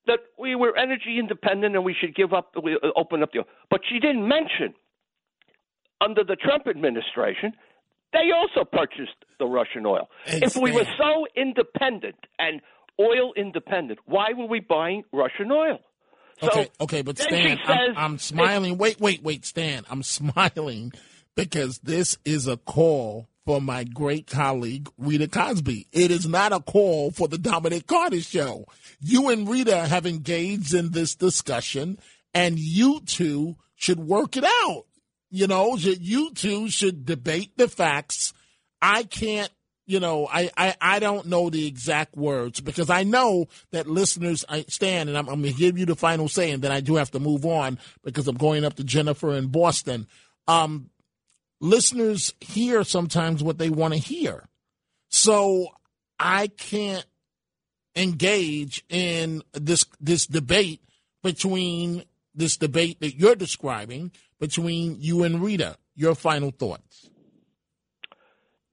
that 0.06 0.20
we 0.38 0.54
were 0.54 0.76
energy 0.76 1.18
independent 1.18 1.74
and 1.76 1.84
we 1.84 1.94
should 1.94 2.14
give 2.14 2.32
up, 2.32 2.52
uh, 2.56 2.88
open 2.96 3.22
up 3.22 3.32
the, 3.32 3.40
oil. 3.40 3.44
but 3.70 3.80
she 3.88 4.00
didn't 4.00 4.26
mention 4.26 4.74
under 6.00 6.24
the 6.24 6.36
Trump 6.36 6.66
administration, 6.66 7.52
they 8.16 8.32
also 8.32 8.64
purchased 8.64 9.24
the 9.38 9.44
Russian 9.44 9.84
oil. 9.84 10.08
And 10.26 10.42
if 10.42 10.56
we 10.56 10.72
were 10.72 10.86
so 10.98 11.26
independent 11.36 12.16
and 12.38 12.62
oil 12.98 13.32
independent, 13.36 13.98
why 14.06 14.28
were 14.36 14.46
we 14.46 14.60
buying 14.60 15.04
Russian 15.12 15.52
oil? 15.52 15.78
So 16.40 16.48
okay, 16.48 16.68
okay, 16.80 17.02
but 17.02 17.18
Stan, 17.18 17.58
I'm, 17.64 17.96
I'm 17.96 18.18
smiling. 18.18 18.76
Wait, 18.78 19.00
wait, 19.00 19.22
wait, 19.22 19.44
Stan. 19.44 19.84
I'm 19.90 20.02
smiling 20.18 20.92
because 21.34 21.78
this 21.78 22.18
is 22.24 22.46
a 22.46 22.56
call 22.56 23.28
for 23.44 23.60
my 23.60 23.84
great 23.84 24.26
colleague 24.26 24.90
Rita 24.98 25.28
Cosby. 25.28 25.86
It 25.92 26.10
is 26.10 26.26
not 26.26 26.52
a 26.52 26.60
call 26.60 27.10
for 27.10 27.28
the 27.28 27.38
Dominic 27.38 27.86
Carter 27.86 28.20
show. 28.20 28.66
You 29.00 29.28
and 29.28 29.48
Rita 29.48 29.86
have 29.86 30.04
engaged 30.06 30.74
in 30.74 30.90
this 30.90 31.14
discussion, 31.14 31.98
and 32.34 32.58
you 32.58 33.00
two 33.06 33.56
should 33.76 34.00
work 34.00 34.36
it 34.36 34.44
out. 34.44 34.85
You 35.36 35.46
know, 35.46 35.76
that 35.76 36.00
you 36.00 36.32
two 36.32 36.70
should 36.70 37.04
debate 37.04 37.56
the 37.56 37.68
facts. 37.68 38.32
I 38.80 39.02
can't 39.02 39.50
you 39.86 40.00
know, 40.00 40.26
I, 40.26 40.50
I, 40.56 40.74
I 40.80 40.98
don't 40.98 41.26
know 41.26 41.48
the 41.48 41.66
exact 41.66 42.16
words 42.16 42.60
because 42.60 42.90
I 42.90 43.04
know 43.04 43.46
that 43.70 43.86
listeners 43.86 44.44
I 44.48 44.64
stand 44.68 45.08
and 45.08 45.16
I'm, 45.16 45.28
I'm 45.28 45.42
going 45.42 45.54
to 45.54 45.58
give 45.58 45.78
you 45.78 45.86
the 45.86 45.94
final 45.94 46.28
say 46.28 46.50
and 46.50 46.60
then 46.60 46.72
I 46.72 46.80
do 46.80 46.96
have 46.96 47.12
to 47.12 47.20
move 47.20 47.46
on 47.46 47.78
because 48.02 48.26
I'm 48.26 48.36
going 48.36 48.64
up 48.64 48.74
to 48.74 48.84
Jennifer 48.84 49.32
in 49.34 49.46
Boston. 49.46 50.08
Um, 50.48 50.90
listeners 51.60 52.34
hear 52.40 52.82
sometimes 52.82 53.44
what 53.44 53.58
they 53.58 53.70
want 53.70 53.94
to 53.94 54.00
hear. 54.00 54.48
So 55.08 55.68
I 56.18 56.48
can't 56.48 57.06
engage 57.94 58.84
in 58.88 59.42
this, 59.52 59.84
this 60.00 60.26
debate 60.26 60.82
between 61.22 62.02
this 62.34 62.56
debate 62.56 63.00
that 63.00 63.14
you're 63.14 63.36
describing 63.36 64.10
between 64.40 64.96
you 65.00 65.22
and 65.22 65.42
Rita. 65.42 65.76
Your 65.94 66.14
final 66.14 66.50
thoughts. 66.50 67.08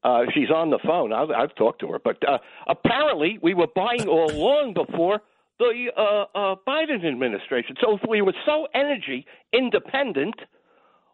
Uh, 0.03 0.24
she's 0.34 0.49
on 0.49 0.70
the 0.70 0.80
phone. 0.86 1.14
I've, 1.14 1.30
I've 1.30 1.55
talked 1.55 1.80
to 1.80 1.88
her, 1.88 1.99
but 2.03 2.18
uh, 2.28 2.39
apparently 2.68 3.39
we 3.41 3.53
were 3.53 3.68
buying 3.74 4.07
all 4.07 4.30
along 4.32 4.74
before 4.74 5.22
the 5.59 5.91
uh, 5.95 6.26
uh, 6.38 6.55
Biden 6.68 7.07
administration. 7.07 7.76
So 7.82 7.95
if 7.95 8.01
we 8.07 8.22
were 8.22 8.36
so 8.45 8.68
energy 8.74 9.26
independent, 9.53 10.36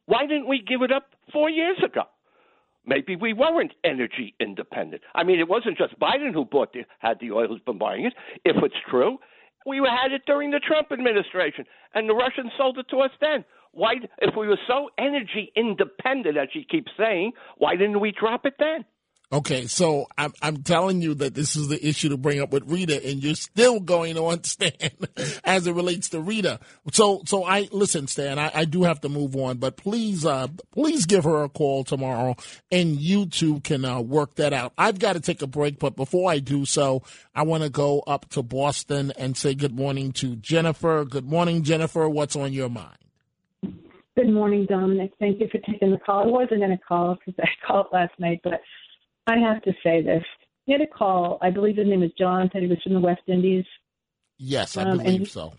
why 0.06 0.26
didn't 0.26 0.48
we 0.48 0.64
give 0.68 0.82
it 0.82 0.92
up 0.92 1.04
four 1.32 1.50
years 1.50 1.78
ago? 1.86 2.04
Maybe 2.86 3.16
we 3.16 3.34
weren't 3.34 3.74
energy 3.84 4.34
independent. 4.40 5.04
I 5.14 5.24
mean, 5.24 5.40
it 5.40 5.48
wasn't 5.48 5.78
just 5.78 6.00
Biden 6.00 6.34
who 6.34 6.46
bought 6.46 6.74
the, 6.74 6.86
had 6.98 7.20
the 7.20 7.32
oil 7.32 7.48
who's 7.48 7.62
been 7.62 7.78
buying 7.78 8.06
it. 8.06 8.14
If 8.44 8.56
it's 8.64 8.76
true, 8.90 9.20
we 9.66 9.78
had 9.78 10.12
it 10.12 10.22
during 10.26 10.52
the 10.52 10.60
Trump 10.60 10.92
administration, 10.92 11.66
and 11.94 12.10
the 12.10 12.16
Russians 12.16 12.52
sold 12.58 12.78
it 12.78 12.88
to 12.90 12.98
us 12.98 13.12
then. 13.22 13.44
Why, 13.72 13.96
if 14.20 14.36
we 14.36 14.48
were 14.48 14.60
so 14.68 14.90
energy 14.98 15.52
independent, 15.56 16.38
as 16.38 16.48
she 16.52 16.64
keeps 16.64 16.92
saying, 16.98 17.34
why 17.58 17.76
didn't 17.76 18.00
we 18.00 18.12
drop 18.12 18.46
it 18.46 18.56
then? 18.58 18.84
Okay, 19.32 19.68
so 19.68 20.08
I'm 20.18 20.34
I'm 20.42 20.64
telling 20.64 21.04
you 21.04 21.14
that 21.14 21.36
this 21.36 21.56
is 21.56 21.68
the 21.68 21.88
issue 21.88 22.10
to 22.10 22.18
bring 22.18 22.42
up 22.42 22.52
with 22.52 22.64
Rita, 22.66 23.08
and 23.08 23.24
you're 23.24 23.36
still 23.36 23.80
going 23.80 24.18
on, 24.18 24.44
Stan, 24.44 24.72
as 25.44 25.68
it 25.68 25.74
relates 25.74 26.10
to 26.10 26.20
Rita. 26.20 26.60
So 26.94 27.22
so 27.28 27.44
I 27.44 27.70
listen, 27.72 28.08
Stan. 28.08 28.40
I, 28.40 28.52
I 28.56 28.66
do 28.66 28.84
have 28.84 29.02
to 29.02 29.10
move 29.10 29.36
on, 29.36 29.58
but 29.58 29.78
please 29.78 30.26
uh 30.26 30.48
please 30.72 31.06
give 31.06 31.26
her 31.26 31.44
a 31.44 31.50
call 31.50 31.84
tomorrow, 31.84 32.38
and 32.72 33.00
you 33.00 33.28
two 33.28 33.60
can 33.60 33.86
uh, 33.86 34.02
work 34.02 34.34
that 34.36 34.52
out. 34.52 34.74
I've 34.80 34.98
got 34.98 35.14
to 35.14 35.20
take 35.20 35.44
a 35.44 35.48
break, 35.48 35.78
but 35.78 35.96
before 35.96 36.32
I 36.32 36.40
do 36.40 36.66
so, 36.66 37.04
I 37.36 37.44
want 37.44 37.62
to 37.62 37.70
go 37.70 38.00
up 38.08 38.30
to 38.30 38.42
Boston 38.42 39.14
and 39.16 39.38
say 39.38 39.54
good 39.54 39.76
morning 39.76 40.12
to 40.14 40.38
Jennifer. 40.38 41.06
Good 41.06 41.30
morning, 41.30 41.62
Jennifer. 41.62 42.10
What's 42.10 42.36
on 42.36 42.52
your 42.52 42.70
mind? 42.70 42.98
Good 44.16 44.34
morning, 44.34 44.66
Dominic. 44.68 45.12
Thank 45.20 45.40
you 45.40 45.48
for 45.52 45.60
taking 45.60 45.92
the 45.92 46.00
call. 46.00 46.24
I 46.24 46.26
wasn't 46.26 46.62
going 46.62 46.72
to 46.72 46.84
call 46.84 47.16
because 47.24 47.40
I 47.40 47.48
called 47.66 47.86
last 47.94 48.20
night, 48.20 48.42
but 48.44 48.60
I 49.30 49.38
have 49.38 49.62
to 49.64 49.74
say 49.84 50.02
this. 50.02 50.24
He 50.66 50.72
had 50.74 50.82
a 50.82 50.88
call. 50.88 51.38
I 51.42 51.50
believe 51.50 51.78
his 51.78 51.88
name 51.88 52.02
was 52.02 52.12
John. 52.18 52.50
Said 52.52 52.62
he 52.62 52.68
was 52.68 52.82
from 52.84 52.94
the 52.94 53.00
West 53.00 53.22
Indies. 53.28 53.66
Yes, 54.38 54.78
I 54.78 54.84
Um, 54.84 54.98
believe 54.98 55.20
he- 55.22 55.26
so. 55.26 55.54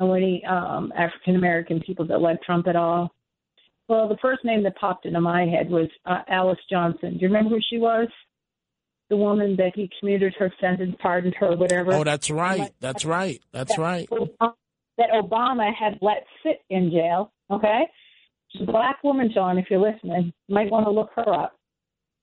Know 0.00 0.12
any 0.14 0.44
um, 0.44 0.92
African 0.96 1.36
American 1.36 1.80
people 1.80 2.04
that 2.08 2.20
like 2.20 2.42
Trump 2.42 2.66
at 2.66 2.76
all? 2.76 3.12
Well, 3.88 4.08
the 4.08 4.16
first 4.20 4.44
name 4.44 4.62
that 4.64 4.76
popped 4.76 5.06
into 5.06 5.20
my 5.20 5.46
head 5.46 5.70
was 5.70 5.88
uh, 6.04 6.22
Alice 6.28 6.58
Johnson. 6.68 7.12
Do 7.14 7.18
you 7.20 7.28
remember 7.28 7.50
who 7.54 7.60
she 7.70 7.78
was? 7.78 8.08
The 9.10 9.16
woman 9.16 9.54
that 9.56 9.72
he 9.76 9.88
commuted 10.00 10.34
her 10.38 10.52
sentence, 10.60 10.96
pardoned 11.00 11.36
her, 11.38 11.56
whatever. 11.56 11.94
Oh, 11.94 12.02
that's 12.04 12.28
right. 12.30 12.72
That's 12.80 13.04
right. 13.04 13.40
That's 13.52 13.78
right. 13.78 14.08
that 14.98 15.10
Obama 15.14 15.72
had 15.72 15.98
let 16.02 16.24
sit 16.42 16.62
in 16.68 16.90
jail. 16.90 17.32
Okay, 17.50 17.82
she's 18.48 18.62
a 18.62 18.66
black 18.72 19.02
woman, 19.04 19.30
John. 19.32 19.56
If 19.56 19.66
you're 19.70 19.80
listening, 19.80 20.32
you 20.48 20.54
might 20.54 20.70
want 20.70 20.84
to 20.86 20.90
look 20.90 21.10
her 21.14 21.32
up. 21.32 21.56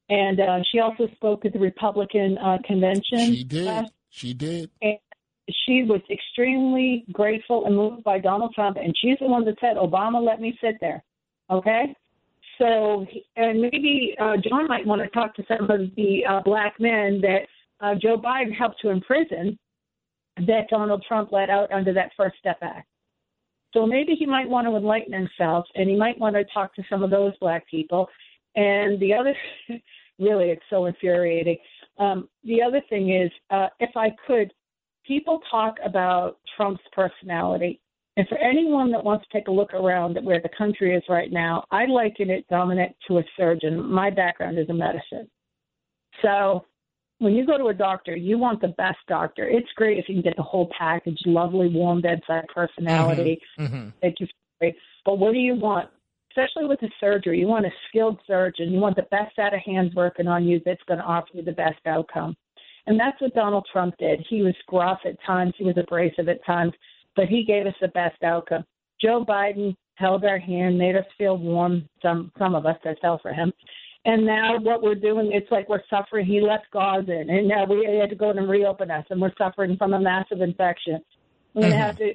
And 0.10 0.40
uh, 0.40 0.60
she 0.72 0.80
also 0.80 1.08
spoke 1.16 1.46
at 1.46 1.54
the 1.54 1.60
Republican 1.60 2.38
uh, 2.38 2.58
convention. 2.66 3.34
She 3.36 3.44
did. 3.44 3.66
last- 3.66 3.94
She 4.10 4.34
did. 4.34 4.70
and 4.82 4.98
she 5.66 5.84
was 5.84 6.02
extremely 6.10 7.04
grateful 7.12 7.66
and 7.66 7.76
moved 7.76 8.04
by 8.04 8.18
Donald 8.20 8.54
Trump, 8.54 8.78
and 8.78 8.94
she's 9.02 9.18
the 9.20 9.26
one 9.28 9.44
that 9.46 9.56
said, 9.60 9.76
"Obama, 9.76 10.24
let 10.24 10.40
me 10.40 10.58
sit 10.62 10.76
there." 10.80 11.04
Okay. 11.50 11.94
So, 12.60 13.06
and 13.36 13.60
maybe 13.60 14.16
uh, 14.22 14.38
John 14.48 14.68
might 14.68 14.86
want 14.86 15.02
to 15.02 15.08
talk 15.10 15.36
to 15.36 15.44
some 15.48 15.70
of 15.70 15.82
the 15.96 16.24
uh, 16.30 16.42
black 16.46 16.80
men 16.80 17.20
that 17.22 17.42
uh, 17.82 17.96
Joe 18.02 18.18
Biden 18.18 18.54
helped 18.56 18.80
to 18.82 18.90
imprison 18.90 19.58
that 20.38 20.68
Donald 20.70 21.04
Trump 21.08 21.32
let 21.32 21.50
out 21.50 21.72
under 21.72 21.94
that 21.94 22.12
First 22.16 22.36
Step 22.40 22.58
Act. 22.62 22.88
So 23.74 23.88
maybe 23.88 24.14
he 24.18 24.26
might 24.28 24.48
want 24.48 24.68
to 24.68 24.76
enlighten 24.76 25.14
himself, 25.14 25.66
and 25.76 25.90
he 25.90 25.96
might 25.96 26.18
want 26.20 26.36
to 26.36 26.44
talk 26.54 26.74
to 26.76 26.84
some 26.90 27.04
of 27.04 27.10
those 27.10 27.34
black 27.42 27.68
people. 27.70 28.08
And 28.56 29.00
the 29.00 29.14
other, 29.14 29.36
really, 30.20 30.50
it's 30.50 30.64
so 30.70 30.86
infuriating. 30.86 31.58
Um, 32.00 32.30
the 32.44 32.62
other 32.62 32.82
thing 32.90 33.14
is, 33.14 33.32
uh, 33.50 33.68
if 33.80 33.96
I 33.96 34.10
could, 34.28 34.52
people 35.06 35.42
talk 35.50 35.76
about 35.84 36.38
Trump's 36.56 36.84
personality. 36.92 37.80
And 38.16 38.28
for 38.28 38.38
anyone 38.38 38.92
that 38.92 39.04
wants 39.04 39.26
to 39.26 39.38
take 39.38 39.48
a 39.48 39.52
look 39.52 39.74
around 39.74 40.18
at 40.18 40.24
where 40.24 40.40
the 40.42 40.50
country 40.56 40.96
is 40.96 41.04
right 41.10 41.32
now, 41.32 41.66
I 41.72 41.86
liken 41.86 42.30
it, 42.30 42.46
Dominic, 42.48 42.96
to 43.08 43.18
a 43.18 43.24
surgeon. 43.36 43.84
My 43.92 44.12
background 44.12 44.60
is 44.60 44.68
in 44.70 44.78
medicine. 44.78 45.28
So 46.22 46.66
when 47.18 47.34
you 47.34 47.46
go 47.46 47.58
to 47.58 47.68
a 47.68 47.74
doctor, 47.74 48.16
you 48.16 48.38
want 48.38 48.62
the 48.62 48.68
best 48.70 49.00
doctor. 49.08 49.48
It's 49.48 49.68
great 49.76 49.98
if 49.98 50.06
you 50.08 50.16
can 50.16 50.22
get 50.24 50.36
the 50.36 50.44
whole 50.44 50.70
package, 50.78 51.18
lovely, 51.26 51.70
warm 51.70 52.02
bedside 52.02 52.46
personality, 52.54 53.40
Mm-hmm. 53.60 53.90
make 54.04 54.20
you 54.20 54.28
feel 54.28 54.34
great. 54.60 54.76
But 55.06 55.18
what 55.18 55.34
do 55.34 55.40
you 55.40 55.56
want? 55.56 55.90
Especially 56.36 56.66
with 56.68 56.80
the 56.80 56.90
surgery, 57.00 57.40
you 57.40 57.48
want 57.48 57.66
a 57.66 57.72
skilled 57.88 58.20
surgeon. 58.26 58.72
You 58.72 58.80
want 58.80 58.96
the 58.96 59.04
best 59.12 59.36
set 59.36 59.54
of 59.54 59.60
hands 59.60 59.94
working 59.94 60.28
on 60.28 60.46
you 60.46 60.60
that's 60.66 60.82
going 60.88 61.00
to 61.00 61.06
offer 61.06 61.28
you 61.34 61.44
the 61.44 61.52
best 61.52 61.80
outcome. 61.86 62.36
And 62.88 63.00
that's 63.00 63.22
what 63.22 63.36
Donald 63.36 63.68
Trump 63.72 63.96
did. 64.00 64.26
He 64.30 64.42
was 64.42 64.56
gruff 64.68 65.00
at 65.06 65.16
times, 65.26 65.54
he 65.58 65.64
was 65.64 65.78
abrasive 65.78 66.28
at 66.28 66.44
times, 66.46 66.74
but 67.16 67.28
he 67.28 67.44
gave 67.44 67.66
us 67.68 67.76
the 67.80 67.88
best 67.90 68.22
outcome. 68.24 68.64
Joe 69.00 69.24
Biden 69.24 69.76
held 69.96 70.26
our 70.26 70.40
hand, 70.40 70.78
made 70.78 70.96
us 70.96 71.06
feel 71.18 71.38
warm, 71.38 71.88
some 72.02 72.32
some 72.38 72.56
of 72.56 72.66
us 72.66 72.78
that 72.84 73.00
fell 73.00 73.20
for 73.22 73.32
him. 73.32 73.54
And 74.06 74.26
now 74.26 74.60
what 74.60 74.82
we're 74.82 74.96
doing, 74.96 75.32
it's 75.32 75.50
like 75.52 75.70
we're 75.70 75.84
suffering. 75.90 76.26
He 76.26 76.42
left 76.42 76.66
gauze 76.74 77.08
in, 77.08 77.30
and 77.30 77.48
now 77.48 77.66
we 77.66 77.86
had 78.00 78.10
to 78.10 78.16
go 78.16 78.32
in 78.32 78.38
and 78.38 78.50
reopen 78.50 78.92
us, 78.92 79.06
and 79.10 79.22
we're 79.22 79.32
suffering 79.38 79.78
from 79.78 79.94
a 79.94 80.00
massive 80.00 80.42
infection. 80.42 81.00
We 81.54 81.64
Mm-hmm. 81.64 81.80
have 81.80 81.98
to 81.98 82.14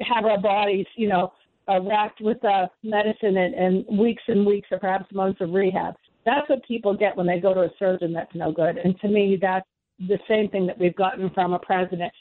have 0.00 0.24
our 0.24 0.40
bodies, 0.40 0.86
you 0.96 1.08
know, 1.08 1.32
uh, 1.68 1.80
wrapped 1.82 2.20
with 2.20 2.42
uh, 2.44 2.66
medicine 2.82 3.36
and, 3.36 3.54
and 3.54 3.98
weeks 3.98 4.22
and 4.28 4.46
weeks 4.46 4.68
or 4.70 4.78
perhaps 4.78 5.12
months 5.12 5.40
of 5.40 5.50
rehab. 5.50 5.94
That's 6.24 6.48
what 6.48 6.64
people 6.66 6.96
get 6.96 7.16
when 7.16 7.26
they 7.26 7.38
go 7.40 7.54
to 7.54 7.60
a 7.62 7.70
surgeon 7.78 8.12
that's 8.12 8.34
no 8.34 8.52
good. 8.52 8.78
And 8.78 8.98
to 9.00 9.08
me, 9.08 9.38
that's 9.40 9.66
the 9.98 10.18
same 10.28 10.48
thing 10.50 10.66
that 10.66 10.78
we've 10.78 10.96
gotten 10.96 11.30
from 11.30 11.52
a 11.54 11.58
president 11.58 12.12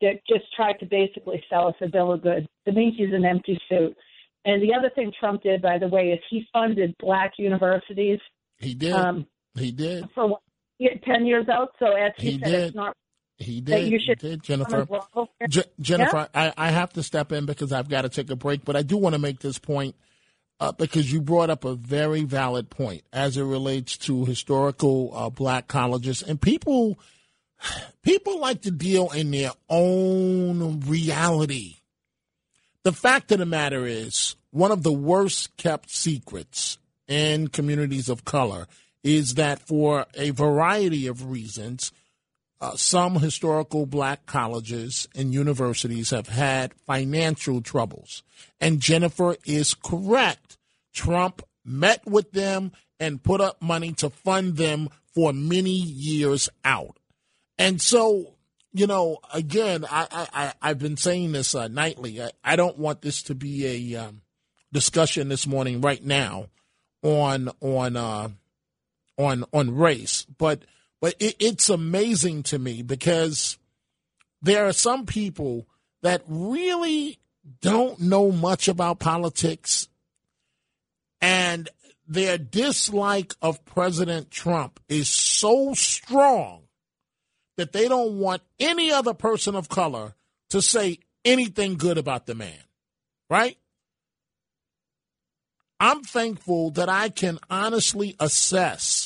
that 0.00 0.14
just 0.28 0.44
tried 0.56 0.78
to 0.80 0.86
basically 0.86 1.42
sell 1.50 1.68
us 1.68 1.74
a 1.82 1.88
bill 1.88 2.12
of 2.12 2.22
goods. 2.22 2.46
To 2.66 2.72
me, 2.72 2.94
he's 2.96 3.12
an 3.12 3.24
empty 3.24 3.60
suit. 3.68 3.96
And 4.46 4.62
the 4.62 4.72
other 4.74 4.90
thing 4.94 5.12
Trump 5.20 5.42
did, 5.42 5.60
by 5.60 5.78
the 5.78 5.88
way, 5.88 6.08
is 6.12 6.20
he 6.30 6.46
funded 6.52 6.94
black 6.98 7.32
universities 7.38 8.18
He 8.58 8.72
did. 8.74 8.92
um, 8.94 9.26
he 9.54 9.70
did. 9.70 10.08
for 10.14 10.26
what, 10.28 10.40
10 11.04 11.26
years 11.26 11.46
out. 11.50 11.74
So 11.78 11.92
as 11.94 12.12
he, 12.16 12.32
He 12.32 12.38
said, 12.38 12.48
did. 12.50 12.60
it's 12.68 12.74
not 12.74 12.96
He 13.40 13.60
did. 13.60 13.90
you 13.90 13.98
He 13.98 14.14
did, 14.14 14.42
Jennifer. 14.42 14.86
Je- 15.48 15.64
Jennifer, 15.80 16.28
Yeah. 16.34 16.52
I, 16.56 16.68
I 16.68 16.70
have 16.70 16.92
to 16.92 17.02
step 17.02 17.32
in 17.32 17.46
because 17.46 17.72
I've 17.72 17.88
got 17.88 18.02
to 18.02 18.08
take 18.08 18.30
a 18.30 18.36
break, 18.36 18.64
but 18.64 18.76
I 18.76 18.82
do 18.82 18.96
want 18.96 19.14
to 19.14 19.18
make 19.18 19.40
this 19.40 19.58
point 19.58 19.96
uh, 20.60 20.72
because 20.72 21.10
you 21.10 21.22
brought 21.22 21.48
up 21.50 21.64
a 21.64 21.74
very 21.74 22.22
valid 22.24 22.68
point 22.70 23.02
as 23.12 23.36
it 23.36 23.42
relates 23.42 23.96
to 23.98 24.26
historical 24.26 25.10
uh, 25.14 25.30
black 25.30 25.68
colleges 25.68 26.22
and 26.22 26.40
people. 26.40 26.98
People 28.02 28.40
like 28.40 28.62
to 28.62 28.70
deal 28.70 29.10
in 29.10 29.30
their 29.30 29.50
own 29.68 30.80
reality. 30.80 31.76
The 32.82 32.92
fact 32.92 33.30
of 33.32 33.38
the 33.38 33.44
matter 33.46 33.84
is, 33.86 34.36
one 34.50 34.72
of 34.72 34.82
the 34.82 34.92
worst 34.92 35.54
kept 35.58 35.90
secrets 35.90 36.78
in 37.06 37.48
communities 37.48 38.08
of 38.08 38.24
color 38.24 38.66
is 39.04 39.34
that 39.34 39.60
for 39.60 40.06
a 40.14 40.30
variety 40.30 41.06
of 41.06 41.30
reasons, 41.30 41.92
uh, 42.60 42.76
some 42.76 43.16
historical 43.16 43.86
black 43.86 44.26
colleges 44.26 45.08
and 45.14 45.32
universities 45.32 46.10
have 46.10 46.28
had 46.28 46.74
financial 46.86 47.62
troubles. 47.62 48.22
And 48.60 48.80
Jennifer 48.80 49.36
is 49.46 49.74
correct. 49.74 50.58
Trump 50.92 51.42
met 51.64 52.06
with 52.06 52.32
them 52.32 52.72
and 52.98 53.22
put 53.22 53.40
up 53.40 53.62
money 53.62 53.92
to 53.94 54.10
fund 54.10 54.56
them 54.56 54.90
for 55.14 55.32
many 55.32 55.70
years 55.70 56.48
out. 56.64 56.98
And 57.58 57.80
so, 57.80 58.34
you 58.72 58.86
know, 58.86 59.18
again, 59.32 59.84
I, 59.90 60.26
I, 60.32 60.52
I've 60.60 60.78
been 60.78 60.96
saying 60.96 61.32
this 61.32 61.54
uh, 61.54 61.68
nightly. 61.68 62.22
I, 62.22 62.30
I 62.44 62.56
don't 62.56 62.78
want 62.78 63.00
this 63.00 63.22
to 63.24 63.34
be 63.34 63.94
a 63.94 64.04
um, 64.04 64.22
discussion 64.72 65.28
this 65.28 65.46
morning 65.46 65.80
right 65.80 66.04
now 66.04 66.46
on 67.02 67.50
on 67.60 67.96
uh, 67.96 68.28
on 69.18 69.44
on 69.52 69.74
race, 69.76 70.26
but 70.38 70.62
but 71.00 71.14
it, 71.18 71.36
it's 71.38 71.68
amazing 71.68 72.42
to 72.44 72.58
me 72.58 72.82
because 72.82 73.58
there 74.42 74.66
are 74.66 74.72
some 74.72 75.06
people 75.06 75.66
that 76.02 76.22
really 76.26 77.18
don't 77.60 78.00
know 78.00 78.30
much 78.30 78.68
about 78.68 78.98
politics, 78.98 79.88
and 81.20 81.68
their 82.06 82.38
dislike 82.38 83.34
of 83.40 83.64
President 83.64 84.30
Trump 84.30 84.80
is 84.88 85.08
so 85.08 85.74
strong 85.74 86.62
that 87.56 87.72
they 87.72 87.88
don't 87.88 88.18
want 88.18 88.42
any 88.58 88.90
other 88.90 89.14
person 89.14 89.54
of 89.54 89.68
color 89.68 90.14
to 90.50 90.62
say 90.62 90.98
anything 91.24 91.76
good 91.76 91.98
about 91.98 92.26
the 92.26 92.34
man, 92.34 92.64
right? 93.28 93.56
I'm 95.78 96.02
thankful 96.02 96.70
that 96.72 96.88
I 96.88 97.08
can 97.08 97.38
honestly 97.48 98.16
assess 98.20 98.99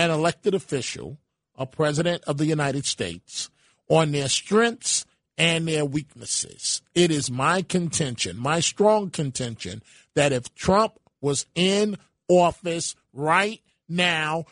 an 0.00 0.10
elected 0.10 0.54
official, 0.54 1.18
a 1.56 1.66
president 1.66 2.24
of 2.24 2.38
the 2.38 2.46
United 2.46 2.86
States, 2.86 3.50
on 3.88 4.12
their 4.12 4.28
strengths 4.28 5.04
and 5.36 5.68
their 5.68 5.84
weaknesses. 5.84 6.80
It 6.94 7.10
is 7.10 7.30
my 7.30 7.60
contention, 7.60 8.38
my 8.38 8.60
strong 8.60 9.10
contention, 9.10 9.82
that 10.14 10.32
if 10.32 10.54
Trump 10.54 10.98
was 11.20 11.44
in 11.54 11.98
office 12.28 12.96
right 13.12 13.60
now, 13.90 14.46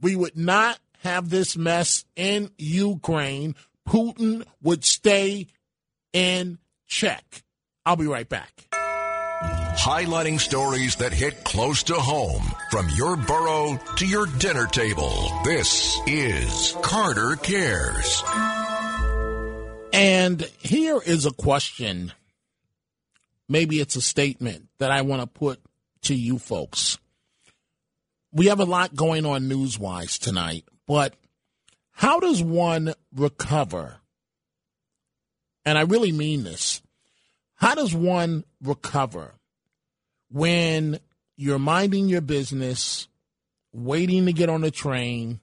we 0.00 0.16
would 0.16 0.38
not 0.38 0.78
have 1.02 1.28
this 1.28 1.58
mess 1.58 2.06
in 2.16 2.50
Ukraine. 2.56 3.54
Putin 3.86 4.46
would 4.62 4.82
stay 4.82 5.46
in 6.14 6.58
check. 6.86 7.42
I'll 7.84 7.96
be 7.96 8.06
right 8.06 8.28
back. 8.28 8.66
Highlighting 9.76 10.40
stories 10.40 10.96
that 10.96 11.12
hit 11.12 11.44
close 11.44 11.82
to 11.84 11.94
home 11.94 12.50
from 12.70 12.88
your 12.96 13.16
borough 13.16 13.78
to 13.96 14.06
your 14.06 14.26
dinner 14.26 14.66
table. 14.66 15.30
This 15.44 16.00
is 16.06 16.74
Carter 16.82 17.36
Cares. 17.36 18.22
And 19.92 20.42
here 20.58 21.00
is 21.04 21.24
a 21.24 21.30
question. 21.30 22.12
Maybe 23.48 23.80
it's 23.80 23.96
a 23.96 24.02
statement 24.02 24.66
that 24.78 24.90
I 24.90 25.02
want 25.02 25.22
to 25.22 25.26
put 25.26 25.60
to 26.02 26.14
you 26.14 26.38
folks. 26.38 26.98
We 28.32 28.46
have 28.46 28.60
a 28.60 28.64
lot 28.64 28.94
going 28.94 29.24
on 29.24 29.48
newswise 29.48 30.18
tonight, 30.18 30.64
but 30.86 31.14
how 31.92 32.18
does 32.18 32.42
one 32.42 32.92
recover? 33.14 33.98
And 35.64 35.78
I 35.78 35.82
really 35.82 36.12
mean 36.12 36.44
this. 36.44 36.82
How 37.54 37.74
does 37.74 37.94
one 37.94 38.44
recover 38.62 39.34
when 40.30 40.98
you're 41.36 41.58
minding 41.58 42.08
your 42.08 42.20
business, 42.20 43.08
waiting 43.72 44.26
to 44.26 44.32
get 44.32 44.48
on 44.48 44.64
a 44.64 44.70
train 44.70 45.40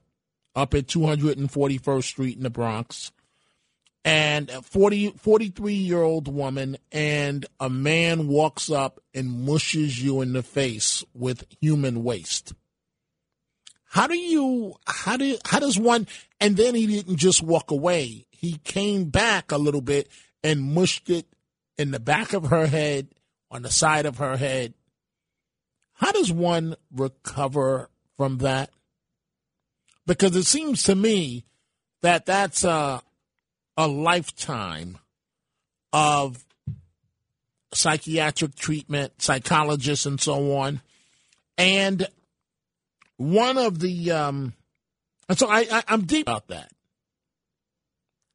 up 0.55 0.73
at 0.73 0.87
241st 0.87 2.03
Street 2.03 2.37
in 2.37 2.43
the 2.43 2.49
Bronx, 2.49 3.11
and 4.05 4.49
a 4.49 4.61
40, 4.61 5.11
43 5.11 5.73
year 5.73 6.01
old 6.01 6.27
woman 6.27 6.77
and 6.91 7.45
a 7.59 7.69
man 7.69 8.27
walks 8.27 8.69
up 8.69 8.99
and 9.13 9.45
mushes 9.45 10.03
you 10.03 10.21
in 10.21 10.33
the 10.33 10.43
face 10.43 11.03
with 11.13 11.45
human 11.61 12.03
waste? 12.03 12.53
How 13.85 14.07
do 14.07 14.17
you 14.17 14.75
how 14.87 15.17
do 15.17 15.37
how 15.45 15.59
does 15.59 15.77
one 15.77 16.07
and 16.39 16.57
then 16.57 16.75
he 16.75 16.87
didn't 16.87 17.17
just 17.17 17.43
walk 17.43 17.71
away. 17.71 18.25
He 18.31 18.57
came 18.63 19.05
back 19.05 19.51
a 19.51 19.57
little 19.57 19.81
bit 19.81 20.09
and 20.43 20.61
mushed 20.61 21.09
it 21.09 21.27
in 21.77 21.91
the 21.91 21.99
back 21.99 22.33
of 22.33 22.45
her 22.45 22.67
head, 22.67 23.12
on 23.53 23.61
the 23.61 23.71
side 23.71 24.05
of 24.05 24.17
her 24.17 24.35
head. 24.35 24.73
How 25.93 26.11
does 26.11 26.31
one 26.31 26.75
recover 26.91 27.89
from 28.17 28.39
that? 28.39 28.71
Because 30.07 30.35
it 30.35 30.43
seems 30.43 30.83
to 30.83 30.95
me 30.95 31.45
that 32.01 32.25
that's 32.25 32.63
a 32.63 33.01
a 33.77 33.87
lifetime 33.87 34.97
of 35.93 36.43
psychiatric 37.73 38.55
treatment, 38.55 39.21
psychologists, 39.21 40.05
and 40.05 40.19
so 40.19 40.55
on. 40.57 40.81
And 41.57 42.07
one 43.17 43.57
of 43.57 43.79
the 43.79 44.11
um, 44.11 44.53
and 45.29 45.37
so 45.37 45.47
I, 45.47 45.67
I 45.71 45.83
I'm 45.87 46.05
deep 46.05 46.27
about 46.27 46.47
that. 46.47 46.71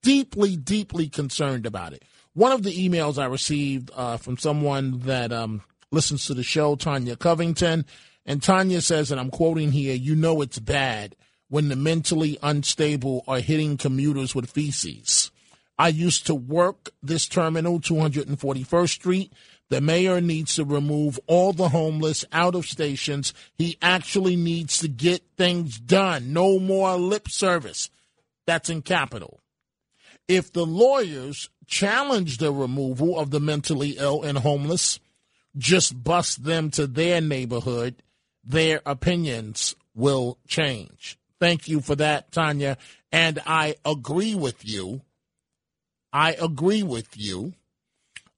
Deeply, 0.02 0.56
deeply 0.56 1.08
concerned 1.08 1.66
about 1.66 1.92
it. 1.92 2.04
One 2.38 2.52
of 2.52 2.62
the 2.62 2.88
emails 2.88 3.20
I 3.20 3.26
received 3.26 3.90
uh, 3.96 4.16
from 4.16 4.38
someone 4.38 5.00
that 5.00 5.32
um, 5.32 5.62
listens 5.90 6.26
to 6.26 6.34
the 6.34 6.44
show, 6.44 6.76
Tanya 6.76 7.16
Covington, 7.16 7.84
and 8.24 8.40
Tanya 8.40 8.80
says, 8.80 9.10
and 9.10 9.20
I'm 9.20 9.32
quoting 9.32 9.72
here, 9.72 9.96
you 9.96 10.14
know 10.14 10.40
it's 10.40 10.60
bad 10.60 11.16
when 11.48 11.68
the 11.68 11.74
mentally 11.74 12.38
unstable 12.40 13.24
are 13.26 13.40
hitting 13.40 13.76
commuters 13.76 14.36
with 14.36 14.52
feces. 14.52 15.32
I 15.80 15.88
used 15.88 16.26
to 16.26 16.34
work 16.36 16.90
this 17.02 17.26
terminal, 17.26 17.80
241st 17.80 18.88
Street. 18.88 19.32
The 19.68 19.80
mayor 19.80 20.20
needs 20.20 20.54
to 20.54 20.64
remove 20.64 21.18
all 21.26 21.52
the 21.52 21.70
homeless 21.70 22.24
out 22.30 22.54
of 22.54 22.66
stations. 22.66 23.34
He 23.56 23.76
actually 23.82 24.36
needs 24.36 24.78
to 24.78 24.86
get 24.86 25.24
things 25.36 25.80
done. 25.80 26.32
No 26.32 26.60
more 26.60 26.94
lip 26.94 27.28
service. 27.28 27.90
That's 28.46 28.70
in 28.70 28.82
capital. 28.82 29.40
If 30.28 30.52
the 30.52 30.66
lawyers 30.66 31.48
challenge 31.68 32.38
the 32.38 32.52
removal 32.52 33.18
of 33.18 33.30
the 33.30 33.38
mentally 33.38 33.90
ill 33.98 34.24
and 34.24 34.38
homeless, 34.38 34.98
just 35.56 36.02
bust 36.02 36.42
them 36.42 36.70
to 36.72 36.86
their 36.86 37.20
neighborhood, 37.20 38.02
their 38.42 38.80
opinions 38.84 39.76
will 39.94 40.38
change. 40.48 41.18
Thank 41.38 41.68
you 41.68 41.80
for 41.80 41.94
that, 41.96 42.32
Tanya. 42.32 42.78
And 43.12 43.40
I 43.46 43.76
agree 43.84 44.34
with 44.34 44.66
you. 44.66 45.02
I 46.12 46.32
agree 46.32 46.82
with 46.82 47.16
you. 47.16 47.52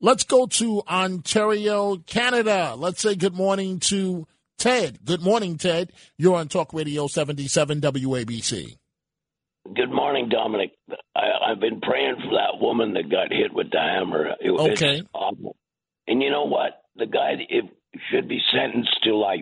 Let's 0.00 0.24
go 0.24 0.46
to 0.46 0.82
Ontario, 0.88 1.96
Canada. 1.98 2.74
Let's 2.76 3.00
say 3.00 3.14
good 3.14 3.34
morning 3.34 3.80
to 3.80 4.26
Ted. 4.58 5.04
Good 5.04 5.22
morning, 5.22 5.56
Ted. 5.56 5.92
You're 6.18 6.36
on 6.36 6.48
Talk 6.48 6.72
Radio 6.74 7.06
77 7.06 7.80
WABC. 7.80 8.76
Good 9.74 9.90
morning, 9.92 10.28
Dominic. 10.28 10.72
I, 11.14 11.50
I've 11.50 11.60
been 11.60 11.80
praying 11.80 12.16
for 12.16 12.30
that 12.36 12.60
woman 12.60 12.94
that 12.94 13.10
got 13.10 13.32
hit 13.32 13.52
with 13.52 13.70
the 13.70 13.78
hammer. 13.80 14.34
It, 14.40 14.50
was 14.50 14.70
Okay. 14.72 15.02
awful. 15.12 15.56
And 16.06 16.22
you 16.22 16.30
know 16.30 16.44
what? 16.44 16.82
The 16.96 17.06
guy 17.06 17.32
it, 17.48 17.64
should 18.10 18.28
be 18.28 18.38
sentenced 18.52 19.02
to 19.04 19.16
life. 19.16 19.40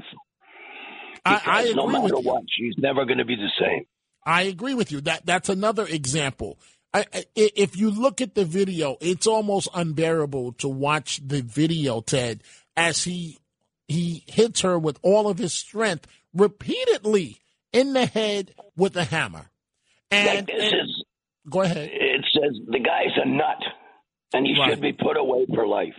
I, 1.25 1.35
I 1.35 1.63
Because 1.63 1.75
no 1.77 1.83
agree 1.85 1.93
matter 2.01 2.05
with 2.17 2.25
you. 2.25 2.31
what, 2.31 2.43
she's 2.49 2.75
never 2.79 3.05
going 3.05 3.19
to 3.19 3.25
be 3.25 3.37
the 3.37 3.51
same. 3.61 3.85
I 4.25 4.43
agree 4.43 4.75
with 4.75 4.91
you. 4.93 5.01
That 5.03 5.25
that's 5.27 5.49
another 5.49 5.87
example. 5.87 6.59
I, 6.95 7.05
I, 7.13 7.25
if 7.37 7.77
you 7.77 7.91
look 7.91 8.21
at 8.23 8.35
the 8.35 8.45
video, 8.47 8.97
it's 9.01 9.27
almost 9.27 9.69
unbearable 9.75 10.53
to 10.53 10.69
watch 10.69 11.21
the 11.27 11.43
video, 11.43 12.01
Ted, 12.01 12.43
as 12.77 13.05
he 13.05 13.39
he 13.89 14.23
hits 14.27 14.63
her 14.63 14.79
with 14.79 14.99
all 15.03 15.29
of 15.29 15.39
his 15.39 15.53
strength 15.53 16.07
repeatedly 16.35 17.39
in 17.73 17.93
the 17.93 18.07
head 18.07 18.55
with 18.77 18.97
a 18.97 19.05
hammer. 19.05 19.51
like 20.11 20.29
And, 20.39 20.47
this 20.47 20.73
and- 20.73 20.81
is, 20.89 20.98
go 21.51 21.63
ahead. 21.63 21.89
it 21.93 22.25
says 22.33 22.57
the 22.67 22.79
guy's 22.79 23.17
a 23.17 23.29
nut, 23.29 23.63
and 24.33 24.47
he 24.47 24.55
Right. 24.59 24.71
should 24.71 24.81
be 24.81 24.93
put 24.93 25.17
away 25.17 25.47
for 25.55 25.67
life. 25.67 25.95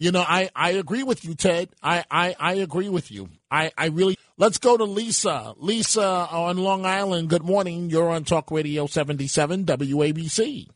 You 0.00 0.12
know, 0.12 0.24
I, 0.26 0.48
I 0.54 0.70
agree 0.72 1.02
with 1.02 1.24
you, 1.24 1.34
Ted. 1.34 1.70
I, 1.82 2.04
I, 2.10 2.36
I 2.38 2.54
agree 2.54 2.88
with 2.88 3.10
you. 3.10 3.30
I, 3.50 3.72
I 3.76 3.86
really 3.86 4.16
Let's 4.36 4.58
go 4.58 4.76
to 4.76 4.84
Lisa. 4.84 5.54
Lisa 5.56 6.06
on 6.30 6.58
Long 6.58 6.86
Island. 6.86 7.28
Good 7.28 7.42
morning. 7.42 7.90
You're 7.90 8.08
on 8.10 8.22
Talk 8.22 8.52
Radio 8.52 8.86
77 8.86 9.64
WABC. 9.64 10.68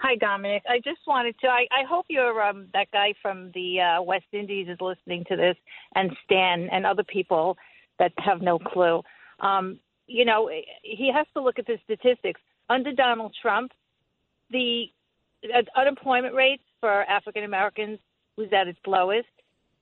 Hi, 0.00 0.16
Dominic. 0.16 0.62
I 0.68 0.76
just 0.84 1.00
wanted 1.06 1.34
to. 1.40 1.48
I, 1.48 1.66
I 1.72 1.86
hope 1.88 2.04
you're 2.10 2.42
um, 2.42 2.66
that 2.74 2.88
guy 2.92 3.14
from 3.22 3.52
the 3.54 3.80
uh, 3.80 4.02
West 4.02 4.26
Indies 4.32 4.68
is 4.68 4.76
listening 4.82 5.24
to 5.30 5.36
this, 5.36 5.56
and 5.94 6.10
Stan 6.24 6.68
and 6.70 6.84
other 6.84 7.02
people 7.04 7.56
that 7.98 8.12
have 8.18 8.42
no 8.42 8.58
clue. 8.58 9.00
Um, 9.40 9.80
you 10.06 10.26
know, 10.26 10.50
he 10.82 11.10
has 11.12 11.26
to 11.34 11.42
look 11.42 11.58
at 11.58 11.66
the 11.66 11.78
statistics. 11.84 12.40
Under 12.68 12.92
Donald 12.92 13.34
Trump, 13.40 13.72
the 14.50 14.86
uh, 15.44 15.62
unemployment 15.78 16.34
rates 16.34 16.62
for 16.80 17.02
African 17.04 17.44
Americans 17.44 17.98
was 18.36 18.48
at 18.52 18.68
its 18.68 18.78
lowest. 18.86 19.28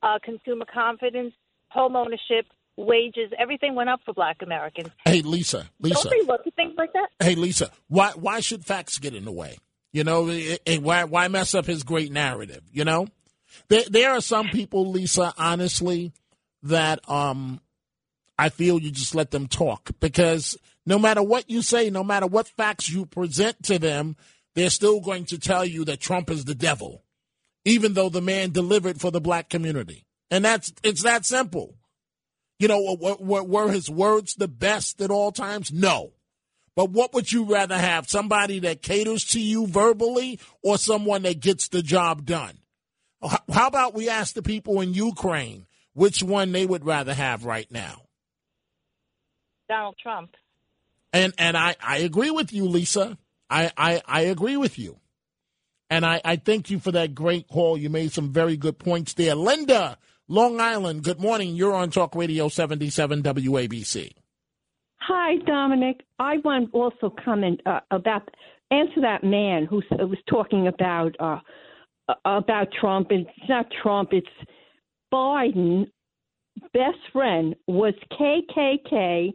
Uh, 0.03 0.19
consumer 0.23 0.67
confidence, 0.73 1.33
home 1.69 1.97
ownership, 1.97 2.47
wages, 2.77 3.33
everything 3.39 3.75
went 3.75 3.89
up 3.89 4.01
for 4.05 4.13
Black 4.13 4.43
Americans. 4.43 4.89
Hey, 5.05 5.23
Lisa. 5.23 5.69
Lisa. 5.81 6.09
Don't 6.09 6.21
they 6.21 6.27
look 6.27 6.47
at 6.47 6.55
things 6.55 6.75
like 6.77 6.93
that? 6.93 7.09
Hey, 7.19 7.35
Lisa. 7.35 7.71
Why 7.89 8.13
why 8.15 8.41
should 8.41 8.65
facts 8.65 8.99
get 8.99 9.15
in 9.15 9.25
the 9.25 9.33
way? 9.33 9.59
You 9.93 10.05
know, 10.05 10.29
and 10.29 10.83
why 10.83 11.05
why 11.05 11.29
mess 11.29 11.55
up 11.55 11.67
his 11.67 11.83
great 11.83 12.13
narrative? 12.13 12.63
You 12.71 12.85
know, 12.85 13.09
there 13.69 13.85
there 13.89 14.11
are 14.13 14.21
some 14.21 14.49
people, 14.49 14.91
Lisa, 14.91 15.33
honestly, 15.39 16.13
that 16.65 17.09
um, 17.09 17.61
I 18.39 18.51
feel 18.51 18.79
you 18.79 18.91
just 18.91 19.15
let 19.15 19.31
them 19.31 19.47
talk 19.49 19.91
because 20.01 20.57
no 20.87 20.99
matter 20.99 21.23
what 21.23 21.51
you 21.51 21.63
say, 21.63 21.91
no 21.91 22.05
matter 22.05 22.27
what 22.27 22.49
facts 22.49 22.89
you 22.89 23.05
present 23.05 23.63
to 23.65 23.79
them, 23.79 24.17
they're 24.55 24.71
still 24.71 25.01
going 25.01 25.27
to 25.27 25.39
tell 25.39 25.65
you 25.65 25.85
that 25.85 26.01
Trump 26.01 26.31
is 26.31 26.45
the 26.45 26.55
devil, 26.55 27.05
even 27.65 27.93
though 27.95 28.09
the 28.09 28.23
man 28.23 28.53
delivered 28.53 29.01
for 29.01 29.11
the 29.11 29.21
black 29.21 29.51
community, 29.51 30.07
and 30.31 30.45
that's 30.45 30.73
it's 30.83 31.03
that 31.03 31.27
simple. 31.27 31.77
You 32.59 32.69
know, 32.69 32.97
were, 33.21 33.43
were 33.43 33.71
his 33.71 33.91
words 33.91 34.35
the 34.35 34.49
best 34.49 35.03
at 35.03 35.11
all 35.11 35.31
times? 35.31 35.71
No. 35.71 36.13
But 36.75 36.91
what 36.91 37.13
would 37.13 37.31
you 37.31 37.45
rather 37.45 37.77
have? 37.77 38.09
Somebody 38.09 38.61
that 38.61 38.81
caters 38.81 39.25
to 39.27 39.41
you 39.41 39.67
verbally 39.67 40.41
or 40.63 40.79
someone 40.79 41.23
that 41.23 41.41
gets 41.41 41.69
the 41.69 41.83
job 41.83 42.25
done? 42.25 42.59
How 43.51 43.67
about 43.67 43.95
we 43.95 44.09
ask 44.09 44.35
the 44.35 44.43
people 44.43 44.81
in 44.81 44.95
Ukraine 44.95 45.67
which 45.95 46.23
one 46.23 46.53
they 46.53 46.65
would 46.65 46.85
rather 46.85 47.15
have 47.15 47.45
right 47.45 47.71
now? 47.71 48.03
Donald 49.69 49.97
Trump. 50.03 50.31
And 51.17 51.35
and 51.39 51.57
I, 51.57 51.77
I 51.83 51.99
agree 51.99 52.31
with 52.31 52.53
you, 52.53 52.67
Lisa. 52.67 53.19
I, 53.49 53.71
I, 53.77 54.03
I 54.07 54.21
agree 54.23 54.57
with 54.57 54.79
you. 54.79 54.99
And 55.89 56.05
I, 56.05 56.21
I 56.25 56.37
thank 56.37 56.69
you 56.69 56.81
for 56.81 56.91
that 56.93 57.15
great 57.15 57.47
call. 57.49 57.79
You 57.79 57.89
made 57.91 58.13
some 58.13 58.33
very 58.33 58.57
good 58.57 58.79
points 58.79 59.15
there. 59.15 59.37
Linda, 59.37 59.99
Long 60.27 60.61
Island, 60.61 61.05
good 61.05 61.21
morning. 61.21 61.55
You're 61.55 61.75
on 61.75 61.91
Talk 61.91 62.17
Radio 62.17 62.49
77 62.49 63.23
WABC. 63.23 64.13
Hi, 64.99 65.37
Dominic. 65.47 66.01
I 66.19 66.39
want 66.39 66.73
to 66.73 66.77
also 66.77 67.15
comment 67.25 67.61
uh, 67.67 67.81
about 67.93 68.29
answer 68.73 69.01
that 69.01 69.23
man 69.23 69.67
who 69.67 69.81
was 69.91 70.19
talking 70.29 70.67
about 70.67 71.15
uh, 71.21 71.39
about 72.25 72.69
Trump. 72.81 73.09
It's 73.11 73.31
not 73.49 73.67
Trump. 73.83 74.09
It's 74.13 74.27
Biden. 75.13 75.87
Best 76.73 76.99
friend 77.13 77.55
was 77.69 77.95
KKK. 78.19 79.33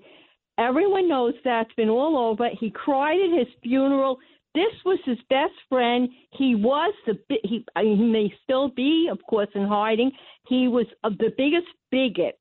Everyone 0.57 1.07
knows 1.07 1.33
that's 1.43 1.73
been 1.73 1.89
all 1.89 2.17
over. 2.17 2.49
He 2.59 2.69
cried 2.69 3.19
at 3.19 3.37
his 3.37 3.47
funeral. 3.63 4.19
This 4.53 4.73
was 4.85 4.99
his 5.05 5.17
best 5.29 5.53
friend. 5.69 6.09
He 6.31 6.55
was 6.55 6.93
the 7.05 7.17
he. 7.43 7.65
He 7.79 7.95
may 7.95 8.33
still 8.43 8.69
be, 8.69 9.07
of 9.11 9.19
course, 9.29 9.47
in 9.55 9.65
hiding. 9.65 10.11
He 10.47 10.67
was 10.67 10.85
uh, 11.03 11.09
the 11.09 11.33
biggest 11.37 11.67
bigot, 11.89 12.37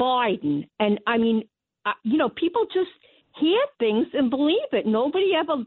Biden. 0.00 0.66
And 0.80 0.98
I 1.06 1.18
mean, 1.18 1.44
uh, 1.84 1.92
you 2.04 2.16
know, 2.16 2.30
people 2.30 2.64
just 2.72 2.90
hear 3.38 3.60
things 3.78 4.06
and 4.14 4.30
believe 4.30 4.58
it. 4.72 4.86
Nobody 4.86 5.32
ever, 5.38 5.62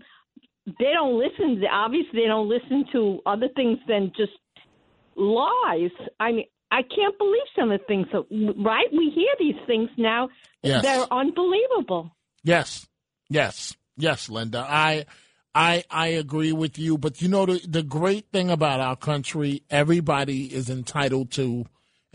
they 0.79 0.91
don't 0.93 1.19
listen. 1.19 1.63
Obviously, 1.71 2.21
they 2.21 2.27
don't 2.27 2.49
listen 2.49 2.85
to 2.91 3.19
other 3.25 3.47
things 3.55 3.77
than 3.87 4.11
just 4.17 4.33
lies. 5.15 5.91
I 6.19 6.31
mean, 6.31 6.45
I 6.71 6.81
can't 6.81 7.17
believe 7.17 7.43
some 7.57 7.71
of 7.71 7.79
the 7.79 7.85
things. 7.85 8.07
So, 8.11 8.25
right? 8.63 8.87
We 8.91 9.11
hear 9.13 9.29
these 9.39 9.55
things 9.67 9.89
now. 9.97 10.29
Yes. 10.65 10.83
They're 10.83 11.07
unbelievable. 11.11 12.11
Yes, 12.43 12.87
yes, 13.29 13.75
yes, 13.97 14.29
Linda. 14.29 14.65
I. 14.67 15.05
I 15.57 15.85
I 15.89 16.07
agree 16.07 16.51
with 16.51 16.77
you, 16.77 16.97
but 16.97 17.21
you 17.21 17.29
know 17.29 17.45
the 17.45 17.65
the 17.65 17.81
great 17.81 18.29
thing 18.33 18.49
about 18.51 18.81
our 18.81 18.97
country, 18.97 19.63
everybody 19.69 20.53
is 20.53 20.69
entitled 20.69 21.31
to 21.31 21.65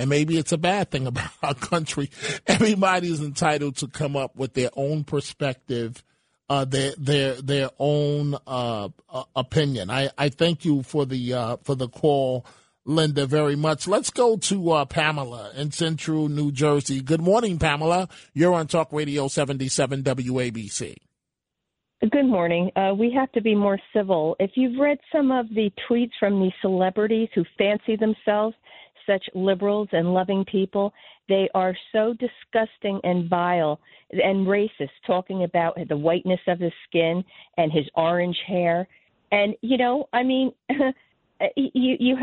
and 0.00 0.08
maybe 0.08 0.38
it's 0.38 0.52
a 0.52 0.58
bad 0.58 0.90
thing 0.90 1.06
about 1.06 1.30
our 1.42 1.54
country. 1.54 2.10
Everybody 2.46 3.12
is 3.12 3.20
entitled 3.20 3.76
to 3.76 3.86
come 3.86 4.16
up 4.16 4.34
with 4.34 4.54
their 4.54 4.70
own 4.74 5.04
perspective, 5.04 6.02
uh, 6.48 6.64
their 6.64 6.92
their 6.96 7.34
their 7.34 7.70
own 7.78 8.34
uh, 8.46 8.88
uh, 9.10 9.24
opinion. 9.36 9.90
I, 9.90 10.10
I 10.18 10.30
thank 10.30 10.64
you 10.64 10.82
for 10.82 11.04
the 11.04 11.34
uh, 11.34 11.56
for 11.62 11.74
the 11.74 11.88
call, 11.88 12.46
Linda, 12.84 13.26
very 13.26 13.56
much. 13.56 13.86
Let's 13.86 14.10
go 14.10 14.36
to 14.36 14.70
uh, 14.70 14.84
Pamela 14.84 15.52
in 15.56 15.70
Central 15.70 16.28
New 16.28 16.50
Jersey. 16.50 17.00
Good 17.00 17.20
morning, 17.20 17.58
Pamela. 17.58 18.08
You're 18.32 18.54
on 18.54 18.66
Talk 18.66 18.92
Radio 18.92 19.28
77 19.28 20.02
WABC. 20.02 20.96
Good 22.10 22.26
morning. 22.26 22.70
Uh, 22.76 22.94
we 22.98 23.12
have 23.14 23.30
to 23.32 23.42
be 23.42 23.54
more 23.54 23.78
civil. 23.94 24.34
If 24.40 24.52
you've 24.54 24.80
read 24.80 24.98
some 25.12 25.30
of 25.30 25.48
the 25.50 25.70
tweets 25.88 26.12
from 26.18 26.40
these 26.40 26.52
celebrities 26.62 27.28
who 27.34 27.44
fancy 27.58 27.96
themselves 27.96 28.54
such 29.10 29.24
liberals 29.34 29.88
and 29.92 30.14
loving 30.14 30.44
people. 30.44 30.92
They 31.28 31.48
are 31.54 31.76
so 31.92 32.14
disgusting 32.14 33.00
and 33.04 33.28
vile 33.28 33.80
and 34.10 34.46
racist, 34.46 34.90
talking 35.06 35.44
about 35.44 35.76
the 35.88 35.96
whiteness 35.96 36.40
of 36.46 36.58
his 36.60 36.72
skin 36.88 37.24
and 37.56 37.72
his 37.72 37.86
orange 37.94 38.38
hair. 38.46 38.86
And 39.32 39.54
you 39.62 39.76
know, 39.76 40.08
I 40.12 40.22
mean, 40.22 40.52
you 41.56 41.96
you 41.98 42.16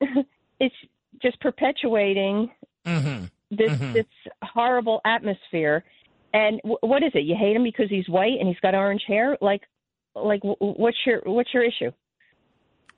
it's 0.60 0.74
just 1.22 1.40
perpetuating 1.40 2.50
mm-hmm. 2.86 3.24
this 3.50 3.70
mm-hmm. 3.70 3.92
this 3.92 4.06
horrible 4.42 5.00
atmosphere. 5.04 5.84
And 6.32 6.60
w- 6.62 6.78
what 6.80 7.02
is 7.02 7.12
it? 7.14 7.24
You 7.24 7.36
hate 7.38 7.56
him 7.56 7.64
because 7.64 7.88
he's 7.88 8.08
white 8.08 8.38
and 8.38 8.48
he's 8.48 8.60
got 8.60 8.74
orange 8.74 9.02
hair? 9.06 9.36
Like, 9.40 9.62
like 10.14 10.40
what's 10.42 10.98
your 11.06 11.22
what's 11.24 11.52
your 11.52 11.64
issue? 11.64 11.90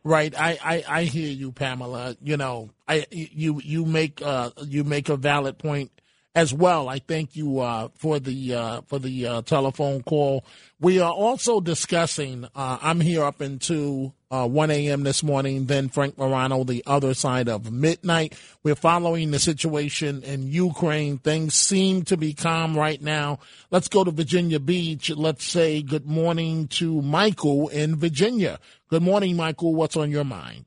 Right, 0.04 0.34
I, 0.36 0.58
I, 0.64 0.84
I 0.88 1.02
hear 1.04 1.30
you, 1.30 1.52
Pamela. 1.52 2.16
You 2.20 2.36
know, 2.36 2.70
I 2.88 3.06
you 3.10 3.60
you 3.62 3.84
make 3.84 4.20
uh, 4.20 4.50
you 4.66 4.82
make 4.82 5.08
a 5.08 5.16
valid 5.16 5.58
point 5.58 5.92
as 6.34 6.54
well. 6.54 6.88
I 6.88 6.98
thank 6.98 7.36
you 7.36 7.60
uh, 7.60 7.88
for 7.94 8.18
the 8.18 8.54
uh, 8.54 8.80
for 8.82 8.98
the 8.98 9.26
uh, 9.26 9.42
telephone 9.42 10.02
call. 10.02 10.44
We 10.80 11.00
are 11.00 11.12
also 11.12 11.60
discussing. 11.60 12.46
Uh, 12.54 12.78
I'm 12.80 13.00
here 13.00 13.22
up 13.22 13.40
until 13.40 14.14
uh, 14.30 14.48
1 14.48 14.70
a.m. 14.70 15.02
this 15.02 15.22
morning. 15.22 15.66
Then 15.66 15.88
Frank 15.88 16.16
Morano, 16.18 16.64
the 16.64 16.82
other 16.86 17.14
side 17.14 17.48
of 17.48 17.70
midnight. 17.70 18.36
We're 18.62 18.74
following 18.74 19.30
the 19.30 19.38
situation 19.38 20.22
in 20.22 20.48
Ukraine. 20.50 21.18
Things 21.18 21.54
seem 21.54 22.02
to 22.04 22.16
be 22.16 22.32
calm 22.32 22.76
right 22.76 23.00
now. 23.00 23.38
Let's 23.70 23.88
go 23.88 24.02
to 24.02 24.10
Virginia 24.10 24.58
Beach. 24.58 25.10
Let's 25.10 25.44
say 25.44 25.82
good 25.82 26.06
morning 26.06 26.66
to 26.68 27.02
Michael 27.02 27.68
in 27.68 27.96
Virginia. 27.96 28.58
Good 28.88 29.02
morning, 29.02 29.36
Michael. 29.36 29.74
What's 29.74 29.96
on 29.96 30.10
your 30.10 30.24
mind? 30.24 30.64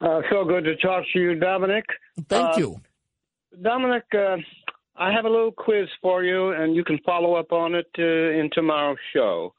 Uh, 0.00 0.20
so 0.30 0.44
good 0.44 0.64
to 0.64 0.76
talk 0.76 1.04
to 1.12 1.18
you, 1.18 1.34
Dominic. 1.34 1.84
Thank 2.28 2.56
you. 2.56 2.80
Dominic, 3.60 4.04
I 4.98 5.12
have 5.12 5.26
a 5.26 5.30
little 5.30 5.52
quiz 5.52 5.86
for 6.02 6.24
you, 6.24 6.52
and 6.52 6.74
you 6.74 6.82
can 6.82 6.98
follow 7.06 7.34
up 7.34 7.52
on 7.52 7.74
it 7.74 7.88
uh, 7.98 8.02
in 8.02 8.50
tomorrow's 8.52 8.98
show. 9.14 9.54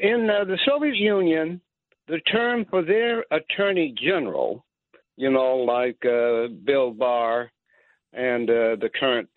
In 0.00 0.28
uh, 0.28 0.44
the 0.44 0.58
Soviet 0.66 0.96
Union, 0.96 1.60
the 2.08 2.18
term 2.32 2.66
for 2.68 2.82
their 2.82 3.24
attorney 3.30 3.94
general, 4.02 4.64
you 5.16 5.30
know, 5.30 5.56
like 5.56 6.04
uh, 6.04 6.48
Bill 6.64 6.90
Barr 6.90 7.52
and 8.12 8.50
uh, 8.50 8.76
the 8.80 8.90
current 8.98 9.28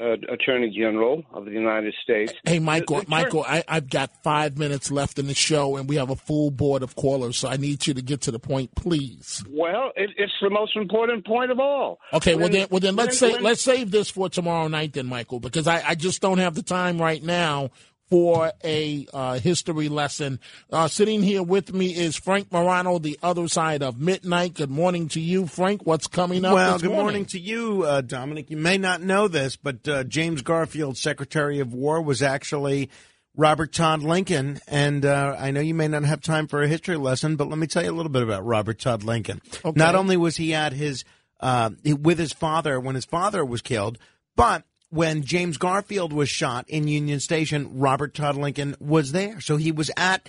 uh, 0.00 0.16
Attorney 0.32 0.70
General 0.70 1.24
of 1.32 1.44
the 1.44 1.50
United 1.50 1.94
States. 2.02 2.32
Hey, 2.44 2.58
Michael, 2.58 3.00
the, 3.00 3.08
Michael, 3.08 3.44
I, 3.46 3.64
have 3.68 3.90
got 3.90 4.10
five 4.22 4.58
minutes 4.58 4.90
left 4.90 5.18
in 5.18 5.26
the 5.26 5.34
show, 5.34 5.76
and 5.76 5.88
we 5.88 5.96
have 5.96 6.10
a 6.10 6.16
full 6.16 6.50
board 6.50 6.82
of 6.82 6.96
callers, 6.96 7.38
so 7.38 7.48
I 7.48 7.56
need 7.56 7.86
you 7.86 7.94
to 7.94 8.02
get 8.02 8.20
to 8.22 8.30
the 8.30 8.38
point, 8.38 8.74
please. 8.74 9.44
Well, 9.48 9.92
it, 9.96 10.10
it's 10.16 10.32
the 10.40 10.50
most 10.50 10.76
important 10.76 11.26
point 11.26 11.50
of 11.50 11.58
all. 11.58 11.98
Okay, 12.12 12.34
when, 12.34 12.42
well 12.42 12.50
then, 12.50 12.68
well 12.70 12.80
then 12.80 12.96
let's 12.96 13.20
when, 13.20 13.30
say 13.30 13.36
when, 13.36 13.42
let's 13.42 13.62
save 13.62 13.90
this 13.90 14.10
for 14.10 14.28
tomorrow 14.28 14.68
night, 14.68 14.92
then, 14.92 15.06
Michael, 15.06 15.40
because 15.40 15.66
I, 15.66 15.82
I 15.86 15.94
just 15.94 16.20
don't 16.20 16.38
have 16.38 16.54
the 16.54 16.62
time 16.62 17.00
right 17.00 17.22
now 17.22 17.70
for 18.10 18.52
a 18.64 19.06
uh, 19.12 19.38
history 19.38 19.88
lesson. 19.88 20.40
Uh, 20.70 20.88
sitting 20.88 21.22
here 21.22 21.42
with 21.42 21.72
me 21.72 21.94
is 21.94 22.16
Frank 22.16 22.50
Morano, 22.50 22.98
the 22.98 23.18
other 23.22 23.48
side 23.48 23.82
of 23.82 24.00
midnight. 24.00 24.54
Good 24.54 24.70
morning 24.70 25.08
to 25.08 25.20
you, 25.20 25.46
Frank. 25.46 25.86
What's 25.86 26.06
coming 26.06 26.44
up? 26.44 26.54
Well, 26.54 26.78
good 26.78 26.86
morning? 26.86 27.02
morning? 27.02 27.24
to 27.26 27.38
you, 27.38 27.84
uh, 27.84 28.00
Dominic. 28.00 28.50
You 28.50 28.56
may 28.56 28.78
not 28.78 29.02
know 29.02 29.28
this, 29.28 29.56
but 29.56 29.86
uh, 29.86 30.04
James 30.04 30.42
Garfield, 30.42 30.96
Secretary 30.96 31.60
of 31.60 31.72
War, 31.72 32.00
was 32.00 32.22
actually 32.22 32.90
Robert 33.36 33.72
Todd 33.72 34.02
Lincoln. 34.02 34.60
And 34.66 35.04
uh, 35.04 35.36
I 35.38 35.50
know 35.50 35.60
you 35.60 35.74
may 35.74 35.88
not 35.88 36.04
have 36.04 36.20
time 36.20 36.48
for 36.48 36.62
a 36.62 36.68
history 36.68 36.96
lesson, 36.96 37.36
but 37.36 37.48
let 37.48 37.58
me 37.58 37.66
tell 37.66 37.84
you 37.84 37.90
a 37.90 37.94
little 37.94 38.12
bit 38.12 38.22
about 38.22 38.44
Robert 38.44 38.78
Todd 38.78 39.04
Lincoln. 39.04 39.40
Okay. 39.64 39.78
Not 39.78 39.94
only 39.94 40.16
was 40.16 40.36
he 40.36 40.54
at 40.54 40.72
his 40.72 41.04
uh, 41.40 41.70
with 41.84 42.18
his 42.18 42.32
father 42.32 42.80
when 42.80 42.96
his 42.96 43.04
father 43.04 43.44
was 43.44 43.62
killed, 43.62 43.98
but 44.34 44.64
when 44.90 45.22
James 45.22 45.56
Garfield 45.58 46.12
was 46.12 46.28
shot 46.28 46.68
in 46.68 46.88
Union 46.88 47.20
Station, 47.20 47.78
Robert 47.78 48.14
Todd 48.14 48.36
Lincoln 48.36 48.76
was 48.80 49.12
there. 49.12 49.40
So 49.40 49.56
he 49.56 49.72
was 49.72 49.90
at 49.96 50.28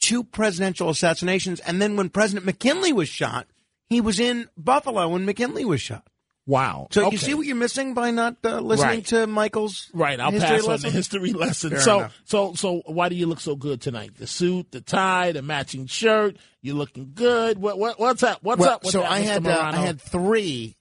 two 0.00 0.22
presidential 0.24 0.88
assassinations. 0.88 1.60
And 1.60 1.82
then 1.82 1.96
when 1.96 2.08
President 2.08 2.46
McKinley 2.46 2.92
was 2.92 3.08
shot, 3.08 3.46
he 3.88 4.00
was 4.00 4.20
in 4.20 4.48
Buffalo 4.56 5.08
when 5.08 5.24
McKinley 5.24 5.64
was 5.64 5.80
shot. 5.80 6.06
Wow. 6.46 6.86
So 6.92 7.02
Okay. 7.06 7.10
you 7.12 7.18
see 7.18 7.34
what 7.34 7.44
you're 7.44 7.56
missing 7.56 7.92
by 7.92 8.10
not 8.10 8.36
uh, 8.42 8.60
listening 8.60 8.88
Right. 8.88 9.06
to 9.08 9.26
Michael's 9.26 9.90
Right, 9.92 10.18
I'll 10.18 10.32
pass 10.32 10.62
on 10.62 10.68
lesson? 10.70 10.88
the 10.88 10.96
history 10.96 11.32
lesson. 11.34 11.70
Fair 11.72 11.80
so, 11.80 11.98
enough. 11.98 12.18
so, 12.24 12.54
so, 12.54 12.82
why 12.86 13.10
do 13.10 13.16
you 13.16 13.26
look 13.26 13.40
so 13.40 13.54
good 13.54 13.82
tonight? 13.82 14.12
The 14.16 14.26
suit, 14.26 14.70
the 14.72 14.80
tie, 14.80 15.32
the 15.32 15.42
matching 15.42 15.86
shirt. 15.86 16.38
You're 16.62 16.76
looking 16.76 17.10
good. 17.14 17.58
What, 17.58 17.78
what, 17.78 18.00
what's 18.00 18.22
up? 18.22 18.38
What's 18.42 18.60
Well, 18.60 18.70
up 18.70 18.82
with 18.84 18.92
so 18.92 19.02
I 19.02 19.18
had 19.18 19.46
uh, 19.46 19.60
I 19.60 19.76
had 19.76 20.00
three, 20.00 20.77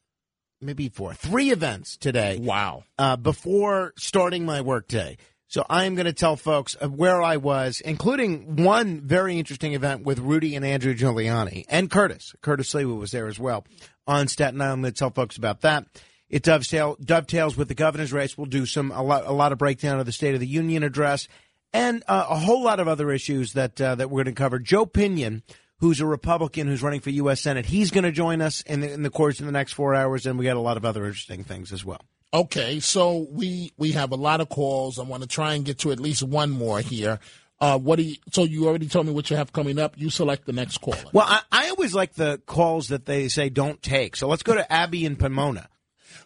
maybe 0.62 0.90
four, 0.90 1.14
three 1.14 1.52
events 1.52 1.98
today. 1.98 2.40
Wow! 2.42 2.84
Uh, 2.98 3.16
before 3.16 3.94
starting 3.98 4.46
my 4.46 4.62
workday, 4.62 5.18
so 5.48 5.66
I 5.70 5.86
am 5.86 5.96
going 5.96 6.06
to 6.06 6.14
tell 6.14 6.36
folks 6.36 6.76
where 6.82 7.22
I 7.22 7.38
was, 7.38 7.82
including 7.82 8.58
one 8.64 9.02
very 9.02 9.38
interesting 9.40 9.74
event 9.74 10.04
with 10.04 10.20
Rudy 10.20 10.56
and 10.56 10.66
Andrew 10.66 10.94
Giuliani 10.94 11.66
and 11.70 11.90
Curtis. 11.90 12.34
Curtis 12.42 12.74
Sliwa 12.74 13.00
was 13.00 13.12
there 13.12 13.28
as 13.28 13.40
well 13.40 13.66
on 14.06 14.28
Staten 14.28 14.60
Island. 14.62 14.74
I'm 14.74 14.82
going 14.82 14.94
to 14.94 15.00
tell 15.00 15.12
folks 15.12 15.38
about 15.38 15.62
that. 15.62 15.86
It 16.30 16.44
dovetail, 16.44 16.98
dovetails 17.02 17.56
with 17.56 17.70
the 17.70 17.76
governor's 17.76 18.12
race. 18.12 18.38
We'll 18.38 18.48
do 18.48 18.66
some 18.66 18.92
a 18.92 19.02
lot 19.02 19.26
a 19.26 19.32
lot 19.32 19.54
of 19.54 19.58
breakdown 19.58 20.00
of 20.00 20.06
the 20.06 20.12
State 20.12 20.34
of 20.34 20.42
the 20.42 20.48
Union 20.48 20.84
address 20.84 21.28
and 21.74 22.04
uh, 22.08 22.26
a 22.30 22.38
whole 22.38 22.64
lot 22.64 22.80
of 22.80 22.88
other 22.88 23.12
issues 23.12 23.54
that 23.54 23.80
uh, 23.80 23.96
that 23.96 24.10
we're 24.10 24.24
going 24.24 24.36
to 24.36 24.40
cover. 24.40 24.60
Joe 24.60 24.86
Pinion, 24.86 25.44
who's 25.80 26.00
a 26.00 26.06
Republican 26.06 26.68
who's 26.68 26.82
running 26.82 27.00
for 27.00 27.10
U.S. 27.12 27.42
Senate, 27.42 27.66
he's 27.66 27.92
going 27.92 28.04
to 28.04 28.12
join 28.12 28.42
us 28.42 28.62
in 28.62 28.82
the, 28.82 28.92
in 28.92 29.04
the 29.04 29.10
course 29.10 29.40
of 29.40 29.46
the 29.46 29.52
next 29.52 29.74
four 29.74 29.96
hours, 29.96 30.26
and 30.26 30.38
we 30.38 30.46
got 30.46 30.58
a 30.58 30.62
lot 30.62 30.78
of 30.78 30.86
other 30.86 31.06
interesting 31.06 31.44
things 31.44 31.72
as 31.72 31.86
well. 31.86 32.02
Okay, 32.34 32.80
so 32.80 33.28
we 33.32 33.72
we 33.78 33.94
have 33.94 34.12
a 34.12 34.16
lot 34.16 34.42
of 34.42 34.50
calls. 34.50 35.00
I 35.00 35.04
want 35.04 35.24
to 35.24 35.30
try 35.30 35.54
and 35.54 35.64
get 35.64 35.80
to 35.80 35.92
at 35.92 36.00
least 36.00 36.24
one 36.24 36.50
more 36.50 36.82
here. 36.82 37.20
Uh, 37.60 37.80
what 37.80 37.96
do 37.96 38.04
you? 38.04 38.16
So 38.32 38.44
you 38.44 38.68
already 38.68 38.88
told 38.88 39.08
me 39.08 39.14
what 39.14 39.30
you 39.30 39.38
have 39.38 39.54
coming 39.54 39.80
up. 39.80 39.98
You 39.98 40.10
select 40.10 40.46
the 40.46 40.54
next 40.54 40.80
caller. 40.80 40.98
Well, 41.14 41.26
I, 41.28 41.42
I 41.52 41.70
always 41.70 41.96
like 41.96 42.14
the 42.14 42.42
calls 42.46 42.90
that 42.90 43.06
they 43.06 43.30
say 43.30 43.50
don't 43.50 43.82
take. 43.82 44.16
So 44.16 44.28
let's 44.28 44.44
go 44.44 44.54
to 44.54 44.72
Abby 44.72 45.06
in 45.06 45.16
Pomona. 45.16 45.70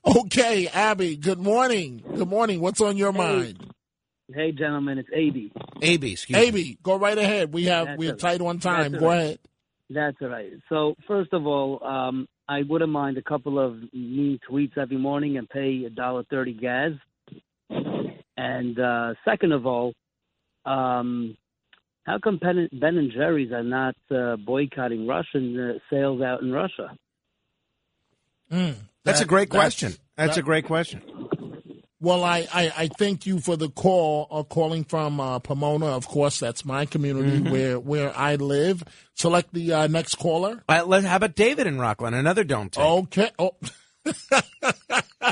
Okay, 0.03 0.67
Abby. 0.67 1.15
Good 1.15 1.39
morning. 1.39 2.03
Good 2.15 2.27
morning. 2.27 2.59
What's 2.59 2.81
on 2.81 2.97
your 2.97 3.13
mind? 3.13 3.71
Hey, 4.33 4.51
gentlemen, 4.51 4.97
it's 4.97 5.09
AB. 5.13 5.51
AB, 5.81 6.11
excuse 6.13 6.37
me. 6.37 6.47
AB, 6.47 6.77
go 6.83 6.97
right 6.97 7.17
ahead. 7.17 7.53
We 7.53 7.65
have 7.65 7.87
That's 7.87 7.99
we're 7.99 8.11
all 8.11 8.17
tight 8.17 8.41
on 8.41 8.59
time. 8.59 8.91
That's 8.93 9.01
Go 9.01 9.07
all 9.09 9.11
right. 9.15 9.23
ahead. 9.23 9.39
That's 9.89 10.17
all 10.21 10.27
right. 10.29 10.51
So, 10.69 10.95
first 11.07 11.33
of 11.33 11.45
all, 11.45 11.83
um, 11.83 12.27
I 12.47 12.61
wouldn't 12.63 12.91
mind 12.91 13.17
a 13.17 13.21
couple 13.21 13.59
of 13.59 13.75
mean 13.93 14.39
tweets 14.49 14.77
every 14.77 14.97
morning 14.97 15.37
and 15.37 15.49
pay 15.49 15.83
a 15.85 15.89
dollar 15.89 16.23
thirty 16.29 16.53
gas. 16.53 16.91
And 18.37 18.79
uh, 18.79 19.13
second 19.25 19.51
of 19.51 19.65
all, 19.65 19.93
um, 20.65 21.37
how 22.03 22.17
come 22.19 22.37
Ben, 22.41 22.69
ben 22.71 22.97
and 22.97 23.11
Jerry's 23.11 23.51
are 23.51 23.63
not 23.63 23.95
uh, 24.09 24.35
boycotting 24.37 25.07
Russian 25.07 25.59
uh, 25.59 25.73
sales 25.89 26.21
out 26.21 26.41
in 26.41 26.51
Russia? 26.51 26.95
Mm, 28.51 28.75
That's 29.03 29.19
that- 29.19 29.25
a 29.25 29.27
great 29.27 29.49
question. 29.49 29.93
That's 30.15 30.35
that- 30.35 30.41
a 30.41 30.43
great 30.43 30.65
question. 30.65 31.01
Well, 32.03 32.23
I, 32.23 32.47
I, 32.51 32.73
I 32.75 32.87
thank 32.87 33.27
you 33.27 33.39
for 33.39 33.55
the 33.55 33.69
call, 33.69 34.27
uh, 34.31 34.41
calling 34.41 34.83
from 34.83 35.19
uh, 35.19 35.37
Pomona. 35.37 35.85
Of 35.85 36.07
course, 36.07 36.39
that's 36.39 36.65
my 36.65 36.85
community 36.87 37.39
Mhm. 37.39 37.51
where 37.51 37.79
where 37.79 38.17
I 38.17 38.35
live. 38.35 38.83
Select 39.13 39.53
the 39.53 39.71
uh, 39.71 39.85
next 39.87 40.15
caller. 40.15 40.63
Uh, 40.67 40.83
let, 40.85 41.03
how 41.03 41.17
about 41.17 41.35
David 41.35 41.67
in 41.67 41.77
Rockland? 41.79 42.15
Another 42.15 42.43
don't 42.43 42.71
take. 42.71 42.83
Okay. 42.83 43.29
Oh. 43.37 43.55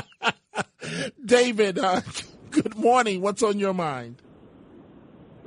David, 1.24 1.78
uh, 1.78 2.00
good 2.50 2.76
morning. 2.76 3.20
What's 3.20 3.42
on 3.42 3.58
your 3.58 3.74
mind? 3.74 4.22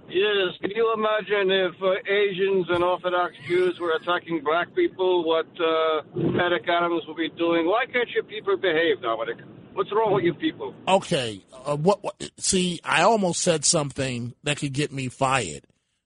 Yes, 0.09 0.57
can 0.61 0.71
you 0.71 0.93
imagine 0.93 1.49
if 1.49 1.82
uh, 1.82 1.93
Asians 2.11 2.67
and 2.69 2.84
Orthodox 2.84 3.34
Jews 3.47 3.80
were 3.80 3.93
attacking 3.93 4.43
black 4.43 4.76
people, 4.76 5.24
what 5.24 5.47
uh, 5.59 6.01
Eric 6.39 6.67
Adams 6.67 7.03
would 7.07 7.17
be 7.17 7.30
doing? 7.30 7.65
Why 7.65 7.86
can't 7.91 8.09
you 8.13 8.21
people 8.24 8.57
behave, 8.57 9.01
Dominic? 9.01 9.38
What's 9.74 9.91
wrong 9.91 10.13
with 10.13 10.24
you 10.24 10.34
people? 10.34 10.74
Okay. 10.88 11.43
Uh, 11.65 11.76
what, 11.76 12.03
what? 12.03 12.21
See, 12.38 12.80
I 12.84 13.03
almost 13.03 13.41
said 13.41 13.65
something 13.65 14.34
that 14.43 14.57
could 14.57 14.74
get 14.74 14.91
me 14.91 15.09
fired. 15.09 15.65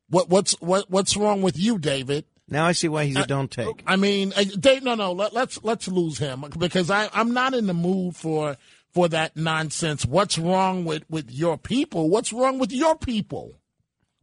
What? 0.09 0.29
What's 0.29 0.53
what? 0.61 0.89
What's 0.89 1.17
wrong 1.17 1.41
with 1.41 1.57
you, 1.57 1.77
David? 1.77 2.25
Now 2.49 2.65
I 2.65 2.71
see 2.71 2.87
why 2.87 3.05
he's 3.05 3.17
a 3.17 3.27
don't 3.27 3.51
take. 3.51 3.83
I 3.85 3.97
mean, 3.97 4.31
uh, 4.35 4.43
Dave, 4.57 4.83
no, 4.83 4.95
no. 4.95 5.11
Let, 5.11 5.33
let's 5.33 5.61
let's 5.63 5.87
lose 5.87 6.17
him 6.17 6.45
because 6.57 6.89
I 6.89 7.09
I'm 7.13 7.33
not 7.33 7.53
in 7.53 7.67
the 7.67 7.73
mood 7.73 8.15
for 8.15 8.55
for 8.93 9.09
that 9.09 9.35
nonsense. 9.35 10.05
What's 10.05 10.37
wrong 10.37 10.85
with 10.85 11.03
with 11.09 11.29
your 11.29 11.57
people? 11.57 12.09
What's 12.09 12.31
wrong 12.31 12.57
with 12.57 12.71
your 12.71 12.95
people? 12.95 13.59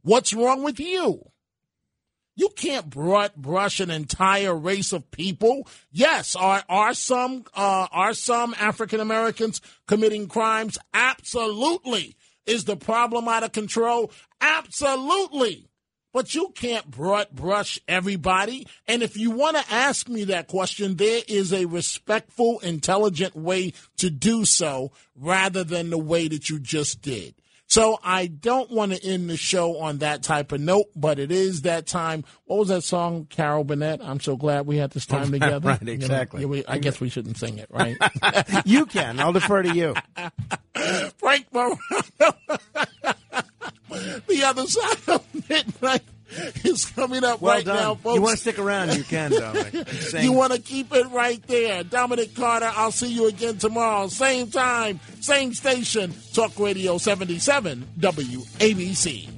What's 0.03 0.33
wrong 0.33 0.63
with 0.63 0.81
you? 0.81 1.23
You 2.37 2.51
can't 2.57 2.91
br- 2.91 3.27
brush 3.37 3.81
an 3.81 3.91
entire 3.91 4.55
race 4.55 4.93
of 4.93 5.11
people. 5.11 5.69
Yes, 5.91 6.35
are 6.35 6.65
are 6.69 6.95
some 6.95 7.45
uh, 7.55 7.87
are 7.91 8.15
some 8.15 8.55
African 8.59 9.01
Americans 9.01 9.61
committing 9.87 10.27
crimes? 10.27 10.79
Absolutely. 10.93 12.17
Is 12.47 12.65
the 12.65 12.77
problem 12.77 13.29
out 13.29 13.45
of 13.45 13.53
control? 13.53 14.11
Absolutely. 14.41 15.69
But 16.13 16.33
you 16.33 16.51
can't 16.55 16.89
br- 16.91 17.23
brush 17.33 17.81
everybody. 17.89 18.69
And 18.87 19.03
if 19.03 19.17
you 19.17 19.33
want 19.33 19.57
to 19.57 19.73
ask 19.73 20.09
me 20.09 20.25
that 20.25 20.47
question, 20.47 20.95
there 20.95 21.23
is 21.27 21.53
a 21.53 21.65
respectful, 21.65 22.61
intelligent 22.61 23.35
way 23.35 23.73
to 23.97 24.11
do 24.11 24.45
so 24.45 24.93
rather 25.17 25.65
than 25.65 25.91
the 25.91 25.99
way 25.99 26.29
that 26.29 26.49
you 26.49 26.61
just 26.61 27.03
did. 27.03 27.35
So 27.67 27.99
I 28.05 28.27
don't 28.27 28.71
want 28.71 28.93
to 28.93 29.05
end 29.05 29.29
the 29.31 29.37
show 29.37 29.79
on 29.79 29.99
that 29.99 30.23
type 30.23 30.53
of 30.53 30.61
note, 30.61 30.87
but 30.95 31.19
it 31.19 31.33
is 31.33 31.63
that 31.63 31.87
time. 31.87 32.25
What 32.45 32.59
was 32.59 32.69
that 32.69 32.83
song, 32.85 33.27
Carol 33.31 33.65
Burnett? 33.65 34.01
I'm 34.03 34.21
so 34.21 34.37
glad 34.37 34.67
we 34.67 34.77
had 34.77 34.91
this 34.91 35.07
oh, 35.11 35.17
time 35.17 35.33
together. 35.33 35.71
Right, 35.71 35.81
You 35.81 35.87
know, 35.87 35.93
exactly. 35.93 36.45
we- 36.45 36.67
I 36.67 36.79
guess 36.79 37.01
we 37.01 37.09
shouldn't 37.09 37.39
sing 37.39 37.59
it, 37.59 37.69
right? 37.71 37.97
you 38.65 38.87
can. 38.87 39.19
I'll 39.19 39.33
defer 39.33 39.63
to 39.63 39.75
you. 39.75 39.95
Frank 41.19 41.47
Morano. 41.53 41.77
the 44.27 44.43
other 44.45 44.67
side 44.67 45.09
of 45.09 45.49
midnight 45.49 46.03
is 46.65 46.87
coming 46.87 47.25
up 47.25 47.41
Well 47.41 47.55
right 47.57 47.65
done. 47.65 47.77
now, 47.77 47.95
folks. 47.95 48.17
You 48.17 48.23
want 48.23 48.37
to 48.37 48.41
stick 48.41 48.59
around? 48.59 48.95
You 48.97 49.05
can, 49.05 49.31
Dominic. 49.31 49.75
You 50.23 50.33
want 50.33 50.53
to 50.53 50.61
keep 50.61 50.93
it 50.95 51.07
right 51.11 51.43
there. 51.47 51.83
Dominic 51.85 52.35
Carter, 52.35 52.71
I'll 52.75 52.91
see 52.93 53.13
you 53.13 53.29
again 53.29 53.59
tomorrow. 53.59 54.09
Same 54.09 54.51
time, 54.51 55.01
same 55.21 55.53
station. 55.55 56.15
Talk 56.33 56.59
Radio 56.59 56.99
77, 56.99 57.87
WABC. 57.99 59.34